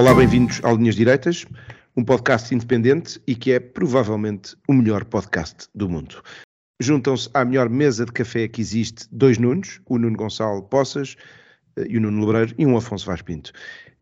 [0.00, 1.44] Olá, bem-vindos ao Linhas Direitas,
[1.94, 6.22] um podcast independente e que é provavelmente o melhor podcast do mundo.
[6.80, 11.16] Juntam-se à melhor mesa de café que existe dois Nunos, o Nuno Gonçalo Poças
[11.76, 13.52] eh, e o Nuno Lebreiro e um Afonso Vaz Pinto.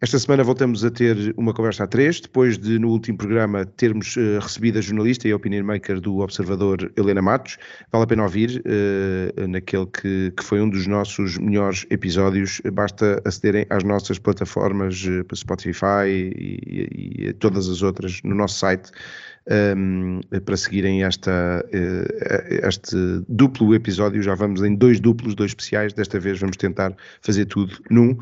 [0.01, 4.17] Esta semana voltamos a ter uma conversa a três, depois de no último programa termos
[4.17, 7.59] uh, recebido a jornalista e opinion maker do Observador Helena Matos.
[7.91, 12.63] Vale a pena ouvir uh, naquele que, que, foi um dos nossos melhores episódios.
[12.73, 18.57] Basta acederem às nossas plataformas uh, Spotify e, e, e, todas as outras no nosso
[18.57, 18.93] site.
[19.51, 21.65] Um, ehm, para seguirem esta,
[22.63, 22.97] este
[23.31, 25.95] duplo episódio, já vamos em dois duplos, dois especiais.
[25.95, 28.19] Desta vez vamos tentar fazer tudo num.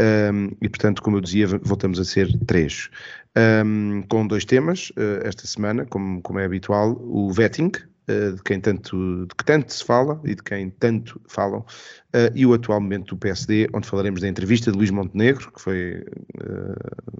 [0.00, 2.90] Um, e, portanto, como eu dizia, voltamos a ser três.
[3.36, 7.70] Um, com dois temas uh, esta semana, como, como é habitual, o vetting,
[8.08, 12.32] uh, de quem tanto, de que tanto se fala e de quem tanto falam, uh,
[12.34, 16.02] e o atual momento do PSD, onde falaremos da entrevista de Luís Montenegro, que foi,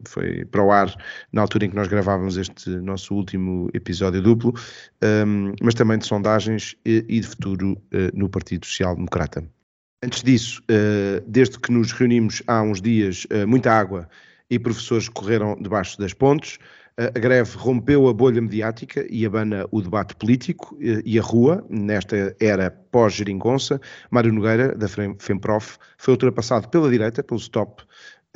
[0.06, 0.94] foi para o ar
[1.32, 4.54] na altura em que nós gravávamos este nosso último episódio duplo,
[5.27, 7.77] um, mas também de sondagens e, e de futuro
[8.14, 9.44] no Partido Social Democrata.
[10.02, 14.06] Antes disso, eh, desde que nos reunimos há uns dias, eh, muita água
[14.50, 16.58] e professores correram debaixo das pontes.
[16.98, 21.64] Eh, a greve rompeu a bolha mediática e abana o debate político e a rua,
[21.70, 23.80] nesta era pós-geringonça.
[24.11, 27.83] Mário Nogueira, da FEMPROF, foi ultrapassado pela direita, pelo STOP,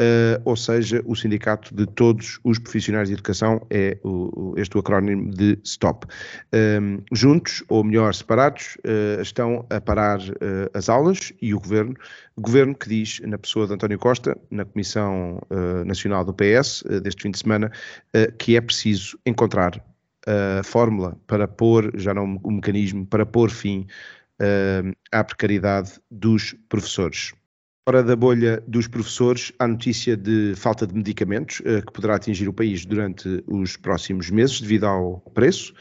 [0.01, 4.81] Uh, ou seja, o sindicato de todos os profissionais de educação é o, este o
[4.81, 6.07] acrónimo de STOP.
[6.55, 11.95] Um, juntos, ou melhor, separados, uh, estão a parar uh, as aulas e o governo,
[12.39, 15.39] governo que diz, na pessoa de António Costa, na Comissão
[15.85, 17.71] Nacional do PS, deste fim de semana,
[18.39, 19.85] que é preciso encontrar
[20.27, 23.87] a fórmula para pôr, já não o mecanismo, para pôr fim
[25.13, 27.35] à precariedade dos professores.
[27.89, 32.47] Fora da bolha dos professores, há notícia de falta de medicamentos uh, que poderá atingir
[32.47, 35.73] o país durante os próximos meses devido ao preço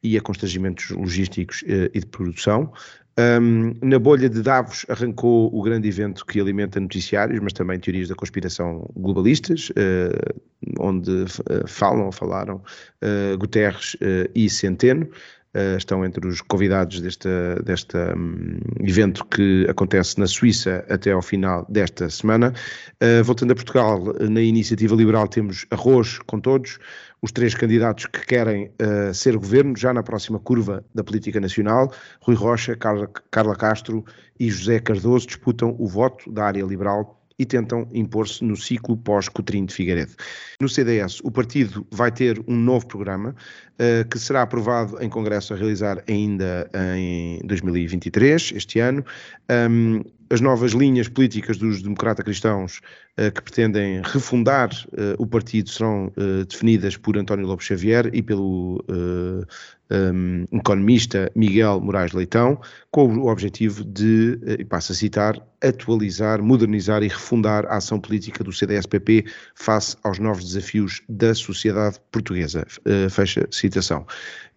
[0.00, 2.72] e a constrangimentos logísticos uh, e de produção.
[3.18, 8.08] Um, na bolha de Davos arrancou o grande evento que alimenta noticiários, mas também teorias
[8.08, 10.40] da conspiração globalistas, uh,
[10.78, 11.24] onde
[11.66, 12.62] falam falaram
[13.38, 13.96] Guterres
[14.34, 15.08] e Centeno.
[15.54, 17.28] Uh, estão entre os convidados deste
[17.64, 22.52] deste um, evento que acontece na Suíça até ao final desta semana.
[23.02, 26.78] Uh, voltando a Portugal, na iniciativa liberal temos arroz com todos,
[27.22, 31.92] os três candidatos que querem uh, ser governo já na próxima curva da política nacional.
[32.20, 34.04] Rui Rocha, Carla, Carla Castro
[34.38, 39.66] e José Cardoso disputam o voto da área liberal e tentam impor-se no ciclo pós-Coutrinho
[39.66, 40.12] de Figueiredo.
[40.60, 43.34] No CDS, o partido vai ter um novo programa
[43.74, 49.04] uh, que será aprovado em Congresso a realizar ainda em 2023, este ano.
[49.70, 52.80] Um, as novas linhas políticas dos democrata cristãos
[53.18, 58.22] uh, que pretendem refundar uh, o partido serão uh, definidas por António Lopes Xavier e
[58.22, 58.84] pelo
[59.90, 67.02] um, economista Miguel Moraes Leitão, com o objetivo de, e passo a citar, atualizar, modernizar
[67.02, 69.24] e refundar a ação política do CDS-PP
[69.54, 72.66] face aos novos desafios da sociedade portuguesa.
[73.10, 74.06] fecha citação.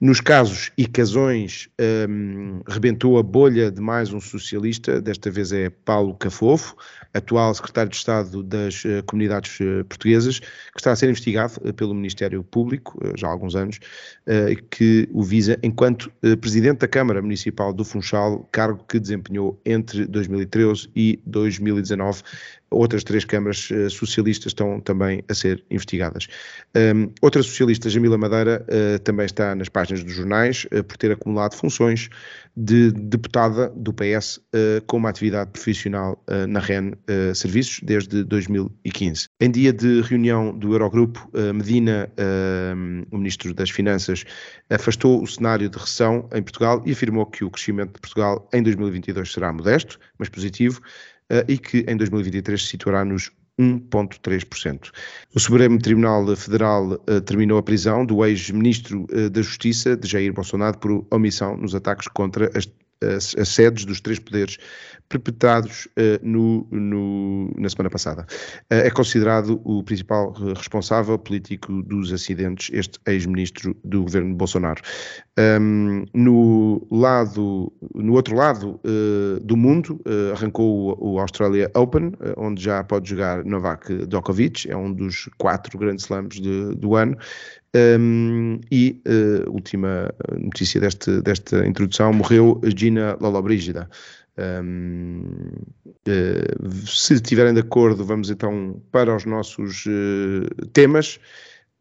[0.02, 1.70] Nos casos e casões,
[2.10, 6.76] um, rebentou a bolha de mais um socialista, desta vez é Paulo Cafofo,
[7.14, 11.74] atual secretário de Estado das uh, Comunidades uh, Portuguesas, que está a ser investigado uh,
[11.74, 13.80] pelo Ministério Público, já há alguns anos,
[14.70, 20.90] que o visa enquanto presidente da Câmara Municipal do Funchal, cargo que desempenhou entre 2013
[20.96, 22.24] e 2019
[22.72, 26.28] outras três câmaras uh, socialistas estão também a ser investigadas.
[26.76, 31.12] Um, outra socialista, Jamila Madeira, uh, também está nas páginas dos jornais uh, por ter
[31.12, 32.10] acumulado funções
[32.56, 34.40] de deputada do PS
[34.86, 36.92] com uma atividade profissional na REN
[37.34, 39.28] Serviços desde 2015.
[39.40, 42.12] Em dia de reunião do Eurogrupo, Medina,
[43.10, 44.26] o Ministro das Finanças,
[44.70, 48.62] afastou o cenário de recessão em Portugal e afirmou que o crescimento de Portugal em
[48.62, 50.82] 2022 será modesto, mas positivo,
[51.32, 53.32] eh, e que em 2023 se situará nos
[53.62, 54.90] 1,3%.
[55.36, 60.34] O Supremo Tribunal Federal uh, terminou a prisão do ex-ministro uh, da Justiça, de Jair
[60.34, 62.66] Bolsonaro, por omissão nos ataques contra as
[63.04, 64.58] as, as sedes dos três poderes
[65.12, 68.26] perpetrados uh, no, no, na semana passada.
[68.72, 74.82] Uh, é considerado o principal responsável político dos acidentes, este ex-ministro do governo Bolsonaro.
[75.38, 80.00] Um, no, lado, no outro lado uh, do mundo,
[80.34, 85.78] arrancou o, o Australia Open, onde já pode jogar Novak Djokovic, é um dos quatro
[85.78, 87.18] grandes slams de, do ano.
[87.74, 93.90] Um, e uh, última notícia deste, desta introdução: morreu Gina Lollobrigida.
[94.64, 95.52] Um,
[96.08, 101.20] uh, se estiverem de acordo, vamos então para os nossos uh, temas.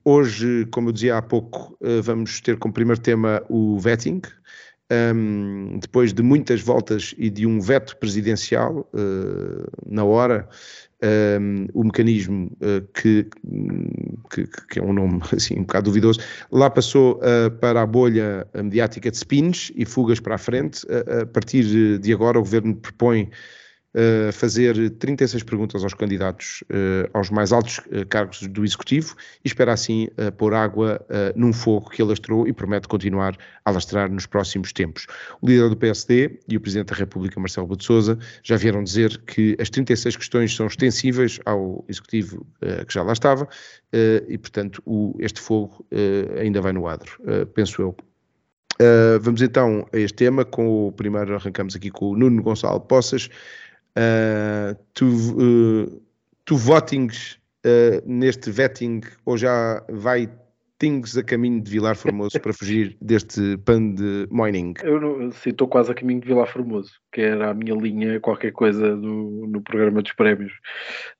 [0.04, 4.22] Hoje, como eu dizia há pouco, vamos ter como primeiro tema o vetting.
[4.92, 8.90] Um, depois de muitas voltas e de um veto presidencial
[9.86, 10.48] na hora,
[11.02, 13.26] um, o mecanismo uh, que,
[14.30, 16.20] que, que, é um nome assim um bocado duvidoso,
[16.52, 20.84] lá passou uh, para a bolha mediática de spins e fugas para a frente.
[20.86, 23.30] Uh, a partir de agora, o governo propõe
[23.94, 29.14] uh, fazer 36 perguntas aos candidatos uh, aos mais altos uh, cargos do Executivo
[29.44, 31.04] e espera assim pôr água
[31.34, 35.06] num fogo que alastrou e promete continuar a alastrar nos próximos tempos.
[35.40, 39.18] O líder do PSD e o Presidente da República, Marcelo de Sousa, já vieram dizer
[39.22, 42.46] que as 36 questões são extensíveis ao Executivo
[42.86, 43.48] que já lá estava
[44.28, 45.84] e, portanto, o, este fogo
[46.38, 47.18] ainda vai no adro,
[47.54, 47.96] penso eu.
[48.80, 52.80] Uh, vamos então a este tema, com o primeiro arrancamos aqui com o Nuno Gonçalo
[52.80, 53.28] Poças,
[53.96, 56.02] Uh, tu, uh,
[56.44, 60.28] tu votings uh, neste vetting ou já vai
[60.80, 64.74] tings a caminho de Vilar Formoso para fugir deste pan de mining?
[64.82, 68.96] Eu estou quase a caminho de Vilar Formoso, que era a minha linha, qualquer coisa
[68.96, 70.52] no, no programa dos prémios.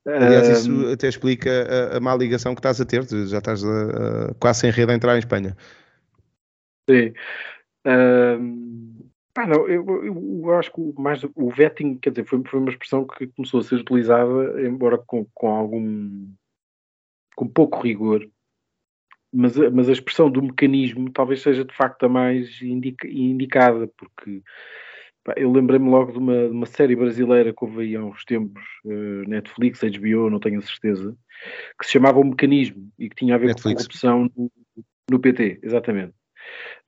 [0.06, 1.50] Aliás, isso até explica
[1.92, 4.92] a, a má ligação que estás a ter, já estás a, a, quase sem rede
[4.92, 5.54] a entrar em Espanha.
[6.88, 7.12] Sim.
[9.40, 12.60] Ah, não, eu, eu, eu, acho que o, mais o vetting, quer dizer, foi, foi
[12.60, 16.30] uma expressão que começou a ser utilizada, embora com, com algum
[17.34, 18.28] com pouco rigor,
[19.32, 24.42] mas, mas a expressão do mecanismo talvez seja de facto a mais indica, indicada, porque
[25.24, 28.26] pá, eu lembrei-me logo de uma, de uma, série brasileira que houve aí há uns
[28.26, 31.16] tempos, uh, Netflix, HBO, não tenho a certeza,
[31.78, 33.86] que se chamava O Mecanismo e que tinha a ver Netflix.
[33.86, 34.52] com corrupção no,
[35.10, 36.19] no PT, exatamente.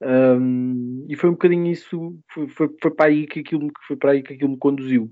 [0.01, 4.13] Um, e foi um bocadinho isso, foi, foi, foi, para aí que aquilo, foi para
[4.13, 5.11] aí que aquilo me conduziu.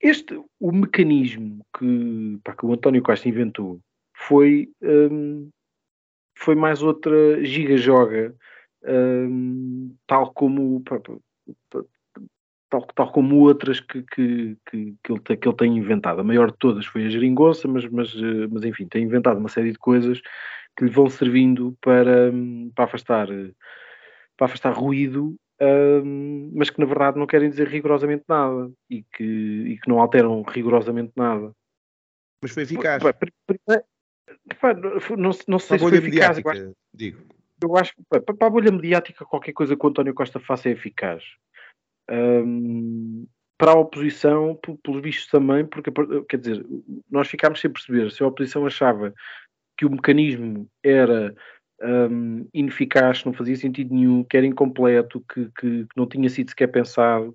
[0.00, 3.80] Este, o mecanismo que, pá, que o António Costa inventou
[4.16, 5.48] foi, um,
[6.36, 8.34] foi mais outra giga-joga,
[8.84, 11.00] um, tal como pá,
[12.68, 16.20] tal, tal como outras que, que, que, que, ele, que ele tem inventado.
[16.20, 18.12] A maior de todas foi a geringonça, mas, mas,
[18.50, 20.20] mas enfim, tem inventado uma série de coisas
[20.76, 22.32] que lhe vão servindo para,
[22.74, 23.28] para, afastar,
[24.36, 29.24] para afastar ruído, um, mas que na verdade não querem dizer rigorosamente nada e que,
[29.24, 31.52] e que não alteram rigorosamente nada.
[32.42, 33.02] Mas foi eficaz.
[35.16, 36.38] Não, não sei se foi eficaz.
[36.38, 37.22] Eu acho, digo.
[37.62, 40.72] eu acho que para a bolha mediática qualquer coisa que o António Costa faça é
[40.72, 41.22] eficaz.
[42.10, 43.26] Um,
[43.56, 45.92] para a oposição, pelos vistos também, porque
[46.28, 46.66] quer dizer,
[47.08, 49.14] nós ficámos sem perceber se a oposição achava
[49.82, 51.34] que o mecanismo era
[51.82, 56.50] um, ineficaz, não fazia sentido nenhum, que era incompleto, que, que, que não tinha sido
[56.50, 57.34] sequer pensado,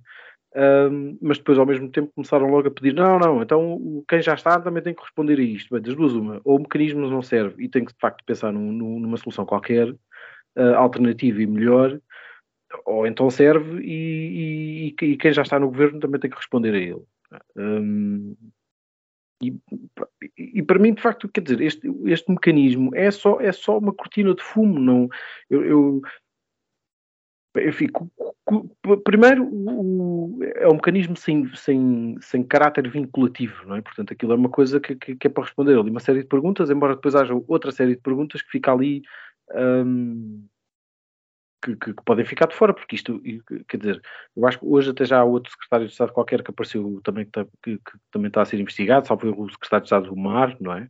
[0.56, 4.34] um, mas depois ao mesmo tempo começaram logo a pedir, não, não, então quem já
[4.34, 5.74] está também tem que responder a isto.
[5.74, 8.54] Bem, das duas uma, ou o mecanismo não serve e tem que de facto pensar
[8.54, 12.00] num, numa solução qualquer, uh, alternativa e melhor,
[12.86, 16.74] ou então serve e, e, e, quem já está no governo também tem que responder
[16.74, 17.04] a ele.
[17.58, 18.38] Um,
[19.42, 19.56] e,
[20.38, 23.94] e, para mim, de facto, quer dizer, este, este mecanismo é só, é só uma
[23.94, 24.80] cortina de fumo.
[24.80, 25.08] Não,
[25.50, 26.02] eu, eu,
[27.56, 28.12] eu fico.
[29.04, 33.82] Primeiro, o, é um mecanismo sem, sem, sem caráter vinculativo, não é?
[33.82, 36.28] Portanto, aquilo é uma coisa que, que, que é para responder ali uma série de
[36.28, 39.04] perguntas, embora depois haja outra série de perguntas que fica ali.
[39.54, 40.48] Hum,
[41.64, 43.22] que, que, que, podem ficar de fora, porque isto,
[43.68, 44.02] quer dizer,
[44.36, 47.26] eu acho que hoje até já há outro secretário de Estado qualquer que apareceu também,
[47.26, 47.80] que, tá, que,
[48.12, 50.90] também está a ser investigado, só foi o secretário de Estado do Mar, não é?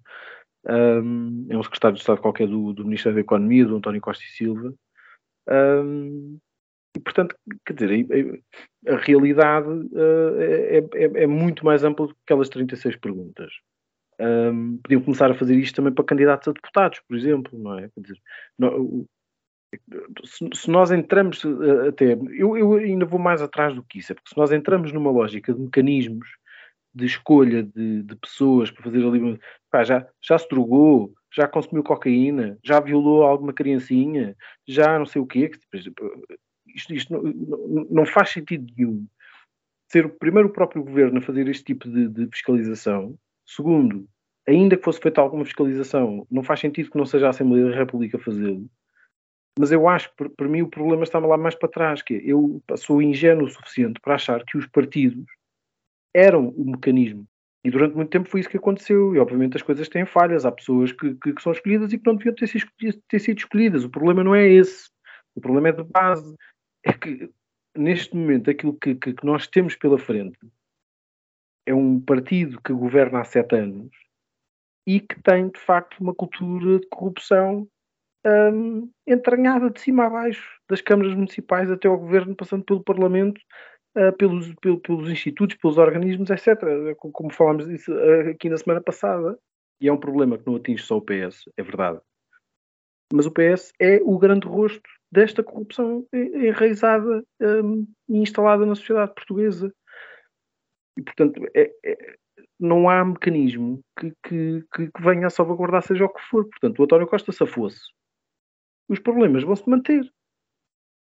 [0.70, 4.24] Um, é um secretário de Estado qualquer do, do Ministério da Economia, do António Costa
[4.24, 4.74] e Silva.
[5.48, 6.40] Um,
[6.96, 8.44] e, portanto, quer dizer,
[8.88, 13.54] a, a realidade uh, é, é, é, muito mais ampla do que aquelas 36 perguntas.
[14.20, 17.88] Um, podiam começar a fazer isto também para candidatos a deputados, por exemplo, não é?
[17.90, 18.22] Quer dizer,
[18.58, 19.06] não,
[20.24, 24.16] se, nós entramos uh, até, eu, eu, ainda vou mais atrás do que isso, é
[24.16, 26.28] porque se nós entramos numa lógica de mecanismos
[26.94, 31.84] de escolha de, de pessoas para fazer ali, pá, já, já se drogou, já consumiu
[31.84, 34.36] cocaína, já violou alguma criancinha,
[34.68, 35.52] já não sei o quê,
[36.76, 39.06] isto, isto não, não, faz sentido nenhum
[39.92, 43.18] ser o primeiro o próprio governo a fazer este tipo de, de fiscalização.
[43.46, 44.08] Segundo,
[44.48, 47.78] ainda que fosse feita alguma fiscalização, não faz sentido que não seja a Assembleia da
[47.78, 48.70] República fazê-lo.
[49.58, 52.22] Mas eu acho que, para mim, o problema está lá mais para trás, que é,
[52.24, 55.26] eu sou ingênuo o suficiente para achar que os partidos
[56.14, 57.28] eram o mecanismo.
[57.64, 59.16] E durante muito tempo foi isso que aconteceu.
[59.16, 60.46] E, obviamente, as coisas têm falhas.
[60.46, 62.66] Há pessoas que, que, que são escolhidas e que não deviam ter sido,
[63.08, 63.84] ter sido escolhidas.
[63.84, 64.90] O problema não é esse.
[65.36, 66.36] O problema é de base.
[66.84, 67.30] É que,
[67.76, 70.38] neste momento, aquilo que, que, que nós temos pela frente
[71.66, 73.92] é um partido que governa há sete anos
[74.88, 77.68] e que tem, de facto, uma cultura de corrupção
[78.28, 83.40] um, entranhada de cima a baixo, das câmaras municipais até ao governo, passando pelo Parlamento,
[83.98, 86.60] uh, pelos, pelo, pelos institutos, pelos organismos, etc.
[86.98, 89.38] Como, como falámos disso uh, aqui na semana passada.
[89.80, 92.00] E é um problema que não atinge só o PS, é verdade.
[93.14, 99.14] Mas o PS é o grande rosto desta corrupção enraizada um, e instalada na sociedade
[99.14, 99.74] portuguesa.
[100.98, 102.16] E, portanto, é, é,
[102.60, 106.44] não há mecanismo que, que, que, venha a salvaguardar seja o que for.
[106.50, 107.80] Portanto, o António Costa se fosse
[108.90, 110.12] os problemas vão se manter.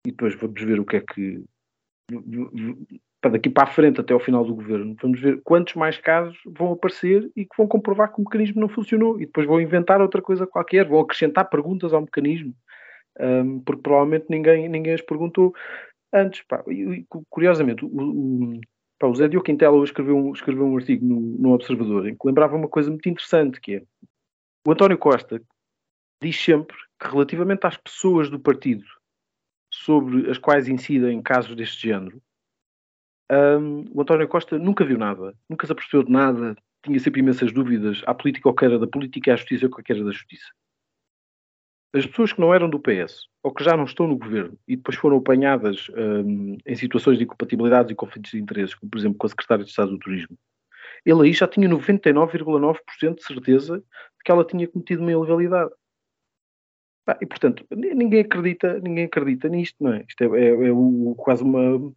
[0.06, 1.44] E depois vamos ver o que é que.
[3.22, 6.38] Para daqui para a frente, até ao final do governo, vamos ver quantos mais casos
[6.46, 9.20] vão aparecer e que vão comprovar que o mecanismo não funcionou.
[9.20, 12.56] E depois vão inventar outra coisa qualquer, vão acrescentar perguntas ao mecanismo,
[13.20, 15.54] um, porque provavelmente ninguém, ninguém as perguntou
[16.14, 16.42] antes.
[16.44, 16.64] Pá.
[16.70, 18.62] E, curiosamente, o, o,
[18.98, 22.26] pá, o Zé Diogo Quintela escreveu um, escreveu um artigo no, no Observador em que
[22.26, 23.84] lembrava uma coisa muito interessante, que é
[24.66, 25.42] o António Costa
[26.22, 28.86] diz sempre que relativamente às pessoas do partido
[29.72, 32.22] sobre as quais incidem casos deste género,
[33.32, 37.52] um, o António Costa nunca viu nada, nunca se apercebeu de nada, tinha sempre imensas
[37.52, 40.48] dúvidas à política ou que era da política à justiça ou que era da justiça.
[41.94, 44.76] As pessoas que não eram do PS ou que já não estão no governo e
[44.76, 49.18] depois foram apanhadas um, em situações de incompatibilidades e conflitos de interesses, como por exemplo
[49.18, 50.38] com a Secretária de Estado do Turismo,
[51.06, 55.72] ele aí já tinha 99,9% de certeza de que ela tinha cometido uma ilegalidade.
[57.22, 60.06] E portanto, ninguém acredita, ninguém acredita nisto, não é?
[60.08, 61.94] Isto é, é, é o, quase uma,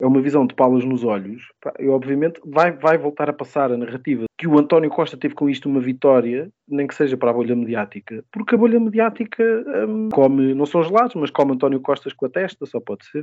[0.00, 1.42] é uma visão de palas nos olhos.
[1.78, 5.50] E obviamente vai, vai voltar a passar a narrativa que o António Costa teve com
[5.50, 9.44] isto uma vitória, nem que seja para a bolha mediática, porque a bolha mediática
[9.86, 13.22] hum, come, não são gelados, mas come António Costas com a testa, só pode ser.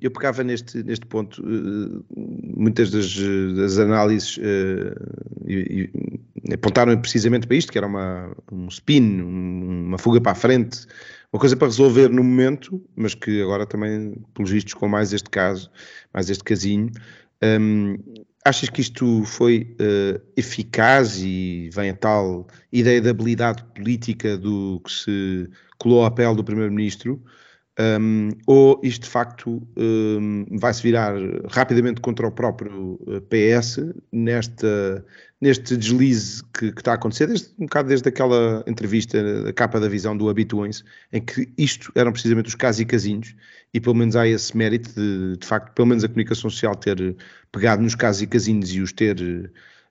[0.00, 3.16] Eu pegava neste, neste ponto uh, muitas das,
[3.56, 5.90] das análises uh, e,
[6.46, 10.86] e apontaram precisamente para isto, que era uma, um spin, uma fuga para a frente,
[11.32, 15.30] uma coisa para resolver no momento, mas que agora também, pelos vistos, com mais este
[15.30, 15.70] caso,
[16.12, 16.90] mais este casinho,
[18.44, 19.76] achas que isto foi
[20.36, 26.34] eficaz e vem a tal ideia de habilidade política do que se colou à pele
[26.34, 27.22] do Primeiro-Ministro?
[27.78, 31.14] Um, ou isto de facto um, vai se virar
[31.48, 33.20] rapidamente contra o próprio eh,
[33.54, 33.78] PS
[34.12, 35.04] nesta,
[35.40, 39.80] neste deslize que, que, está a acontecer, desde, um bocado desde aquela entrevista, a capa
[39.80, 43.34] da visão do Habituem-se, em que isto eram precisamente os casos e casinhos,
[43.72, 47.16] e pelo menos há esse mérito de, de facto, pelo menos a comunicação social ter
[47.52, 49.16] pegado nos casos e casinhos e os ter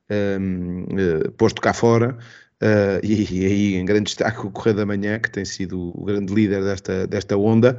[0.09, 2.17] um, uh, eh, posto cá fora,
[2.61, 6.03] Uh, e, e, aí em grande destaque o Correio da Manhã, que tem sido o
[6.03, 7.77] grande líder desta, desta onda.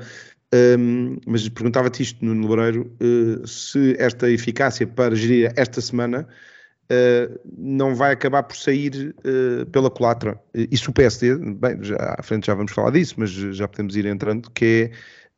[0.52, 6.26] Um, mas perguntava-te isto, no Loureiro, uh, se esta eficácia para gerir esta semana
[6.90, 9.14] uh, não vai acabar por sair
[9.70, 10.40] pela culatra.
[10.54, 13.94] E se o PSD, bem, já, à frente já vamos falar disso, mas já podemos
[13.96, 14.90] ir entrando, que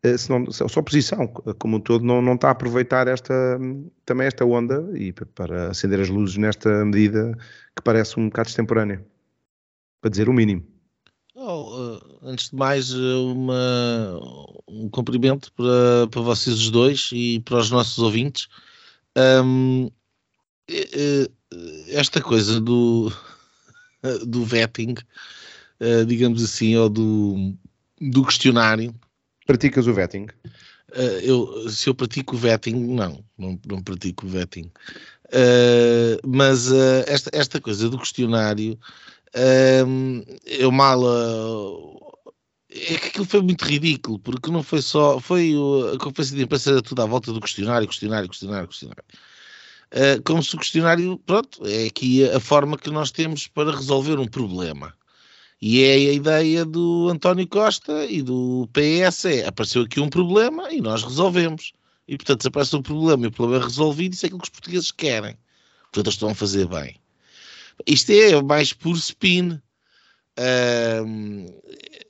[0.05, 1.27] é se, não, a oposição
[1.59, 3.35] como um todo não, não está a aproveitar esta,
[4.05, 7.37] também esta onda e para acender as luzes nesta medida
[7.77, 9.05] que parece um bocado extemporânea
[10.03, 10.67] para dizer o mínimo.
[11.35, 14.21] Oh, antes de mais, uma,
[14.69, 18.49] um cumprimento para, para vocês os dois e para os nossos ouvintes.
[19.17, 19.91] Um,
[21.89, 23.11] esta coisa do,
[24.27, 24.95] do vetting,
[26.07, 27.55] digamos assim, ou do,
[28.01, 28.95] do questionário.
[29.47, 30.27] Praticas o vetting?
[31.23, 34.71] Eu, se eu pratico o vetting, não, não, não pratico o vetting.
[35.33, 38.79] Uh, mas uh, esta, esta coisa do questionário
[40.47, 41.01] eu mal
[42.75, 45.21] é que aquilo foi muito ridículo, porque não foi só.
[45.21, 45.53] Foi
[45.95, 49.05] a conferência de imprensa era tudo à volta do questionário, questionário, questionário, questionário.
[49.93, 54.19] Uh, como se o questionário, pronto, é aqui a forma que nós temos para resolver
[54.19, 54.95] um problema.
[55.61, 60.73] E é a ideia do António Costa e do PS: é, apareceu aqui um problema
[60.73, 61.73] e nós resolvemos.
[62.09, 64.47] E portanto, se aparece um problema e o problema é resolvido, isso é aquilo que
[64.47, 65.37] os portugueses querem.
[65.85, 66.97] Portanto, eles estão a fazer bem.
[67.87, 69.61] Isto é mais por spin.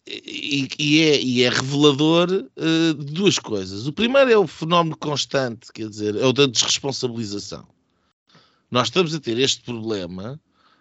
[0.06, 3.86] e, e, é, e, é, revelador uh, de duas coisas.
[3.86, 7.66] O primeiro é o fenómeno constante, quer dizer, é o da desresponsabilização.
[8.70, 10.40] Nós estamos a ter este problema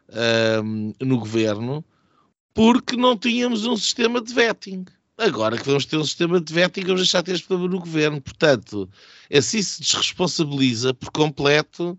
[0.10, 1.84] uh, no governo
[2.54, 4.86] porque não tínhamos um sistema de vetting.
[5.18, 7.80] Agora que vamos ter um sistema de vetting, vamos deixar de ter este problema no
[7.80, 8.22] governo.
[8.22, 8.90] Portanto,
[9.32, 11.98] assim se desresponsabiliza por completo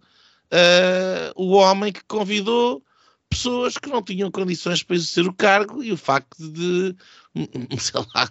[0.52, 2.84] uh, o homem que convidou
[3.28, 6.94] pessoas que não tinham condições para exercer o cargo e o facto de,
[7.80, 8.30] sei lá,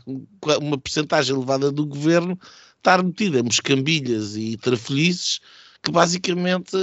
[0.62, 2.38] uma porcentagem elevada do governo
[2.78, 5.40] estar metida em moscambilhas e trafolhices
[5.84, 6.78] que basicamente,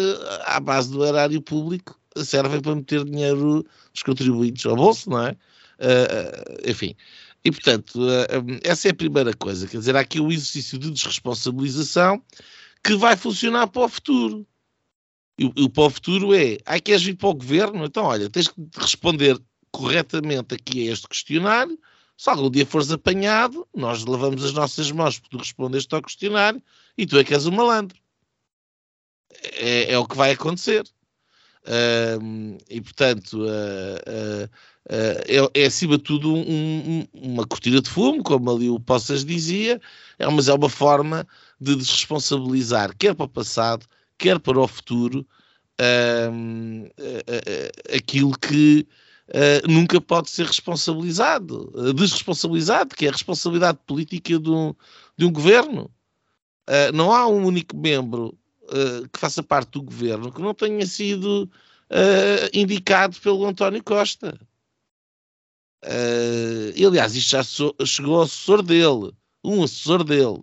[0.45, 5.31] à base do erário público, servem para meter dinheiro dos contribuintes ao bolso, não é?
[5.31, 6.97] Uh, enfim.
[7.45, 9.69] E, portanto, uh, essa é a primeira coisa.
[9.69, 12.21] Quer dizer, há aqui um exercício de desresponsabilização
[12.83, 14.47] que vai funcionar para o futuro.
[15.39, 17.85] E, o para o futuro é, ai, queres vir para o governo?
[17.85, 19.39] Então, olha, tens que responder
[19.71, 21.79] corretamente aqui a este questionário.
[22.17, 26.61] Se algum dia fores apanhado, nós lavamos as nossas mãos porque tu respondeste ao questionário
[26.97, 27.97] e tu é que és um malandro.
[29.55, 30.85] É, é o que vai acontecer.
[31.65, 34.51] Uh, e portanto, uh, uh,
[34.89, 39.23] é, é, acima de tudo um, um, uma cortina de fumo, como ali o Poças
[39.23, 39.81] dizia,
[40.19, 41.29] é, mas é uma forma
[41.61, 43.87] de desresponsabilizar, quer para o passado,
[44.19, 45.27] quer para o futuro,
[45.81, 48.87] uh, uh, aquilo que
[49.29, 54.75] uh, nunca pode ser responsabilizado, desresponsabilizado, que é a responsabilidade política de um,
[55.17, 55.91] de um governo.
[56.93, 58.37] não há um único membro
[59.11, 61.51] que faça parte do governo que não tenha sido
[62.53, 64.39] indicado pelo António Costa.
[66.87, 70.43] aliás, isto já so chegou ao assessor dele, um assessor dele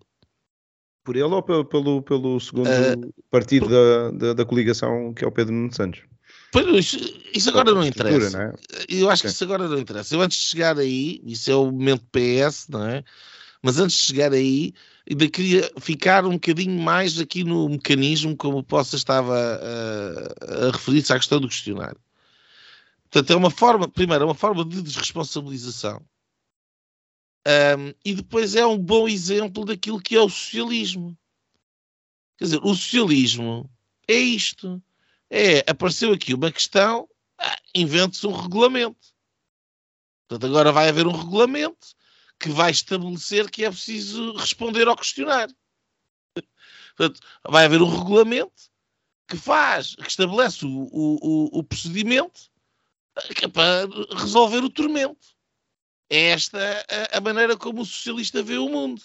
[1.05, 3.71] por ele ou pelo, pelo, pelo segundo uh, partido por...
[3.71, 6.01] da, da, da, coligação, que é o Pedro Nuno Santos?
[6.51, 6.97] Pois,
[7.33, 8.37] isso agora não interessa.
[8.37, 8.53] Não é?
[8.89, 10.15] Eu acho que isso agora não interessa.
[10.15, 13.03] Eu antes de chegar aí, isso é o momento PS, não é?
[13.61, 14.73] Mas antes de chegar aí,
[15.09, 20.71] ainda queria ficar um bocadinho mais aqui no mecanismo, como o Poça estava a, a
[20.71, 21.99] referir-se à questão do questionário.
[23.11, 26.01] Portanto, é uma forma, primeiro, é uma forma de desresponsabilização
[27.47, 31.17] um, e depois é um bom exemplo daquilo que é o socialismo.
[32.37, 33.69] Quer dizer, o socialismo
[34.07, 34.81] é isto.
[35.29, 39.13] É, apareceu aqui uma questão, ah, invente-se um regulamento.
[40.27, 41.95] Portanto, agora vai haver um regulamento
[42.39, 45.55] que vai estabelecer que é preciso responder ao questionário.
[46.95, 48.71] Portanto, vai haver um regulamento
[49.27, 52.49] que faz, que estabelece o, o, o procedimento
[53.35, 55.34] que é para resolver o tormento.
[56.09, 56.59] É esta
[57.13, 59.01] a, a maneira como o socialista vê o mundo.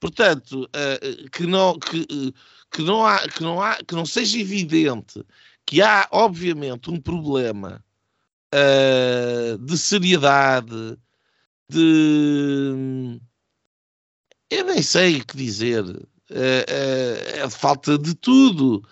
[0.00, 2.06] Portanto, uh, que, não, que,
[2.70, 5.24] que, não há, que, não há, que não seja evidente
[5.66, 7.82] que há, obviamente, um problema
[8.54, 10.98] uh, de seriedade,
[11.68, 13.18] de.
[14.50, 15.84] Eu nem sei o que dizer.
[15.84, 18.86] Uh, falta de tudo.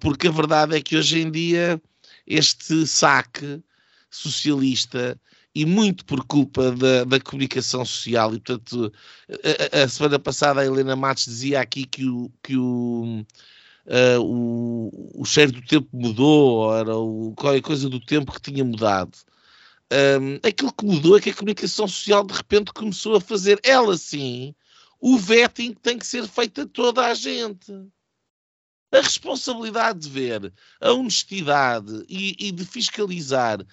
[0.00, 1.80] porque a verdade é que hoje em dia
[2.26, 3.62] este saque
[4.10, 5.20] socialista
[5.56, 8.34] e muito por culpa da, da comunicação social.
[8.34, 8.92] E, portanto,
[9.72, 13.24] a, a, semana passada a Helena Matos dizia aqui que o, que o,
[13.86, 18.62] uh, o, o cheiro do tempo mudou, era o, qualquer coisa do tempo que tinha
[18.62, 19.16] mudado.
[19.90, 23.96] Um, aquilo que mudou é que a comunicação social de repente começou a fazer, ela
[23.96, 24.54] sim,
[25.00, 27.72] o vetting tem que ser feito a toda a gente.
[28.92, 33.66] A responsabilidade de ver a honestidade e, e de fiscalizar uh,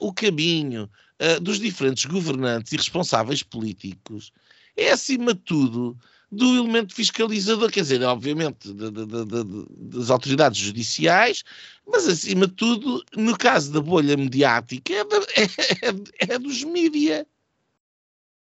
[0.00, 4.32] o caminho uh, dos diferentes governantes e responsáveis políticos
[4.76, 5.98] é, acima de tudo,
[6.30, 11.42] do elemento fiscalizador, quer dizer, obviamente, de, de, de, das autoridades judiciais,
[11.86, 17.26] mas, acima de tudo, no caso da bolha mediática, é, é, é dos mídia.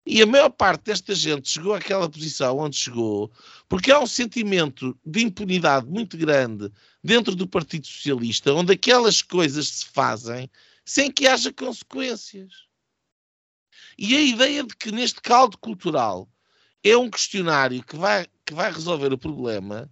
[0.06, 3.32] E a maior parte desta gente chegou àquela posição onde chegou
[3.66, 6.70] porque há um sentimento de impunidade muito grande
[7.02, 10.50] dentro do Partido Socialista, onde aquelas coisas se fazem
[10.84, 12.52] sem que haja consequências.
[13.98, 16.28] E a ideia de que neste caldo cultural
[16.82, 19.90] é um questionário que vai, que vai resolver o problema,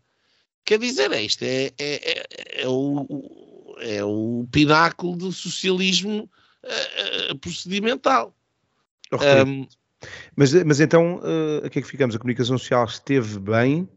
[0.64, 6.28] quer dizer, é isto é, é, é, é o, é o pináculo do socialismo
[6.64, 8.34] uh, procedimental.
[9.12, 9.66] um,
[10.36, 12.14] mas, mas então, uh, a que é que ficamos?
[12.14, 13.88] A comunicação social esteve bem?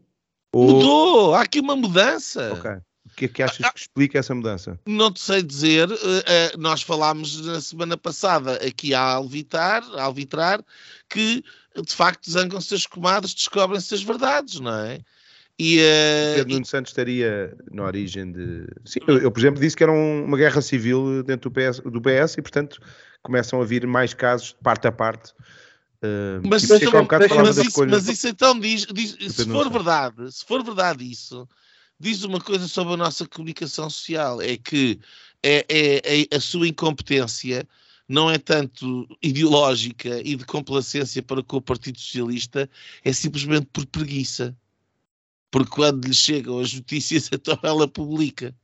[0.52, 0.70] Ou...
[0.70, 1.34] Mudou!
[1.34, 2.52] Há aqui uma mudança.
[2.54, 2.70] Ok.
[3.16, 4.78] O que é que achas que explica essa mudança?
[4.84, 5.90] Não te sei dizer.
[5.90, 10.62] Uh, uh, nós falámos na semana passada aqui a alvitar, a alvitrar,
[11.08, 11.42] que
[11.74, 15.00] de facto zangam-se as comadres, descobrem-se as verdades, não é?
[15.58, 18.66] E, uh, Pedro Nuno Santos estaria na origem de.
[18.84, 21.80] Sim, eu, eu por exemplo, disse que era um, uma guerra civil dentro do PS,
[21.80, 22.78] do PS e, portanto,
[23.22, 25.32] começam a vir mais casos, parte a parte,
[26.02, 30.62] Uh, mas, um mas, isso, mas, isso, então diz, diz se for verdade, se for
[30.62, 31.48] verdade isso,
[31.98, 34.98] diz uma coisa sobre a nossa comunicação social, é que
[35.42, 37.66] é, é, é, a sua incompetência
[38.08, 42.70] não é tanto ideológica e de complacência para com o Partido Socialista,
[43.04, 44.56] é simplesmente por preguiça.
[45.50, 48.54] Porque quando lhe chegam as notícias, então ela publica.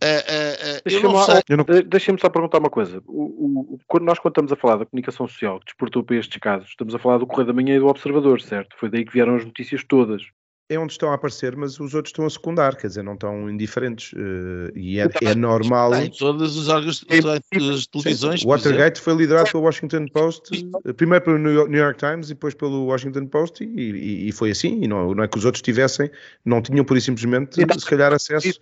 [0.00, 3.02] Uh, uh, uh, Deixa-me só perguntar uma coisa.
[3.06, 6.38] O, o, quando nós quando estamos a falar da comunicação social que desportou para estes
[6.38, 8.76] casos, estamos a falar do Correio da Manhã e do Observador, certo?
[8.78, 10.22] Foi daí que vieram as notícias todas
[10.68, 13.48] é onde estão a aparecer, mas os outros estão a secundar, quer dizer, não estão
[13.48, 14.12] indiferentes.
[14.12, 15.94] Uh, e é, é normal.
[15.94, 18.44] Em todos os órgãos das televisões.
[18.44, 22.54] O Watergate foi liderado pelo Washington Post, eh, primeiro pelo New York Times e depois
[22.54, 24.82] pelo Washington Post, e, e, e foi assim.
[24.82, 26.10] E não, não, é que os outros tivessem,
[26.44, 28.60] não tinham por e simplesmente, se calhar, acesso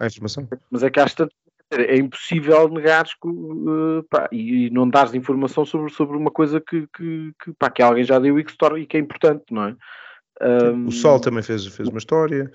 [0.00, 0.48] à informação.
[0.70, 1.28] Mas é que tantas
[1.72, 6.86] é impossível negar uh, pá, e, e, não dares informação sobre, sobre uma coisa que,
[6.96, 9.44] que, que, pá, que alguém já deu e que, se torna, e que é importante,
[9.50, 9.76] não é?
[10.42, 10.88] Um...
[10.88, 12.50] O Sol também fez, fez uma história.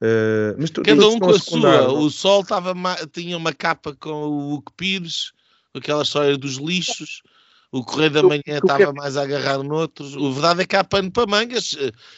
[0.00, 1.92] Uh, mas tu, Cada um com a sua.
[1.92, 2.74] O Sol tava,
[3.12, 5.32] tinha uma capa com o Hugo Pires,
[5.74, 7.22] aquela história dos lixos.
[7.70, 10.16] O Correio da Manhã estava mais agarrado noutros.
[10.16, 11.76] O verdade é que há pano para mangas.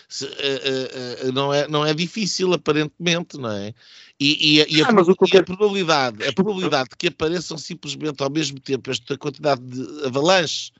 [0.09, 3.75] Se, uh, uh, não, é, não é difícil, aparentemente, não é?
[4.21, 4.93] E, e, e, a, ah,
[5.25, 10.07] e a, probabilidade, a probabilidade de que apareçam simplesmente ao mesmo tempo esta quantidade de
[10.07, 10.71] avalanches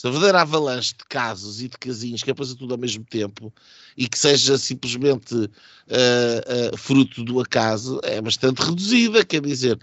[0.00, 3.52] esta verdadeira avalanche de casos e de casinhos que apareça tudo ao mesmo tempo
[3.94, 9.78] e que seja simplesmente uh, uh, fruto do acaso é bastante reduzida, quer dizer,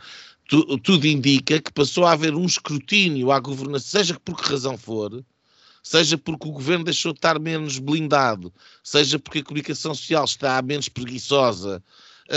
[0.50, 4.76] tu, tudo indica que passou a haver um escrutínio à governação, seja por que razão
[4.76, 5.24] for,
[5.84, 8.52] seja porque o governo deixou de estar menos blindado,
[8.84, 11.84] seja porque a comunicação social está menos preguiçosa,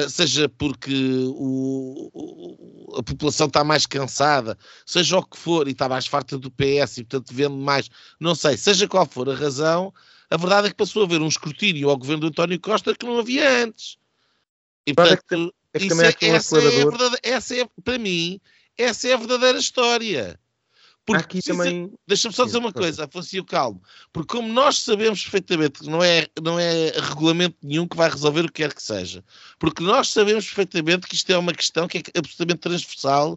[0.09, 0.93] seja porque
[1.29, 6.39] o, o, a população está mais cansada, seja o que for, e está mais farta
[6.39, 9.93] do PS e, portanto, vende mais, não sei, seja qual for a razão,
[10.31, 13.05] a verdade é que passou a haver um escrutínio ao governo do António Costa que
[13.05, 13.99] não havia antes.
[14.87, 18.41] E, portanto, é que, é que é, essa, é essa é, para mim,
[18.79, 20.39] essa é a verdadeira história.
[21.11, 21.93] Porque Aqui também...
[22.07, 26.29] Deixa-me só dizer uma coisa, Afonso Calmo, porque como nós sabemos perfeitamente que não é,
[26.41, 29.25] não é regulamento nenhum que vai resolver o que quer que seja,
[29.59, 33.33] porque nós sabemos perfeitamente que isto é uma questão que é absolutamente transversal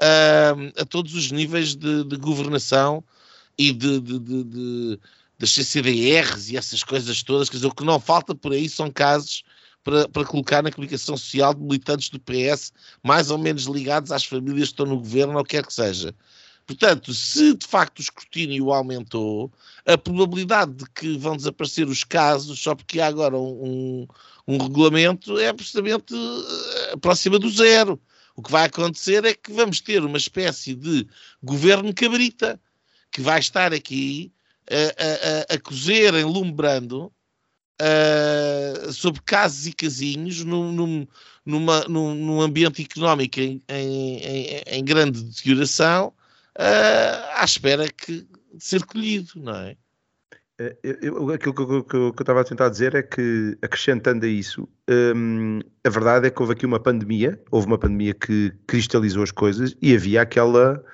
[0.00, 3.02] uh, a todos os níveis de, de governação
[3.56, 5.00] e de, de, de, de,
[5.38, 8.90] das CCDRs e essas coisas todas, quer dizer, o que não falta por aí são
[8.90, 9.42] casos
[9.82, 14.24] para, para, colocar na comunicação social de militantes do PS mais ou menos ligados às
[14.24, 16.14] famílias que estão no governo ou quer que seja.
[16.68, 19.50] Portanto, se de facto o escrutínio aumentou,
[19.86, 24.06] a probabilidade de que vão desaparecer os casos só porque há agora um,
[24.46, 27.98] um regulamento é absolutamente eh, próxima do zero.
[28.36, 31.08] O que vai acontecer é que vamos ter uma espécie de
[31.42, 32.60] governo cabrita
[33.10, 34.30] que vai estar aqui
[34.70, 37.10] a, a, a cozer em lumbrando
[37.80, 41.08] uh, sobre casos e casinhos num, num,
[41.46, 46.12] numa, num, num ambiente económico em, em, em, em grande deterioração
[46.58, 49.76] uh, à espera que, de ser colhido, não é?
[50.58, 54.28] é eu, aquilo que eu, que, eu, estava a tentar dizer é que, acrescentando a
[54.28, 54.68] isso,
[55.14, 59.30] hum, a verdade é que houve aqui uma pandemia, houve uma pandemia que cristalizou as
[59.30, 60.84] coisas e havia aquela,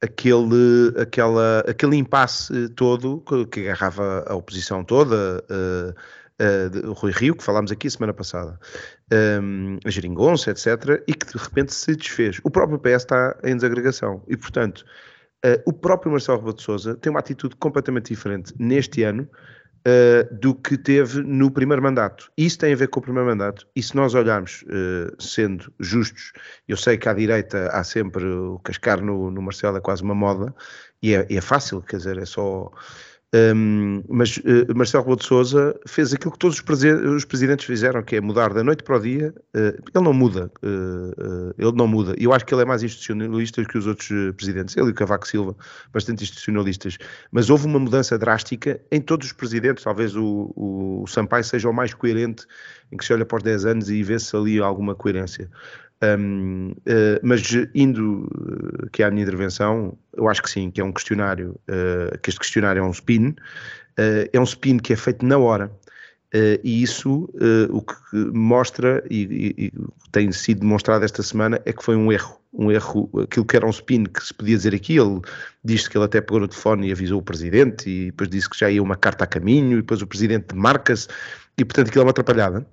[0.00, 5.94] aquele, aquela, aquele impasse todo que, que agarrava a oposição toda, uh,
[6.40, 8.58] uh, Rui Rio, que falámos aqui semana passada,
[9.42, 12.40] um, a Geringonça, etc., e que de repente se desfez.
[12.42, 14.84] O próprio PS está em desagregação e, portanto,
[15.44, 19.28] uh, o próprio Marcelo Rebelo de Sousa tem uma atitude completamente diferente neste ano
[19.86, 22.32] uh, do que teve no primeiro mandato.
[22.36, 24.64] Isso tem a ver com o primeiro mandato e se nós olharmos,
[25.18, 26.32] sendo justos,
[26.66, 30.14] eu sei que à direita há sempre o cascar no, no Marcelo é quase uma
[30.14, 30.54] moda
[31.02, 32.70] e é, é fácil, quer dizer, é só
[33.32, 36.64] um, mas uh, Marcelo Rebelo de Sousa fez aquilo que todos os,
[37.14, 39.32] os, presidentes fizeram, que é mudar da noite para o dia.
[39.54, 42.14] Uh, ele não muda, uh, ele não muda.
[42.18, 44.76] Eu acho que ele é mais institucionalista que os outros presidentes.
[44.76, 45.54] Ele e o Cavaco Silva,
[45.92, 46.98] bastante institucionalistas.
[47.30, 49.84] Mas houve uma mudança drástica em todos os presidentes.
[49.84, 52.44] Talvez o, o, o Sampaio seja o mais coerente,
[52.90, 55.48] em que se olha para os 10 anos e vê-se ali alguma coerência.
[56.02, 57.42] Um, uh, mas
[57.74, 61.60] indo uh, que é a minha intervenção, eu acho que sim, que é um questionário,
[61.68, 63.34] uh, que este questionário é um spin,
[64.32, 65.70] é um spin que é feito na hora.
[66.64, 67.28] e isso
[67.68, 69.72] o que mostra e, e, e,
[70.10, 73.66] tem sido demonstrado esta semana é que foi um erro, um erro, aquilo que era
[73.66, 75.20] um spin que se podia dizer aqui, ele
[75.62, 78.58] disse que ele até pegou no telefone e avisou o presidente e depois disse que
[78.58, 81.06] já ia uma carta a caminho e depois o presidente marca-se
[81.58, 82.66] e portanto aquilo é uma atrapalhada.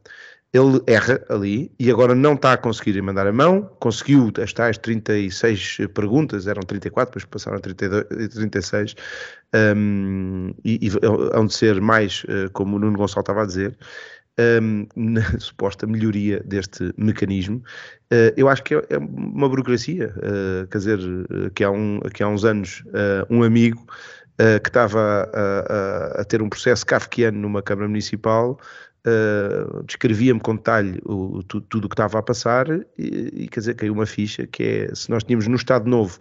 [0.54, 4.78] Ele erra ali e agora não está a conseguir mandar a mão, conseguiu as tais
[4.78, 8.96] 36 perguntas, eram 34, depois passaram a 32, 36,
[9.76, 10.90] um, e, e
[11.34, 13.78] hão de ser mais, uh, como o Nuno Gonçalves estava a dizer,
[14.62, 17.58] um, na suposta melhoria deste mecanismo.
[18.12, 21.00] Uh, eu acho que é, é uma burocracia, uh, quer dizer,
[21.56, 22.84] que há, um, que há uns anos
[23.30, 23.86] um amigo
[24.62, 28.60] que estava a, a, a, ter um processo kafkiano numa Câmara Municipal
[29.08, 32.68] Uh, descrevia-me com detalhe o, tudo, o que estava a passar
[32.98, 36.20] e, e, quer dizer, caiu uma ficha que é, se nós tínhamos no Estado Novo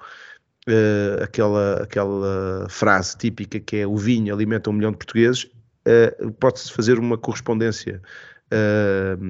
[0.68, 5.50] uh, aquela, aquela frase típica que é o vinho alimenta um milhão de portugueses,
[5.88, 8.00] uh, pode-se fazer uma correspondência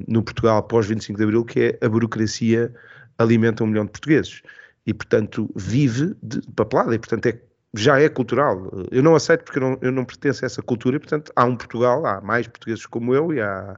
[0.07, 2.71] no Portugal pós 25 de Abril que é a burocracia
[3.17, 4.43] alimenta um milhão de portugueses
[4.85, 7.41] e portanto vive de papelada e portanto é
[7.77, 8.71] já é cultural.
[8.91, 11.45] Eu não aceito porque eu não, eu não pertenço a essa cultura e, portanto, há
[11.45, 13.77] um Portugal, há mais portugueses como eu e há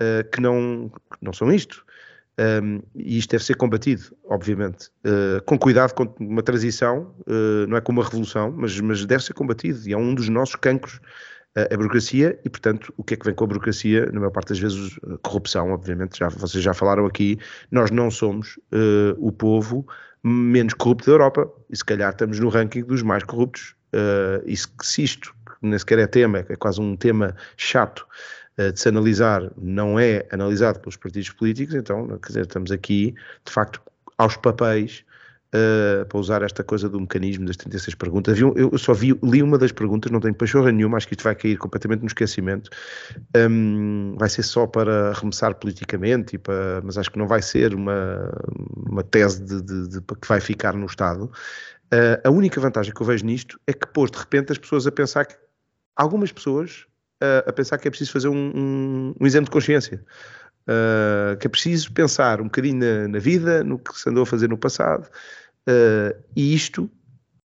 [0.00, 1.84] uh, que, não, que não são isto.
[2.38, 7.78] Um, e isto deve ser combatido, obviamente, uh, com cuidado, com uma transição, uh, não
[7.78, 11.00] é como uma revolução, mas, mas deve ser combatido e é um dos nossos cancros
[11.72, 14.04] a burocracia e, portanto, o que é que vem com a burocracia?
[14.12, 17.38] Na maior parte das vezes, corrupção, obviamente, já, vocês já falaram aqui,
[17.70, 19.86] nós não somos uh, o povo
[20.26, 23.76] menos corrupto da Europa e se calhar estamos no ranking dos mais corruptos.
[23.94, 28.04] Uh, e se, se isto, que nem sequer é tema, é quase um tema chato
[28.58, 33.14] uh, de se analisar, não é analisado pelos partidos políticos, então, quer dizer, estamos aqui,
[33.44, 33.80] de facto,
[34.18, 35.04] aos papéis
[35.54, 38.38] Uh, para usar esta coisa do mecanismo das 36 perguntas.
[38.38, 41.22] Eu, eu só vi, li uma das perguntas, não tenho pachorra nenhuma, acho que isto
[41.22, 42.68] vai cair completamente no esquecimento.
[43.34, 47.74] Um, vai ser só para arremessar politicamente, e para, mas acho que não vai ser
[47.74, 48.30] uma,
[48.74, 51.30] uma tese de, de, de, que vai ficar no Estado.
[51.86, 54.86] Uh, a única vantagem que eu vejo nisto é que pôs de repente as pessoas
[54.86, 55.36] a pensar que
[55.94, 56.86] algumas pessoas
[57.22, 60.04] uh, a pensar que é preciso fazer um, um, um exame de consciência.
[60.68, 64.26] Uh, que é preciso pensar um bocadinho na, na, vida, no que se andou a
[64.26, 65.08] fazer no passado,
[65.68, 66.88] Uh, e isto,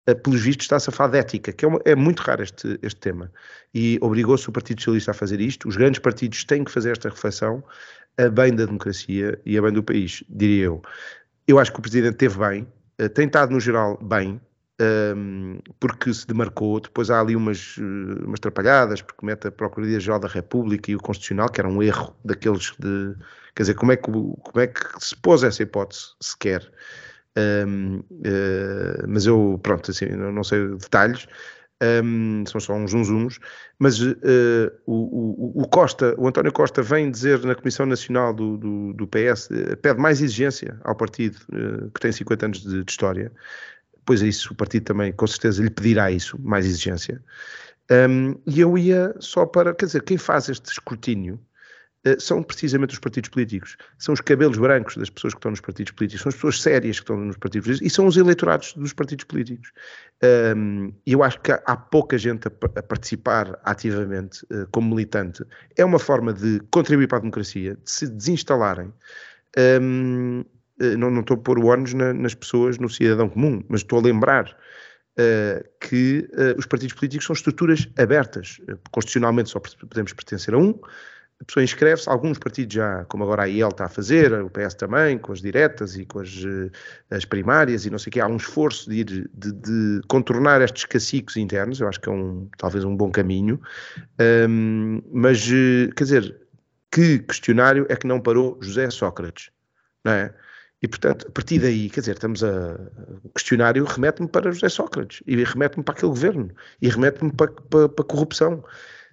[0.08, 2.78] uh, pelos vistos, está a falar de ética, que é, uma, é muito raro este,
[2.82, 3.32] este tema.
[3.74, 5.66] E obrigou-se o Partido Socialista a fazer isto.
[5.66, 7.64] Os grandes partidos têm que fazer esta reflexão
[8.18, 10.82] a bem da democracia e a bem do país, diria eu.
[11.48, 12.66] Eu acho que o Presidente teve bem,
[13.14, 14.40] tem estado, no geral, bem,
[14.80, 16.80] um, porque se demarcou.
[16.80, 21.48] Depois há ali umas, umas trapalhadas, porque mete a Procuradoria-Geral da República e o Constitucional,
[21.50, 23.14] que era um erro daqueles de.
[23.54, 26.70] Quer dizer, como é que, como é que se pôs essa hipótese sequer?
[27.36, 31.28] Um, uh, eh, mas eu, pronto, assim, não, não sei detalhes,
[32.04, 33.38] um, são só uns uns,
[33.78, 34.14] mas uh,
[34.84, 39.06] o, o, o, Costa, o António Costa vem dizer na Comissão Nacional do, do, do
[39.06, 41.38] PS, uh, pede mais exigência ao partido
[41.94, 43.32] que tem 50 anos de, de, história,
[44.04, 47.22] pois é isso, o partido também com certeza lhe pedirá isso, mais exigência.
[47.90, 51.40] Um, e eu ia só para, quer dizer, quem faz este escrutínio
[52.04, 53.76] eh, são precisamente os partidos políticos.
[53.98, 56.96] São os cabelos brancos das pessoas que estão nos partidos políticos, são as pessoas sérias
[56.98, 59.72] que estão nos partidos políticos e são os eleitorados dos partidos políticos.
[61.06, 65.44] E eu acho que há pouca gente a, participar ativamente eh, como militante.
[65.76, 68.92] É uma forma de contribuir para a democracia, de se desinstalarem.
[69.56, 69.78] Eh,
[70.96, 73.98] não, não estou a pôr o ónus na, nas pessoas, no cidadão comum, mas estou
[73.98, 74.56] a lembrar
[75.18, 78.58] Uh, que uh, os partidos políticos são estruturas abertas.
[78.90, 80.80] Constitucionalmente só podemos pertencer a um,
[81.40, 84.74] a pessoa inscreve-se, alguns partidos já, como agora a IEL está a fazer, o PS
[84.74, 86.70] também, com as diretas e com as, eh,
[87.10, 90.60] as primárias e não sei o quê, há um esforço de, ir, de, de, contornar
[90.60, 93.58] estes caciques internos, eu acho que é um, talvez um bom caminho,
[94.50, 96.36] um, mas, eh, quer dizer,
[96.92, 99.50] que questionário é que não parou José Sócrates,
[100.04, 100.34] não é?
[100.82, 102.80] E, portanto, a partir daí, quer dizer, estamos a.
[103.22, 107.88] O questionário remete-me para José Sócrates, e remete-me para aquele governo, e remete-me para, para,
[107.88, 108.64] para a corrupção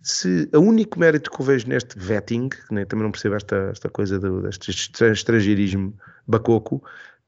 [0.01, 3.55] se o único mérito que eu vejo neste vetting, que nem, também não percebo esta,
[3.71, 5.93] esta coisa do, deste estrangeirismo
[6.25, 6.81] bacoco,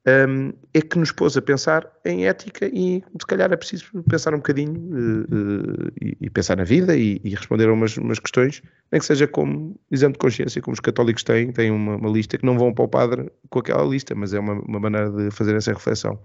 [0.07, 4.33] um, é que nos pôs a pensar em ética e se calhar é preciso pensar
[4.33, 8.17] um bocadinho uh, uh, e, e, pensar na vida e, e responder a umas, umas,
[8.17, 12.09] questões, nem que seja como exame de consciência, como os católicos têm, têm uma, uma,
[12.09, 15.11] lista que não vão para o padre com aquela lista, mas é uma, uma maneira
[15.11, 16.19] de fazer essa reflexão.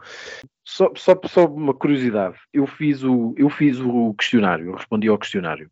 [0.65, 5.19] Só, só, só, uma curiosidade, eu fiz, o, eu fiz o questionário, eu respondi ao
[5.19, 5.69] questionário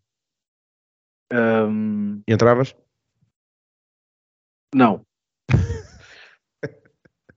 [1.32, 2.22] um...
[2.28, 2.76] Entravas?
[4.74, 5.04] Não.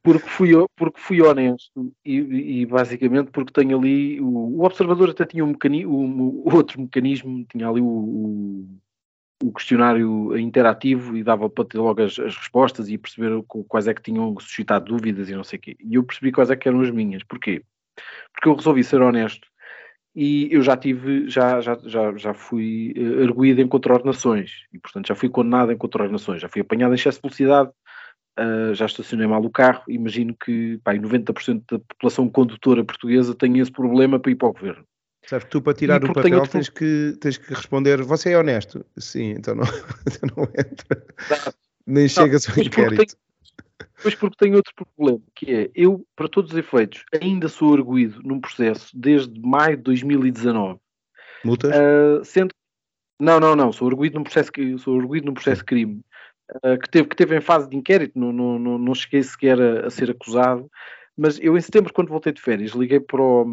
[0.05, 5.25] Porque fui, porque fui honesto e, e, basicamente porque tenho ali o, o observador até
[5.25, 5.55] tinha um
[5.87, 8.67] um, outro mecanismo, tinha ali o, o,
[9.43, 13.95] o, questionário interativo e dava para ter logo as, as, respostas e perceber quais é
[13.95, 15.75] que tinham suscitado dúvidas e não sei o quê.
[15.79, 17.23] E eu percebi quais é que eram as minhas.
[17.23, 17.63] Porquê?
[18.31, 19.47] Porque eu resolvi ser honesto
[20.15, 25.07] e eu já tive, já, já, já, já fui uh, arguído em contraordenações e, portanto,
[25.07, 27.71] já fui condenado em contraordenações, já fui apanhado em excesso de velocidade,
[28.39, 29.83] uh, já estacionei mal o carro.
[29.87, 34.53] Imagino que pá, 90% da população condutora portuguesa tem esse problema para ir para o
[34.53, 34.85] governo.
[35.25, 36.51] Sabe, tu para tirar o papel outro...
[36.51, 38.85] tens, que, tens que responder, você é honesto?
[38.97, 39.63] Sim, então não,
[40.05, 41.03] então não entra.
[41.85, 43.15] Nem chegas ao inquérito.
[44.01, 48.21] Pois porque tenho outro problema, que é, eu, para todos os efeitos, ainda sou arguído
[48.23, 50.79] num processo desde maio de 2019.
[51.43, 51.71] Multas?
[51.71, 52.53] Uh, sendo...
[53.19, 56.01] Não, não, não, sou arguído num processo, sou arguído num processo de crime.
[56.63, 59.59] Uh, que, teve, que teve em fase de inquérito, não, não, não, não cheguei sequer
[59.59, 60.69] a, a ser acusado,
[61.17, 63.45] mas eu, em setembro, quando voltei de férias, liguei para o,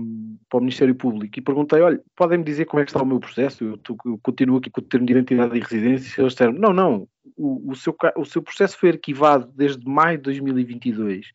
[0.48, 3.20] para o Ministério Público e perguntei: olha, podem-me dizer como é que está o meu
[3.20, 3.64] processo?
[3.64, 6.20] Eu, eu continuo aqui com o termo de identidade e residência.
[6.20, 10.24] Eles disseram: não, não, o, o, seu, o seu processo foi arquivado desde maio de
[10.24, 11.26] 2022,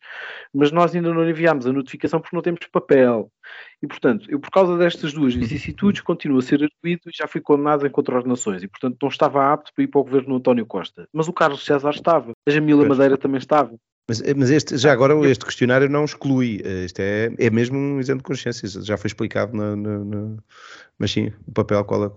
[0.52, 3.32] mas nós ainda não enviámos a notificação porque não temos papel.
[3.82, 7.40] E, portanto, eu, por causa destas duas vicissitudes, continuo a ser arguído e já fui
[7.40, 8.62] condenado em contraordenações.
[8.62, 11.08] E, portanto, não estava apto para ir para o governo António Costa.
[11.12, 13.74] Mas o Carlos César estava, a Jamila Madeira também estava.
[14.08, 18.20] Mas, mas este, já agora este questionário não exclui, este é, é mesmo um exame
[18.20, 20.36] de consciência, já foi explicado na, na, na
[20.98, 22.10] mas sim, o papel, qual, é,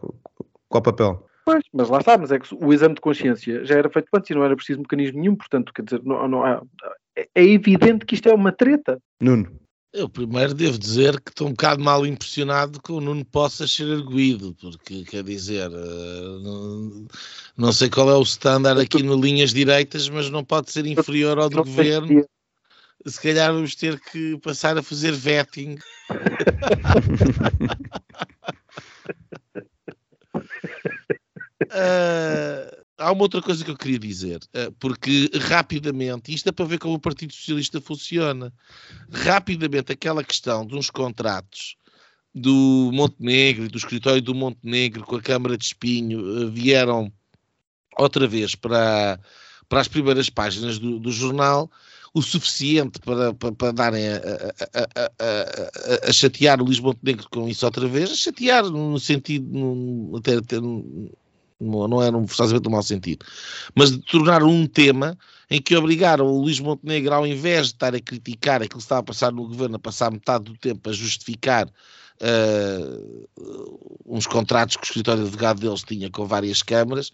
[0.70, 1.28] qual papel?
[1.44, 4.30] Pois, mas lá está, mas é que o exame de consciência já era feito antes
[4.30, 6.62] e não era preciso mecanismo nenhum, portanto, quer dizer, não, não há,
[7.16, 8.98] é, é evidente que isto é uma treta.
[9.20, 9.61] Nuno.
[9.94, 13.92] Eu primeiro devo dizer que estou um bocado mal impressionado que o Nuno possa ser
[13.92, 17.08] arguído, porque quer dizer, eh, não,
[17.58, 21.38] não sei qual é o standard aqui no linhas direitas, mas não pode ser inferior
[21.40, 22.26] ao do governo.
[23.06, 25.78] Se calhar vamos ter que passar a fazer vetting.
[31.66, 36.66] uh, há uma outra coisa que eu queria dizer, eh, porque rapidamente, isto é para
[36.66, 38.54] ver como o Partido Socialista funciona,
[39.12, 41.76] rapidamente aquela questão uns contratos
[42.34, 47.12] do Montenegro, do escritório do Montenegro com a Câmara de Espinho, eh, vieram
[47.98, 49.20] outra vez para,
[49.68, 51.70] para as primeiras páginas do, do jornal,
[52.14, 55.04] o suficiente para, para, para darem a, a,
[56.06, 60.18] a, a, chatear o Luís Montenegro com isso outra vez, a chatear no sentido, no,
[60.18, 60.60] até, até
[61.62, 63.26] não era um forçosamente no mau sentido,
[63.76, 65.18] mas de tornar um tema
[65.50, 69.02] em que obrigaram o Luís Montenegro, ao invés de estar a criticar aquilo que estava
[69.02, 71.68] a passar no governo, a passar metade do tempo a justificar
[72.22, 73.30] uh,
[74.06, 77.12] uns contratos que o escritório de advogado deles tinha com várias câmaras,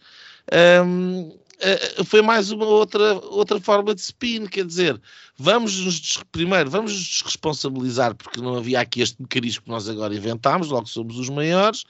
[0.85, 5.01] um, uh, eh, foi mais uma outra, outra forma de spin, quer dizer,
[5.35, 10.15] vamos nos, primeiro, vamos nos desresponsabilizar porque não havia aqui este mecanismo que nós agora
[10.15, 11.85] inventámos, logo somos os maiores,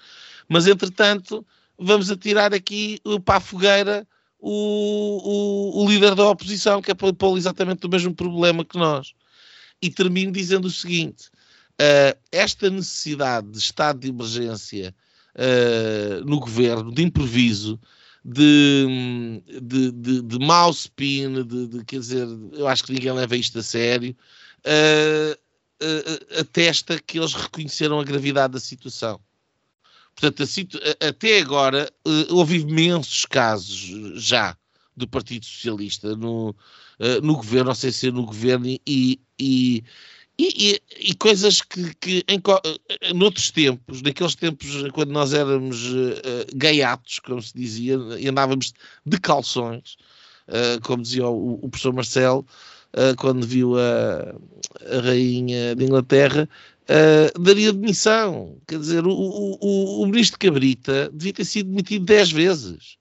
[0.48, 1.46] mas entretanto
[1.78, 4.08] vamos atirar aqui para a fogueira
[4.40, 8.78] o, o, o líder da oposição, que é para pô exatamente o mesmo problema que
[8.78, 9.14] nós.
[9.82, 11.30] E termino dizendo o seguinte:
[11.82, 14.96] uh, esta necessidade de estado de emergência
[15.36, 17.80] uh, no governo, de improviso,
[18.24, 23.38] de, de, de, de mau spin, de, de, quer dizer, eu acho que ninguém leva
[23.38, 24.16] isto a sério,
[24.66, 25.48] uh,
[26.40, 29.20] atesta que eles reconheceram a gravidade da situação.
[30.20, 30.68] Portanto, assim,
[31.00, 34.58] até agora uh, houve imensos casos já
[34.96, 38.82] do Partido Socialista no, uh, no governo, não sei se é no governo, e,
[39.40, 39.84] e,
[40.40, 46.48] e, e, coisas que, que em, uh, noutros tempos, naqueles tempos quando nós éramos uh,
[46.56, 48.74] gaiatos, como se dizia, e andávamos
[49.06, 49.98] de calções,
[50.48, 52.46] uh, como dizia o, o professor Marcelo,
[53.18, 54.34] quando viu a,
[54.92, 56.50] a rainha de Inglaterra,
[56.88, 58.60] uh, daria demissão.
[58.68, 62.98] Quer dizer, o, o, o, ministro Cabrita devia ter sido demitido 10 vezes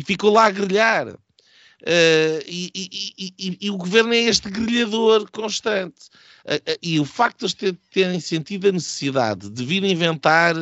[0.00, 1.08] e ficou lá a grelhar.
[1.08, 6.06] Uh, e, e, e, e, o governo é este grelhador constante.
[6.44, 10.56] Uh, e o facto de eles terem sentido a necessidade de vir inventar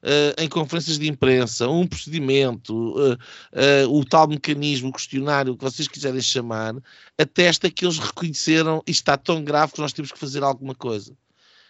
[0.00, 5.56] Uh, em conferências de imprensa, um procedimento, uh, uh, o tal mecanismo, o questionário, o
[5.56, 6.76] que vocês quiserem chamar,
[7.18, 11.16] atesta que eles reconheceram isto está tão grave que nós temos que fazer alguma coisa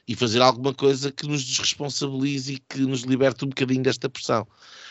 [0.08, 4.48] e fazer alguma coisa que nos desresponsabilize e que nos liberte um bocadinho desta pressão.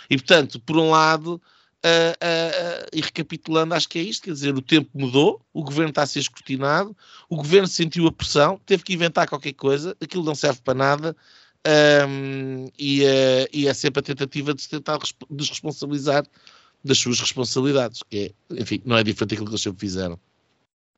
[0.08, 1.41] E, portanto, por um lado,
[1.84, 5.63] uh, uh, uh, e recapitulando, acho que é isto, quer dizer, o tempo mudou, o
[5.63, 6.95] governo está a ser escrutinado,
[7.27, 11.17] o governo sentiu a pressão, teve que inventar qualquer coisa, aquilo não serve para nada,
[12.08, 13.01] um, e,
[13.51, 14.99] e, é sempre a tentativa de se tentar
[15.30, 16.26] desresponsabilizar
[16.84, 20.18] das suas responsabilidades, que é, enfim, não é diferente daquilo que eles sempre fizeram.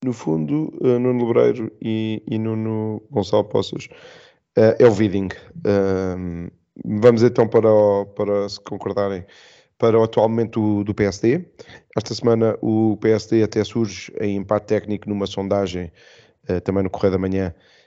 [0.03, 3.89] No fundo, uh, Nuno Lebreiro e, e Nuno Gonçalo Poços
[4.57, 5.27] uh, é o Viding.
[5.57, 6.49] Uh,
[6.85, 9.25] vamos então para, o, para se concordarem
[9.77, 11.45] para o atual momento do, PSD.
[11.97, 15.91] Esta semana o PSD até surge em empate técnico numa sondagem,
[16.49, 17.78] uh, também no Correio da Manhã, eh,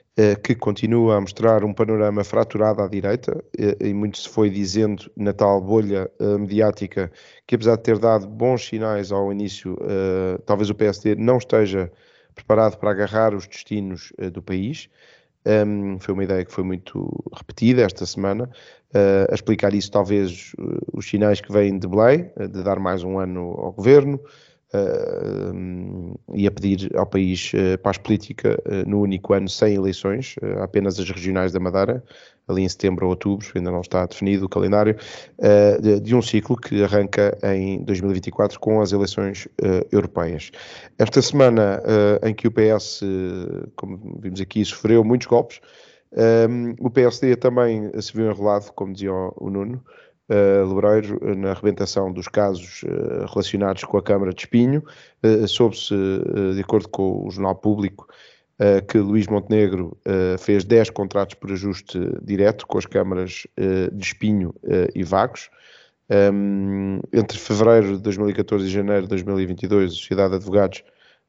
[0.43, 5.11] que continua a mostrar um panorama fraturado à direita, eh, e muito se foi dizendo
[5.17, 7.11] na tal bolha eh, mediática
[7.47, 9.75] que, apesar de ter dado bons sinais ao início,
[10.45, 11.91] talvez o PSD não esteja
[12.35, 14.87] preparado para agarrar os destinos do país.
[15.45, 18.49] Um, foi uma ideia que foi muito repetida esta semana,
[19.29, 20.53] a explicar isso, talvez,
[20.93, 24.19] os sinais que vêm de Belém, de dar mais um ano ao governo,
[24.73, 30.35] uh, e a pedir ao país uh, paz política uh, no único ano sem eleições,
[30.61, 32.03] apenas as regionais da Madeira,
[32.47, 34.97] ali em setembro ou outubro, ainda não está definido o calendário,
[35.81, 39.47] de, de, um ciclo que arranca em 2024 com as eleições
[39.89, 40.51] europeias.
[40.99, 41.81] Esta semana
[42.21, 42.99] em que o PS,
[43.77, 45.61] como vimos aqui, sofreu muitos golpes,
[46.15, 49.83] um, o PSD também se viu enrolado, como dizia o, o Nuno,
[50.29, 54.83] uh, Lebreiro eh, na arrebentação dos casos uh, relacionados com a Câmara de Espinho.
[55.23, 58.07] Uh, Soube-se, uh, de acordo com o Jornal Público,
[58.87, 59.97] que Luís Montenegro
[60.39, 63.47] fez 10 contratos por ajuste direto com as câmaras
[63.91, 64.53] de Espinho
[64.93, 65.49] e Vagos.
[66.09, 70.83] Um, entre fevereiro de 2014 e janeiro de 2022, a Sociedade de Advogados,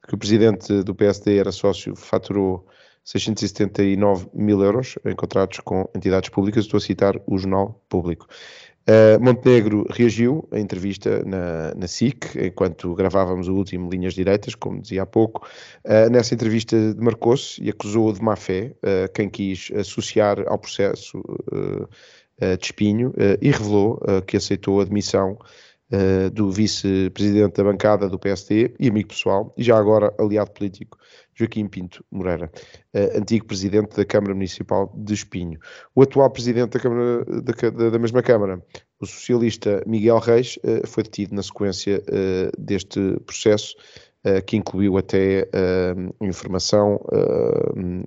[0.06, 2.68] que o presidente do PSD era sócio, faturou
[3.04, 6.64] 679 mil euros em contratos com entidades públicas.
[6.64, 8.26] Estou a citar o Jornal Público.
[8.86, 14.82] Uh, Montenegro reagiu à entrevista na, na SIC, enquanto gravávamos o último Linhas Direitas, como
[14.82, 15.46] dizia há pouco.
[15.84, 21.22] Uh, nessa entrevista demarcou-se e acusou de má fé uh, quem quis associar ao processo
[22.58, 25.38] de espinho e revelou que aceitou a demissão
[26.32, 30.98] do vice-presidente da bancada do PSD e amigo pessoal, e já agora aliado político
[31.34, 32.50] Joaquim Pinto Moreira,
[32.94, 35.58] uh, antigo presidente da Câmara Municipal de Espinho.
[35.94, 38.62] O atual presidente da, Câmara, da, da mesma Câmara,
[39.00, 43.74] o socialista Miguel Reis, uh, foi detido na sequência uh, deste processo,
[44.46, 45.46] que incluiu até
[46.18, 46.98] informação,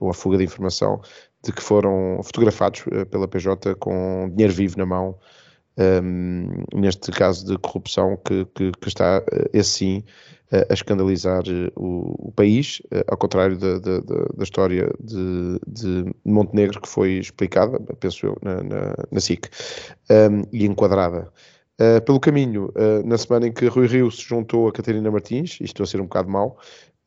[0.02, 1.00] ou a fuga de informação,
[1.44, 5.16] de que foram fotografados pela PJ com dinheiro vivo na mão,
[5.78, 9.24] um, neste caso de corrupção que, que, que está,
[9.54, 10.04] esse sim,
[10.70, 16.82] a escandalizar eh, o, o país, ao contrário da, da, da história de, de, Montenegro,
[16.82, 19.50] que foi explicada, penso eu, na, na, na SIC,
[20.10, 21.30] um, e enquadrada.
[21.80, 25.60] Uh, pelo caminho, uh, na semana em que Rui Rio se juntou a Catarina Martins,
[25.62, 26.58] isto a ser um bocado mau,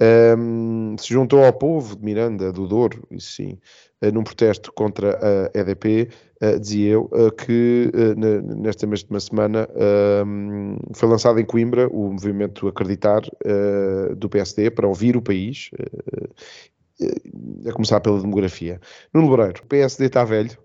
[0.00, 3.58] um, se juntou ao povo de Miranda, do Douro, isso sim,
[4.02, 5.18] uh, num protesto contra
[5.54, 6.08] a EDP,
[6.42, 7.92] uh, dizia eu, uh, que
[8.56, 9.68] nesta mesma semana
[10.94, 13.22] foi lançado em Coimbra o movimento Acreditar
[14.16, 15.70] do PSD para ouvir o país,
[17.66, 18.80] a começar pela demografia.
[19.12, 20.56] Nuno Loureiro, o PSD está velho?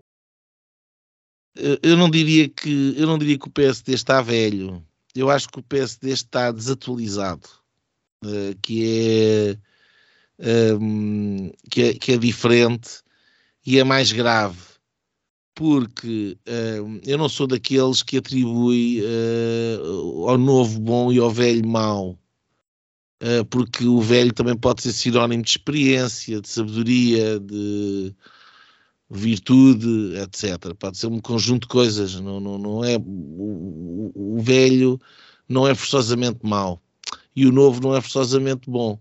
[1.82, 4.82] Eu não diria que eu não diria que o PSD está velho.
[5.14, 7.48] Eu acho que o PSD está desatualizado
[8.24, 9.58] eh, que,
[10.38, 13.02] é, um, ehm, que, é, que é diferente
[13.64, 14.58] e é mais grave,
[15.54, 21.66] porque uh, eu não sou daqueles que atribui uh, ao novo bom e ao velho
[21.66, 22.18] mau,
[23.22, 28.14] uh, porque o velho também pode ser sinónimo de experiência, de sabedoria, de
[29.10, 30.74] virtude, etc.
[30.78, 35.00] Pode ser um conjunto de coisas, não, não, não é o, o, o velho
[35.48, 36.82] não é forçosamente mau
[37.36, 38.98] e o novo não é forçosamente bom.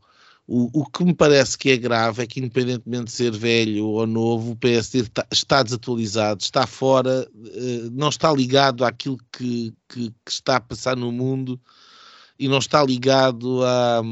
[0.47, 4.05] O, o, que me parece que é grave é que, independentemente de ser velho ou
[4.05, 10.11] novo, o PSD está, está desatualizado, está fora, eh, não está ligado àquilo que, que,
[10.11, 11.59] que, está a passar no mundo
[12.37, 14.03] e não está ligado a,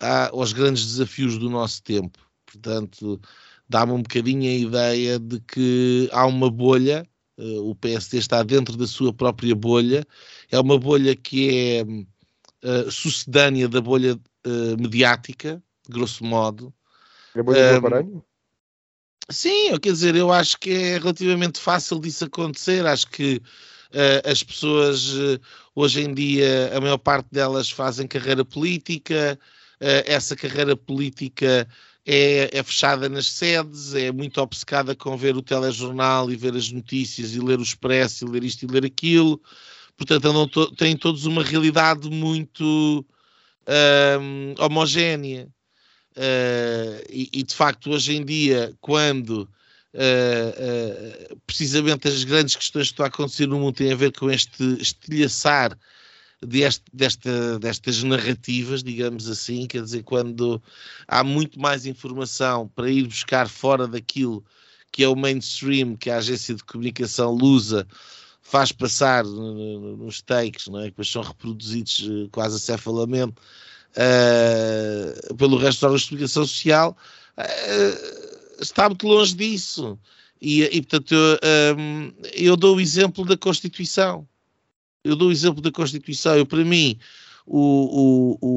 [0.00, 2.18] a, aos grandes desafios do nosso tempo.
[2.44, 3.18] Portanto,
[3.66, 7.06] dá-me um bocadinho a ideia de que há uma bolha,
[7.38, 10.06] eh, o PSD está dentro da sua própria bolha,
[10.50, 11.84] é uma bolha que é
[12.64, 16.72] uh, sucedânea da bolha uh, mediática, grosso modo.
[17.34, 18.24] A bolha do aparelho?
[19.30, 22.86] Sim, quer dizer, eu acho que é relativamente fácil disso acontecer.
[22.86, 23.42] Acho que
[23.92, 25.40] uh, as pessoas, uh,
[25.74, 29.38] hoje em dia, a maior parte delas fazem carreira política,
[29.80, 31.68] essa carreira política
[32.10, 36.72] é, é, fechada nas sedes, é muito obcecada com ver o telejornal e ver as
[36.72, 39.38] notícias e ler o expresso e ler isto e ler aquilo
[39.98, 43.04] portanto andam to têm todos uma realidade muito
[43.68, 45.48] um, homogénea.
[46.16, 49.48] Uh, e, e, de facto, hoje em dia, quando
[49.94, 54.12] uh, uh, precisamente as grandes questões que estão a acontecer no mundo têm a ver
[54.12, 55.78] com este estilhaçar
[56.44, 60.60] deste, desta, destas narrativas, digamos assim, quer dizer, quando
[61.06, 64.44] há muito mais informação para ir buscar fora daquilo
[64.90, 67.86] que é o mainstream, que a agência de comunicação lusa
[68.48, 70.84] faz passar nos takes, não é?
[70.84, 73.34] que depois são reproduzidos eh, quase acefalamente
[73.92, 76.96] uh, pelo resto da explicação social,
[77.36, 79.98] uh, está muito longe disso.
[80.40, 84.26] E, e portanto, eu, um, eu dou o exemplo da Constituição.
[85.04, 86.34] Eu dou o exemplo da Constituição.
[86.34, 86.98] Eu, para mim,
[87.44, 88.48] o, o,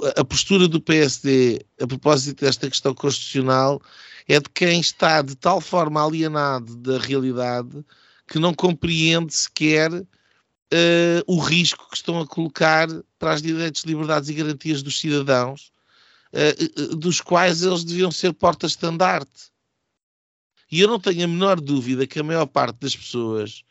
[0.00, 3.80] o, a postura do PSD a propósito desta questão constitucional
[4.26, 7.84] é de quem está de tal forma alienado da realidade
[8.28, 10.06] que não compreende sequer uh,
[11.26, 15.72] o risco que estão a colocar para as direitos, liberdades e garantias dos cidadãos,
[16.32, 19.50] uh, dos quais eles deviam ser porta-estandarte.
[20.70, 23.64] E eu não tenho a menor dúvida que a maior parte das pessoas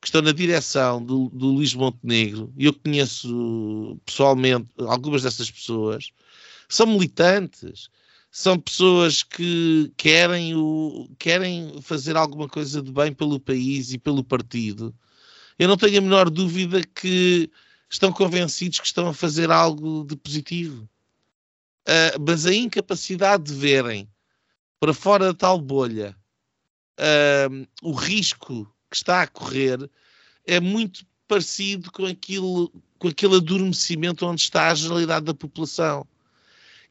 [0.00, 6.10] que estão na direção do, do Luís Montenegro, e eu conheço pessoalmente algumas dessas pessoas,
[6.68, 7.90] são militantes,
[8.30, 14.22] são pessoas que querem, o, querem fazer alguma coisa de bem pelo país e pelo
[14.22, 14.94] partido.
[15.58, 17.50] Eu não tenho a menor dúvida que
[17.90, 20.88] estão convencidos que estão a fazer algo de positivo.
[21.88, 24.08] Uh, mas a incapacidade de verem
[24.78, 26.14] para fora da tal bolha
[26.98, 29.90] uh, o risco que está a correr
[30.46, 36.06] é muito parecido com aquilo, com aquele adormecimento onde está a generalidade da população,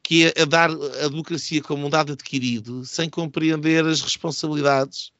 [0.08, 5.12] que é a dar a democracia como um dado adquirido, sem compreender as responsabilidades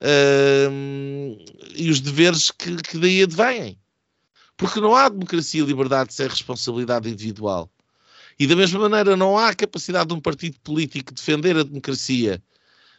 [0.00, 1.44] uh,
[1.76, 3.78] e os deveres que, que daí advêm.
[4.56, 7.70] Porque não há democracia e liberdade sem responsabilidade individual.
[8.38, 12.42] E da mesma maneira, não há capacidade de um partido político defender a democracia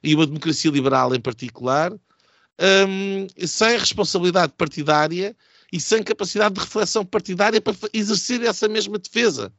[0.04, 5.36] e uma democracia liberal em particular, um, sem responsabilidade partidária
[5.74, 9.52] e sem capacidade de reflexão partidária para exercer essa mesma defesa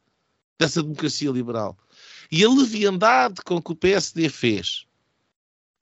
[0.59, 1.77] dessa democracia liberal.
[2.31, 4.87] E a leviandade com que o PSD fez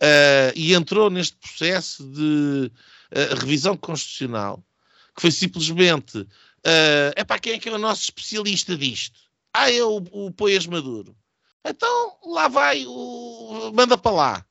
[0.02, 4.62] uh, e entrou neste processo de uh, revisão constitucional,
[5.14, 6.26] que foi simplesmente
[6.64, 9.20] é uh, para quem é que é o nosso especialista disto?
[9.52, 11.16] Ah, é o, o Poias Maduro.
[11.64, 14.46] Então lá vai, o, manda para lá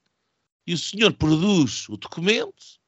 [0.66, 2.80] e o senhor produz o documento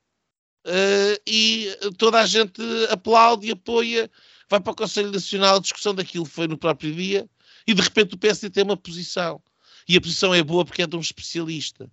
[0.65, 4.09] uh, e toda a gente aplaude e apoia,
[4.49, 7.29] vai para o Conselho Nacional, a discussão daquilo foi no próprio dia
[7.67, 9.41] e de repente o PSD tem uma posição.
[9.87, 11.89] E a posição é boa porque é de um especialista.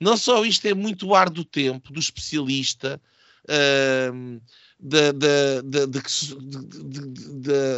[0.00, 3.00] Não só isto é muito ar do tempo, do especialista,
[3.44, 4.40] uh,
[4.78, 5.86] da, da, da,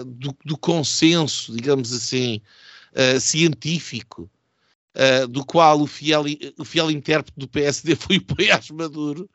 [0.05, 2.41] do, do, consenso, digamos assim,
[2.93, 4.31] uh, científico,
[4.95, 6.25] uh, do qual o fiel,
[6.59, 9.29] o fiel intérprete do PSD foi o Poiás Maduro.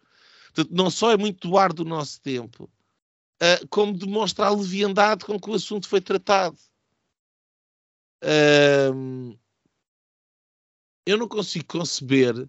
[0.53, 2.69] Portanto, não só é muito ar do nosso tempo,
[3.41, 6.57] uh, como demonstra a leviandade com que o assunto foi tratado.
[8.23, 9.37] Uh,
[11.05, 12.47] eu não consigo conceber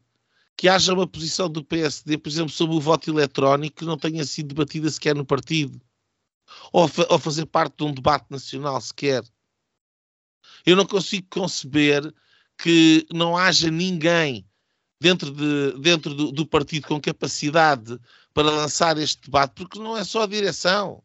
[0.57, 4.25] que haja uma posição do PSD, por exemplo, sobre o voto eletrónico que não tenha
[4.25, 5.81] sido debatida sequer no partido.
[6.71, 9.25] Ou, fa ou fazer parte de um debate nacional sequer.
[10.67, 12.15] Eu não consigo conceber
[12.59, 14.47] que não haja ninguém
[15.03, 17.99] dentro, de, dentro do, do, partido com capacidade
[18.33, 21.03] para lançar este debate, porque não é só a direção,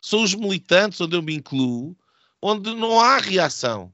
[0.00, 1.96] são os militantes, onde eu me incluo,
[2.40, 3.92] onde não há reação.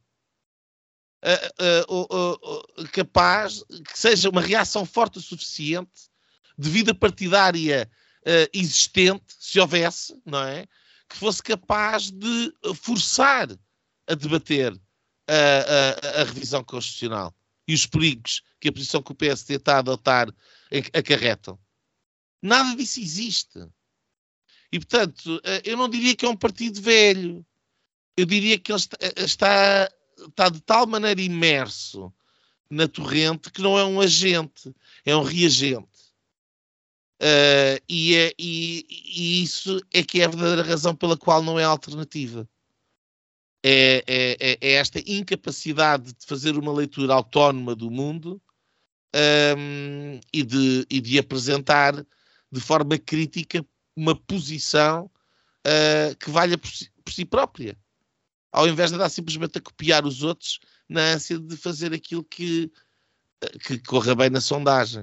[1.24, 6.09] Uh, uh, uh, capaz que seja uma reação forte o suficiente
[6.57, 7.91] de vida partidária
[8.24, 10.66] eh, existente, se houvesse, não é?
[11.09, 13.49] Que fosse capaz de forçar
[14.07, 14.78] a debater
[15.28, 17.32] a, a, a, revisão constitucional
[17.68, 20.34] e os perigos que a posição que o PSD está a adotar
[20.94, 21.58] acarretam.
[22.42, 23.58] Nada disso existe.
[24.72, 27.44] E, portanto, eh, eu não diria que é um partido velho.
[28.16, 29.92] Eu diria que ele está, eh, está,
[30.28, 32.12] está de tal maneira imerso
[32.70, 36.08] na torrente que não é um agente, é um reagente.
[37.20, 41.58] Uh, e, é, e, e, isso é que é a verdadeira razão pela qual não
[41.58, 42.48] é alternativa
[43.70, 48.40] é, é, é, é, esta incapacidade de fazer uma leitura autónoma do mundo
[49.14, 51.94] um, e, de, e, de, apresentar
[52.50, 53.62] de forma crítica
[53.94, 55.10] uma posição
[55.66, 57.76] uh, que valha por si, por si, própria,
[58.50, 62.72] ao invés de andar simplesmente a copiar os outros na ânsia de fazer aquilo que,
[63.66, 65.02] que corra bem na sondagem.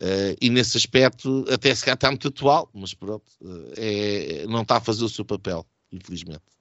[0.00, 4.62] Uh, e nesse aspecto, até se cá está muito atual, mas pronto, uh, é, não
[4.62, 6.55] está a fazer o seu papel, infelizmente.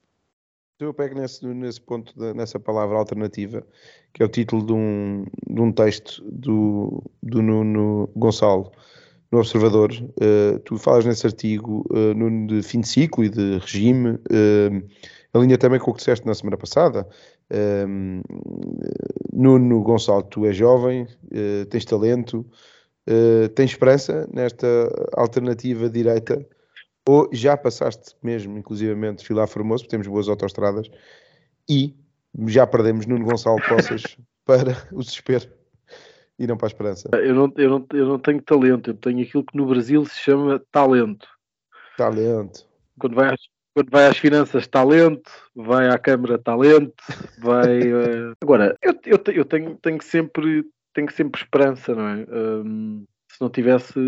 [0.78, 3.66] Eu pego nesse, nesse ponto, de, nessa palavra alternativa,
[4.14, 8.70] que é o título de um, de um texto do, do Nuno Gonçalo,
[9.32, 9.92] no Observador.
[9.94, 14.86] Uh, tu falas nesse artigo, uh, Nuno, de fim de ciclo e de regime, uh,
[15.34, 17.08] a linha também com o que disseste na semana passada.
[19.32, 21.06] Nuno Gonçalo, tu és jovem,
[21.70, 22.46] tens talento,
[23.54, 24.68] tens esperança nesta
[25.14, 26.44] alternativa direita
[27.08, 30.90] ou já passaste mesmo, inclusivamente, Filar Formoso, porque temos boas autoestradas,
[31.70, 31.96] e
[32.48, 35.50] já perdemos Nuno Gonçalo Poças para o desespero.
[36.38, 37.10] e não para a esperança.
[37.14, 40.20] Eu não, eu, não, eu não tenho talento, eu tenho aquilo que no Brasil se
[40.20, 41.28] chama talento.
[41.98, 42.68] Talento.
[43.00, 43.42] Quando vai às,
[43.74, 47.04] quando vai às finanças, talento, vai à Câmara, talento,
[47.40, 47.92] vai.
[47.92, 48.34] Uh...
[48.42, 52.26] Agora, eu, eu, eu tenho, tenho, sempre, tenho sempre esperança, não é?
[52.30, 53.06] Um,
[53.36, 54.00] se não tivesse, se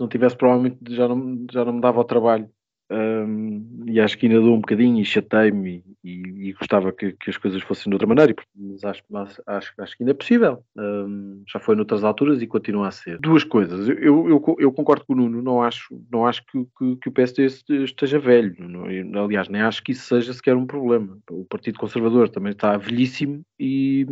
[0.00, 2.48] não tivesse, provavelmente já não, já não me dava o trabalho.
[2.90, 7.12] Um, e acho que ainda dou um bocadinho e chatei-me e, e, e, gostava que,
[7.12, 9.02] que, as coisas fossem de outra maneira, mas acho,
[9.46, 10.62] acho, acho que ainda é possível.
[10.76, 13.18] Um, já foi noutras alturas e continua a ser.
[13.18, 13.88] Duas coisas.
[13.88, 17.12] Eu, eu, eu concordo com o Nuno, não acho, não acho que, que, que o
[17.12, 17.46] PSD
[17.84, 18.54] esteja velho.
[18.58, 21.18] Não, aliás, nem acho que isso seja sequer um problema.
[21.30, 24.06] O Partido Conservador também está velhíssimo e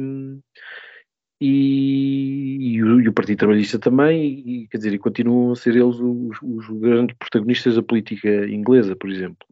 [1.44, 5.70] e, e, o, e, o, Partido Trabalhista também, e, quer dizer, e continuam a ser
[5.74, 9.46] eles os, os, grandes protagonistas da política inglesa, por exemplo.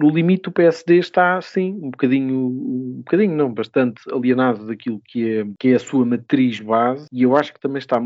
[0.00, 5.38] No limite, o PSD está, sim, um bocadinho, um bocadinho não, bastante alienado daquilo que
[5.38, 8.02] é, que é a sua matriz base, e eu acho que também está,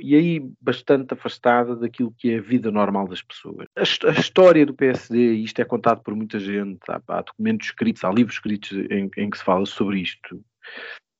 [0.00, 3.66] e aí, bastante afastada daquilo que é a vida normal das pessoas.
[3.74, 7.68] A, a história do PSD, e isto é contado por muita gente, há, há documentos
[7.68, 10.42] escritos, há livros escritos em, em que se fala sobre isto,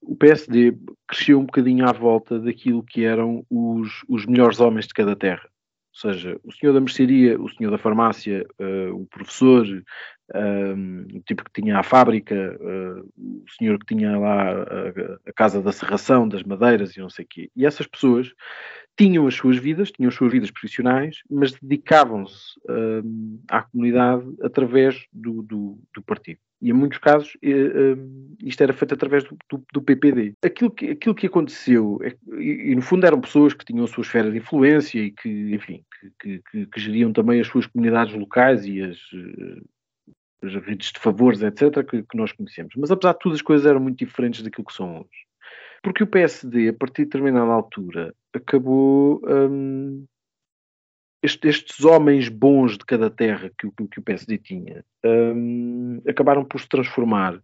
[0.02, 0.76] o PSD
[1.08, 5.48] cresceu um bocadinho à volta daquilo que eram os, os melhores homens de cada terra.
[5.95, 9.66] Ou seja, o senhor da mercearia, o senhor da farmácia, uh, o professor,
[10.34, 15.32] um, o tipo que tinha a fábrica, uh, o senhor que tinha lá a, a,
[15.34, 17.51] casa da serração, das madeiras e não sei o quê.
[17.55, 18.32] E essas pessoas
[18.97, 25.07] tinham as suas vidas, tinham as suas vidas profissionais, mas dedicavam-se um, à comunidade através
[25.12, 26.38] do, do, do, partido.
[26.61, 30.34] E em muitos casos um, isto era feito através do, do, PPD.
[30.45, 33.88] Aquilo que, aquilo que aconteceu, é, e, e, no fundo eram pessoas que tinham a
[33.88, 35.82] sua esfera de influência e que, enfim,
[36.20, 38.99] que, que, que geriam também as suas comunidades locais e as,
[40.43, 42.74] as redes de favores, etc., que, que, nós conhecemos.
[42.76, 45.31] Mas apesar de tudo, as coisas eram muito diferentes daquilo que são hoje.
[45.82, 49.20] Porque o PSD, a partir de determinada altura, acabou.
[49.26, 50.06] Hum,
[51.22, 56.60] este, estes homens bons de cada terra que, que o PSD tinha hum, acabaram por
[56.60, 57.40] se transformar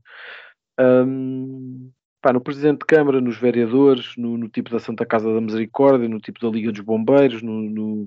[1.06, 5.40] hum, pá, no Presidente de Câmara, nos vereadores, no, no, tipo da Santa Casa da
[5.40, 8.06] Misericórdia, no tipo da Liga dos Bombeiros, no, no,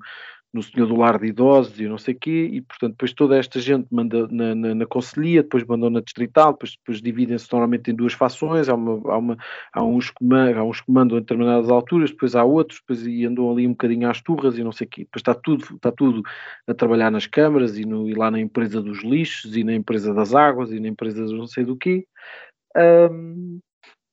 [0.53, 3.37] no senhor do lar de idosos e não sei o quê, e portanto depois toda
[3.37, 7.89] esta gente manda na, na, na Conselhia, depois mandou na Distrital, depois, depois dividem-se normalmente
[7.89, 9.37] em duas fações, há, uma, há, uma,
[9.73, 13.49] há, uns comando, há uns comandos em determinadas alturas, depois há outros, depois e andam
[13.49, 16.21] ali um bocadinho às turras e não sei o quê, depois está tudo, está tudo
[16.67, 20.13] a trabalhar nas câmaras e, no, e lá na empresa dos lixos e na empresa
[20.13, 22.05] das águas e na empresa não sei do quê.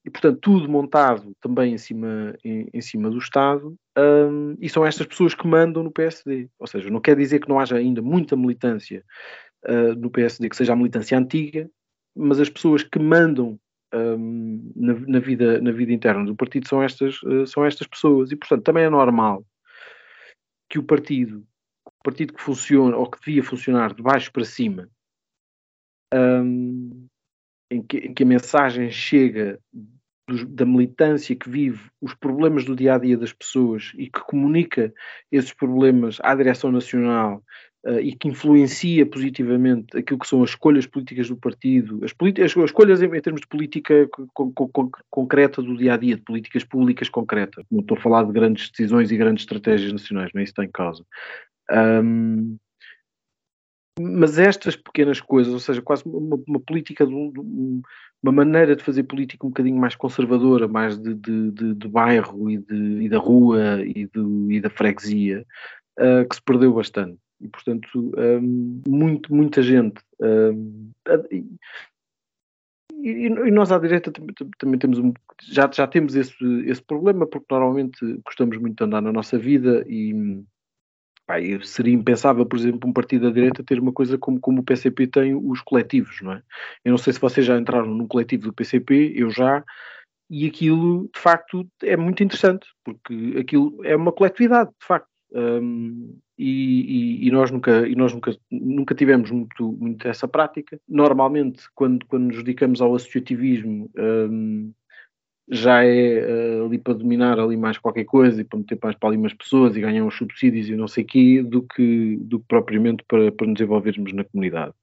[0.08, 4.86] E portanto tudo montado também em cima, em, em cima do Estado, um, e são
[4.86, 6.48] estas pessoas que mandam no PSD.
[6.58, 9.04] Ou seja, não quer dizer que não haja ainda muita militância
[9.66, 11.70] uh, no PSD, que seja a militância antiga,
[12.16, 13.60] mas as pessoas que mandam
[13.94, 18.32] um, na, na, vida, na vida interna do partido são estas, uh, são estas pessoas.
[18.32, 19.44] E portanto também é normal
[20.70, 21.46] que o partido,
[21.84, 24.88] o partido que funciona ou que devia funcionar de baixo para cima,
[26.14, 27.06] um,
[27.70, 29.60] em, que, em que a mensagem chega
[30.48, 34.92] da militância que vive os problemas do dia a dia das pessoas e que comunica
[35.32, 37.42] esses problemas à direção nacional
[37.86, 42.12] uh, e que influencia positivamente aquilo que são as escolhas políticas do partido, as,
[42.44, 46.22] as escolhas em, em, termos de política co co concreta do dia a dia, de
[46.22, 47.64] políticas públicas concretas.
[47.70, 50.60] Não estou a falar de grandes decisões e grandes estratégias nacionais, não é isso que
[50.60, 51.04] está em causa.
[51.70, 52.58] Um,
[54.00, 57.40] mas estas pequenas coisas, ou seja, quase uma, uma política, de, de,
[58.22, 62.64] uma maneira de fazer política um bocadinho mais conservadora, mais de, de, de bairro e,
[62.70, 64.08] e, da rua e,
[64.50, 65.44] e da freguesia,
[65.98, 67.18] uh, que se perdeu bastante.
[67.40, 70.00] E, portanto, um, muito, muita gente.
[70.20, 70.90] Um,
[73.00, 74.10] e, e, nós à direita
[74.58, 74.98] também, temos
[75.42, 76.34] já, já temos esse,
[76.66, 80.42] esse problema, porque normalmente gostamos muito de andar na nossa vida e
[81.28, 84.64] Pá, seria impensável, por exemplo, um partido da direita ter uma coisa como, como o
[84.64, 86.42] PCP tem os coletivos, não é?
[86.82, 89.62] Eu não sei se vocês já entraram num coletivo do PCP, eu já,
[90.30, 95.08] e aquilo, de facto, é muito interessante, porque aquilo é uma coletividade, de facto.
[95.30, 100.80] Um, e, e, e, nós, nunca, e nós nunca, nunca tivemos muito, muito essa prática.
[100.88, 104.72] Normalmente, quando, quando nos dedicamos ao associativismo, um,
[105.50, 109.08] já é uh, ali para dominar ali mais qualquer coisa e para meter mais para
[109.08, 112.38] ali umas pessoas e ganhar uns subsídios e não sei o quê, do que, do
[112.38, 114.74] que propriamente para, para nos envolvermos na comunidade.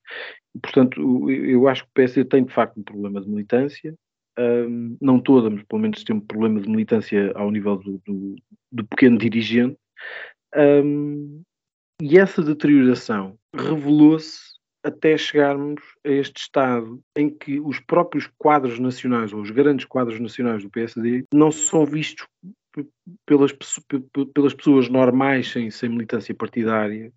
[0.55, 3.93] E, portanto, eu acho que o PSD tem de facto um problema de militância,
[4.39, 8.36] um, não toda, mas pelo menos tem um problema de militância ao nível do, do,
[8.72, 9.78] do pequeno dirigente,
[10.55, 11.41] um,
[12.01, 14.55] e essa deterioração revelou-se
[14.86, 20.19] até chegarmos a este estado em que os próprios quadros nacionais, ou os grandes quadros
[20.19, 22.27] nacionais do PSD, não são vistos
[23.25, 23.51] pelas,
[24.33, 27.11] pelas pessoas normais, sem, sem militância partidária,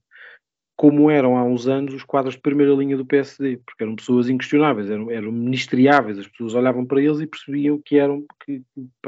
[0.79, 4.29] como eram há uns anos os quadros de primeira linha do PSD, porque eram pessoas
[4.29, 8.63] inquestionáveis, eram, eram ministriáveis, as pessoas olhavam para eles e percebiam que eram, que,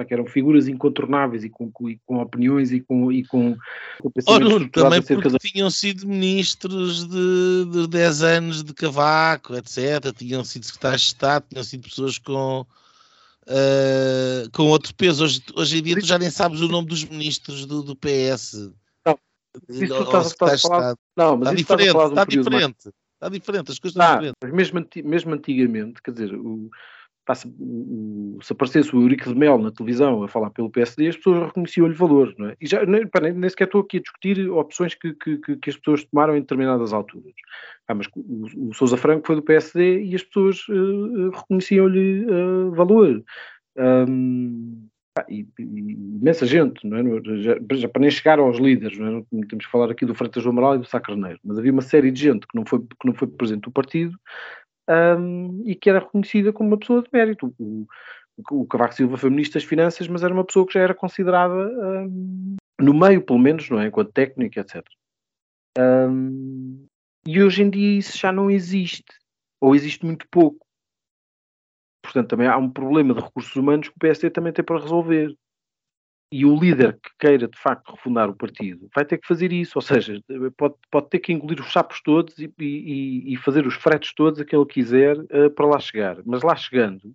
[0.05, 3.57] que eram figuras incontornáveis e com, e com opiniões e com, e com,
[4.03, 5.39] com Ora, também porque da...
[5.39, 11.45] tinham sido ministros de, de 10 anos de Cavaco, etc., tinham sido secretários de Estado,
[11.49, 12.67] tinham sido pessoas com...
[13.43, 15.25] Uh, com outro peso.
[15.25, 18.71] Hoje, hoje em dia tu já nem sabes o nome dos ministros do, do PS.
[19.69, 20.95] Isso estás, estás a falar...
[21.17, 22.77] Não, mas está diferente, está, um está diferente.
[22.85, 22.95] Mais...
[23.15, 24.39] Está diferente, as coisas estão diferentes.
[24.43, 26.71] Mas mesmo, mesmo antigamente, quer dizer, o,
[27.59, 31.47] o, se aparecesse o Eurico de Mel na televisão a falar pelo PSD, as pessoas
[31.47, 32.57] reconheciam-lhe valor, não é?
[32.61, 35.77] E já, nem, nem, nem sequer estou aqui a discutir opções que, que, que, as
[35.77, 37.35] pessoas tomaram em determinadas alturas.
[37.87, 42.71] Ah, mas o, o Sousa Franco foi do PSD e as pessoas uh, reconheciam-lhe uh,
[42.73, 43.23] valor.
[43.77, 44.89] Um,
[45.29, 47.21] e, e, imensa gente, não é?
[47.43, 49.47] já, para nem chegar aos líderes, não, é?
[49.49, 51.83] temos que falar aqui do Freitas do Amaral e do Sá Carneiro, mas havia uma
[51.83, 54.19] série de gente que não foi, que não foi presidente do partido
[54.89, 57.55] um, e que era reconhecida como uma pessoa de mérito.
[57.59, 57.87] O,
[58.51, 60.95] o, o Cavaco Silva foi ministro das Finanças, mas era uma pessoa que já era
[60.95, 63.87] considerada um, no meio, pelo menos, não é?
[63.87, 64.85] enquanto técnico, etc.
[65.79, 66.87] Um,
[67.27, 69.13] e hoje em dia isso já não existe,
[69.61, 70.67] ou existe muito pouco.
[72.03, 75.37] Portanto, também há um problema de recursos humanos que o PSD também tem para resolver.
[76.33, 79.73] E o líder que queira, de facto, refundar o partido vai ter que fazer isso.
[79.77, 80.21] Ou seja,
[80.57, 84.41] pode, pode ter que engolir os sapos todos e, e, e fazer os fretes todos
[84.41, 86.19] a que ele quiser uh, para lá chegar.
[86.25, 87.13] Mas lá chegando,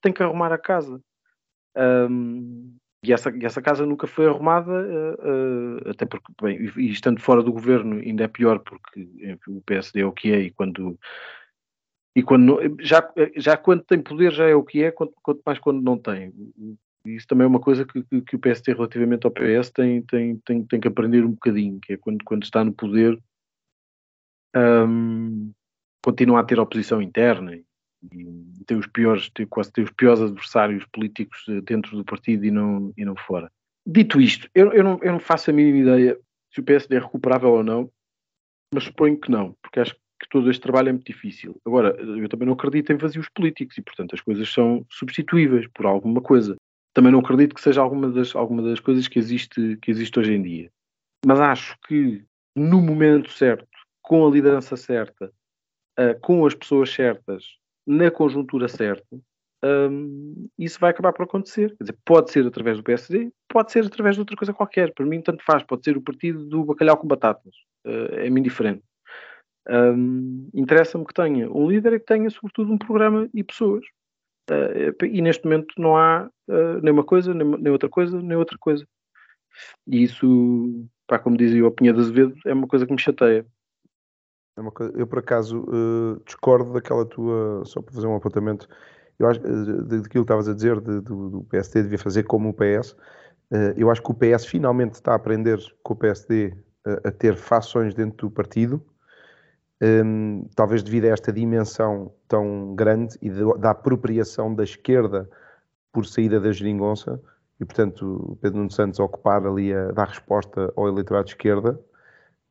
[0.00, 1.00] tem que arrumar a casa.
[1.76, 6.86] Um, e essa, e essa casa nunca foi arrumada, uh, uh, até porque, bem, e,
[6.86, 10.32] e estando fora do governo ainda é pior, porque enfim, o PSD é o que
[10.32, 10.98] é, e quando
[12.16, 13.06] e quando, já,
[13.36, 16.32] já quando tem poder já é o que é, quanto, quanto mais quando não tem.
[17.04, 20.38] Isso também é uma coisa que, que, que, o PST relativamente ao PS tem, tem,
[20.38, 23.22] tem, tem que aprender um bocadinho, que é quando, quando está no poder
[24.56, 25.52] um,
[26.02, 27.64] continua a ter oposição interna e,
[28.10, 32.50] e tem os piores, tem, quase tem os piores adversários políticos dentro do partido e
[32.50, 33.52] não, e não fora.
[33.86, 36.18] Dito isto, eu, eu, não, eu não faço a mínima ideia
[36.50, 37.90] se o PSD é recuperável ou não,
[38.72, 41.60] mas suponho que não, porque acho que que todo este trabalho é muito difícil.
[41.64, 45.86] Agora, eu também não acredito em vazios políticos e, portanto, as coisas são substituíveis por
[45.86, 46.56] alguma coisa.
[46.94, 50.32] Também não acredito que seja alguma das, alguma das coisas que existe, que existe hoje
[50.32, 50.70] em dia.
[51.24, 53.68] Mas acho que no momento certo,
[54.02, 55.30] com a liderança certa,
[55.98, 57.44] uh, com as pessoas certas,
[57.86, 59.16] na conjuntura certa,
[59.64, 61.76] um, isso vai acabar por acontecer.
[61.76, 64.92] Quer dizer, pode ser através do PSD, pode ser através de outra coisa qualquer.
[64.92, 65.62] Para mim, tanto faz.
[65.62, 67.54] Pode ser o partido do bacalhau com batatas.
[67.86, 68.82] Uh, é-me indiferente.
[69.68, 73.84] Um, Interessa-me que tenha um líder e que tenha, sobretudo, um programa e pessoas.
[74.48, 78.36] Uh, e neste momento não há uh, nem uma coisa, nem, nem, outra coisa, nem
[78.36, 78.86] outra coisa.
[79.86, 83.44] E isso, pá, como dizia o Pinha de Azevedo, é uma coisa que me chateia.
[84.56, 88.68] É coisa, eu, por acaso, uh, discordo daquela tua, só para fazer um apontamento,
[89.18, 92.54] eu acho, daquilo que estavas a dizer, de, do, do PSD devia fazer como o
[92.54, 92.94] PS.
[93.76, 96.54] eu acho que o PS finalmente está a aprender com o PSD
[97.02, 98.84] a ter fações dentro do partido
[99.82, 105.28] um, talvez devido a esta dimensão tão grande e de, da apropriação da esquerda
[105.92, 107.20] por saída da geringonça,
[107.60, 111.78] e portanto Pedro Nuno Santos ocupar ali a dar resposta ao eleitorado de esquerda,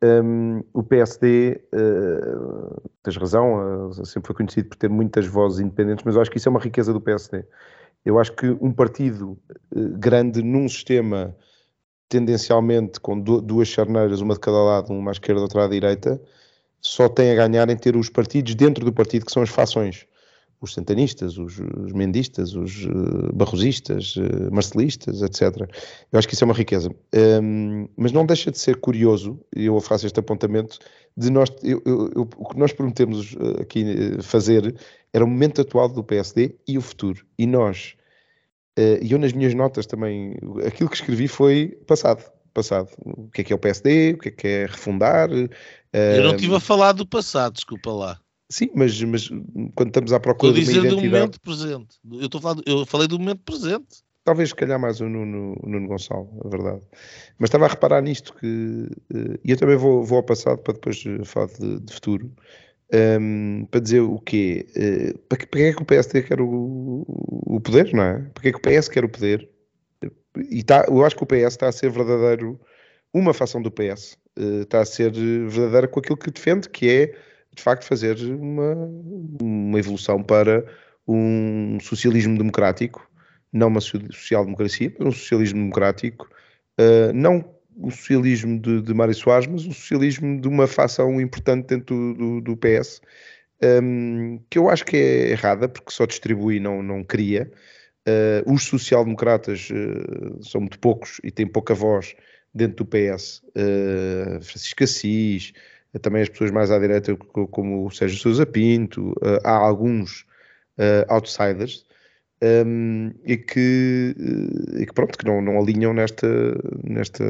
[0.04, 6.04] um, o PSD, uh, tens razão, uh, sempre foi conhecido por ter muitas vozes independentes,
[6.06, 7.44] mas eu acho que isso é uma riqueza do PSD.
[8.04, 9.32] Eu acho que um partido
[9.74, 11.36] uh, grande num sistema
[12.08, 16.22] tendencialmente com duas charneiras, uma de cada lado, uma à esquerda, outra à direita,
[16.86, 20.06] só tem a ganhar em ter os partidos dentro do partido, que são as fações.
[20.62, 25.68] Os santanistas, os, os mendistas, os uh, barrosistas, uh, marcelistas, etc.
[26.12, 26.90] Eu acho que isso é uma riqueza.
[27.42, 30.78] Um, mas não deixa de ser curioso, e eu faço este apontamento,
[31.18, 34.76] de nós, eu, eu, eu, o que nós prometemos eh, aqui fazer
[35.14, 37.26] era o momento atual do PSD e o futuro.
[37.38, 37.96] E nós,
[38.78, 40.36] uh, e eu nas minhas notas também,
[40.68, 42.24] aquilo que escrevi foi passado
[42.56, 42.90] passado.
[43.04, 45.30] O que é que é o PSD, o que é que é refundar.
[46.18, 48.20] Eu não estive a falar do passado, desculpa lá.
[48.50, 49.28] Sim, mas, mas
[49.74, 51.10] quando estamos à procura estou de uma identidade...
[51.10, 51.98] do momento presente.
[52.12, 54.04] Eu, estou falando, eu falei do momento presente.
[54.24, 56.82] Talvez, se calhar, mais o Nuno, o Nuno Gonçalo, a verdade.
[57.38, 58.88] Mas estava a reparar nisto que...
[59.14, 62.32] Eh, e eu também vou, vou ao passado para depois eh, falar de, de futuro.
[62.92, 64.66] Um, ehm, para dizer o quê?
[64.76, 68.20] Uh, para, que, para que é que o PSD quer o, o poder, não é?
[68.34, 69.50] Para que é que o PS quer o poder?
[70.50, 72.60] E tá, eu acho que o PS está a ser verdadeiro,
[73.20, 77.16] uma fação do PS, eh, está a ser verdadeira com aquilo que defende, que é
[77.56, 78.76] de facto, fazer uma,
[79.42, 80.66] uma evolução para
[81.08, 83.10] um socialismo democrático,
[83.52, 86.30] não uma social-democracia, mas um socialismo democrático,
[86.80, 87.46] uh, não
[87.78, 92.14] o socialismo de, de Mário Soares, mas o socialismo de uma facção importante dentro do,
[92.14, 93.02] do, do PS,
[93.82, 97.50] um, que eu acho que é errada, porque só distribui, não, não cria.
[98.08, 102.16] Uh, os social-democratas uh, são muito poucos e têm pouca voz
[102.56, 103.44] dentro do PS.
[103.50, 105.54] Uh, Francisco Assis,
[106.02, 109.14] também as pessoas mais à direita, como o Sérgio Sousa Pinto,
[109.46, 110.26] há alguns
[111.08, 111.86] outsiders.
[112.44, 114.14] Um, e, que,
[114.78, 116.28] e que, pronto, que não, não alinham nesta,
[116.84, 117.24] nesta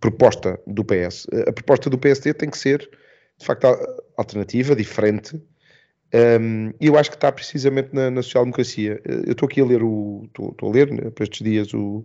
[0.00, 1.28] proposta do PS.
[1.46, 2.90] A proposta do PSD tem que ser,
[3.38, 3.68] de facto,
[4.16, 5.40] alternativa, diferente,
[6.14, 9.00] um, e eu acho que está precisamente na, na social-democracia.
[9.04, 10.22] Eu estou aqui a ler o.
[10.26, 12.04] Estou, estou a ler né, para estes dias o,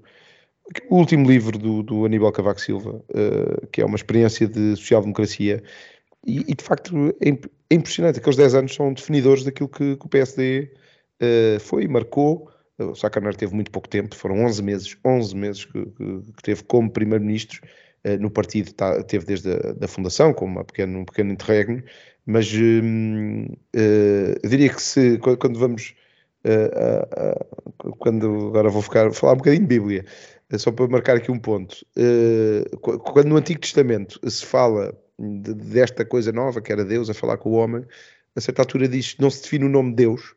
[0.90, 5.64] o último livro do, do Aníbal Cavaco Silva, uh, que é uma experiência de social-democracia,
[6.26, 8.20] e, e, de facto é, é, impressionante.
[8.20, 10.72] Aqueles 10 anos são definidores daquilo que, que o PSD
[11.22, 12.50] uh, foi e marcou.
[12.80, 16.64] O Sá teve muito pouco tempo, foram 11 meses, 11 meses que, que, que teve
[16.64, 17.62] como primeiro-ministro
[18.06, 21.82] uh, no partido, tá, teve desde a da fundação, como uma pequeno, um pequeno interregno,
[22.26, 25.96] mas hum, eu diria que se quando vamos
[26.46, 30.06] uh, uh, quando agora vou ficar falar um bocadinho de Bíblia
[30.58, 31.86] só para marcar aqui um ponto
[32.80, 37.38] quando no Antigo Testamento se fala de, desta coisa nova que era Deus a falar
[37.38, 37.84] com o homem
[38.36, 40.36] a certa altura diz não se define o nome de Deus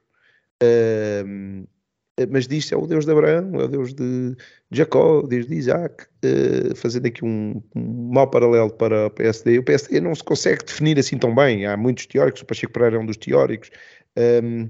[2.21, 4.37] eh, mas diz é o Deus de Abraão, é o Deus de
[4.71, 9.59] Jacó, Deus de Isaac, uh, fazendo aqui um, um mau paralelo para o PSD.
[9.59, 12.97] O PSD não se consegue definir assim tão bem, há muitos teóricos, o Pacheco Pereira
[12.97, 13.71] é um dos teóricos,
[14.17, 14.69] ehm,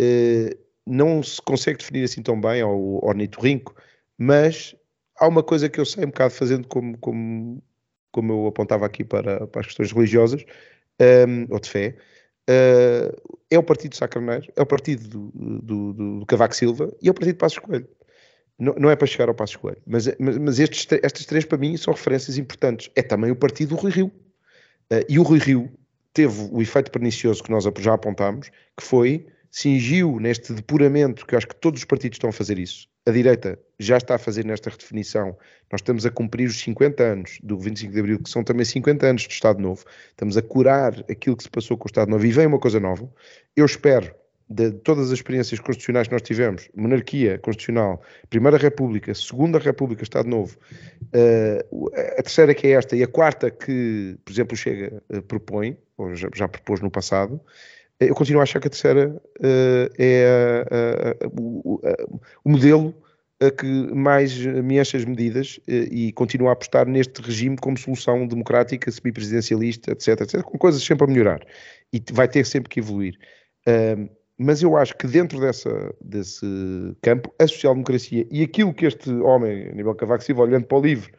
[0.00, 3.74] eh, não se consegue definir assim tão bem ao ornitorrinco,
[4.18, 4.74] mas
[5.20, 7.62] há uma coisa que eu sei um bocado fazendo como, como,
[8.10, 10.44] como eu apontava aqui para, para as questões religiosas,
[11.28, 11.96] um, ou de fé,
[12.48, 15.30] uh, é o partido de Sacraneiro, é o partido do,
[15.62, 17.88] do, do, Cavaco Silva e é o partido Passos Coelho.
[18.58, 21.58] Não, não é para chegar ao Passos Coelho, mas, mas, mas estes, estas três para
[21.58, 22.90] mim são referências importantes.
[22.96, 24.06] É também o partido do Rui Rio.
[24.92, 25.70] Uh, e o Rui Rio
[26.12, 31.38] teve o efeito pernicioso que nós já apontámos, que foi, cingiu neste depuramento, que eu
[31.38, 34.44] acho que todos os partidos estão a fazer isso, a direita já está a fazer
[34.44, 35.36] nesta redefinição.
[35.70, 39.06] Nós estamos a cumprir os 50 anos do 25 de Abril, que são também 50
[39.06, 39.84] anos do Estado Novo.
[40.10, 42.78] Estamos a curar aquilo que se passou com o Estado Novo e vem uma coisa
[42.78, 43.10] nova.
[43.56, 44.14] Eu espero,
[44.48, 50.28] de todas as experiências constitucionais que nós tivemos, monarquia constitucional, Primeira República, Segunda República, Estado
[50.28, 50.58] Novo,
[51.14, 55.78] uh, a terceira que é esta e a quarta que, por exemplo, Chega uh, propõe,
[55.96, 57.40] ou já propôs no passado,
[58.00, 61.80] eu continuo a achar que a terceira uh, é uh, uh, o,
[62.44, 62.94] o, modelo
[63.56, 68.90] que mais me enche as medidas e continuo a apostar neste regime como solução democrática,
[68.90, 71.40] semipresidencialista, etc, etc, com coisas sempre a melhorar
[71.90, 73.18] e vai ter sempre que evoluir.
[74.36, 75.70] mas eu acho que dentro dessa,
[76.02, 76.44] desse
[77.00, 81.10] campo, a social-democracia e aquilo que este homem, Aníbal Cavaco Silva, olhando para o livro,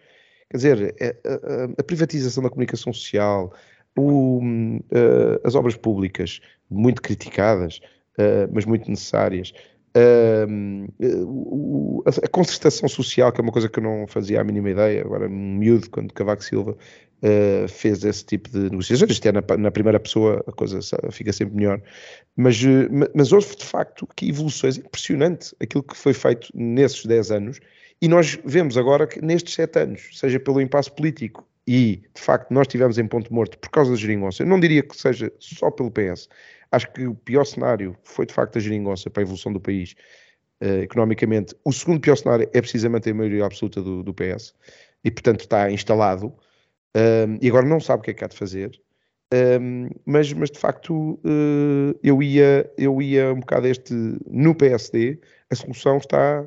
[0.48, 3.52] quer dizer, a, a, a privatização da comunicação social,
[3.98, 6.39] o, uh, as obras públicas,
[6.70, 7.82] muito criticadas,
[8.18, 9.54] uh, mas muito necessárias,
[9.96, 15.02] uh, a concertação social, que é uma coisa que eu não fazia a mínima ideia,
[15.02, 16.78] agora miúdo, quando Cavaco Silva
[17.70, 20.80] fez esse tipo de negociações, isto é na, na, primeira pessoa, a coisa
[21.12, 21.80] fica sempre melhor,
[22.36, 22.60] mas,
[23.14, 27.60] mas houve de facto que evoluções impressionantes, aquilo que foi feito nesses 10 anos,
[28.02, 32.51] e nós vemos agora que nestes 7 anos, seja pelo impasse político, e de facto
[32.51, 35.70] nós estivemos em ponto morto por causa da geringonça, eu não diria que seja só
[35.72, 36.28] pelo PS,
[36.72, 39.95] acho que o pior cenário foi de facto a geringonça para a evolução do país
[40.62, 41.55] uh, economicamente.
[41.64, 44.53] O segundo pior cenário é precisamente a maioria absoluta do, do PS
[45.03, 46.34] e portanto está instalado
[47.41, 48.80] e agora não sabe o que é que há de fazer.
[49.34, 53.93] Um, mas, mas de facto uh, eu, ia, eu ia um bocado este
[54.30, 56.45] no PSD, a solução está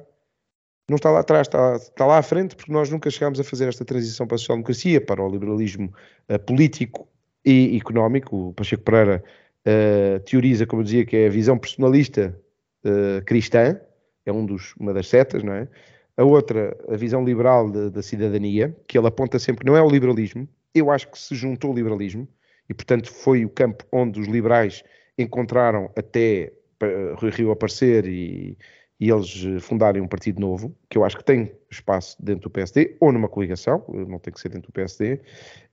[0.89, 3.69] não está lá atrás, está, está lá à frente, porque nós nunca chegámos a fazer
[3.69, 5.93] esta transição para a social-democracia, para o liberalismo
[6.29, 7.09] uh, político
[7.45, 8.49] e económico.
[8.49, 9.25] O Pacheco Pereira
[9.67, 12.39] uh, teoriza, como eu dizia, que é a visão personalista
[12.85, 13.81] uh, cristã,
[14.27, 15.69] é um dos, uma das setas, não é?
[16.17, 19.83] A outra, a visão liberal de, da cidadania, que ele aponta sempre que não é
[19.83, 20.49] o liberalismo.
[20.75, 22.29] Eu acho que se juntou o liberalismo
[22.69, 24.85] e, portanto, foi o campo onde os liberais
[25.19, 26.53] encontraram até
[27.33, 28.57] Rio aparecer e
[29.01, 32.51] e eles eh, fundarem um partido novo, que eu acho que tem espaço dentro do
[32.51, 35.21] PSD, ou numa coligação, eh, não tem que ser dentro do PSD,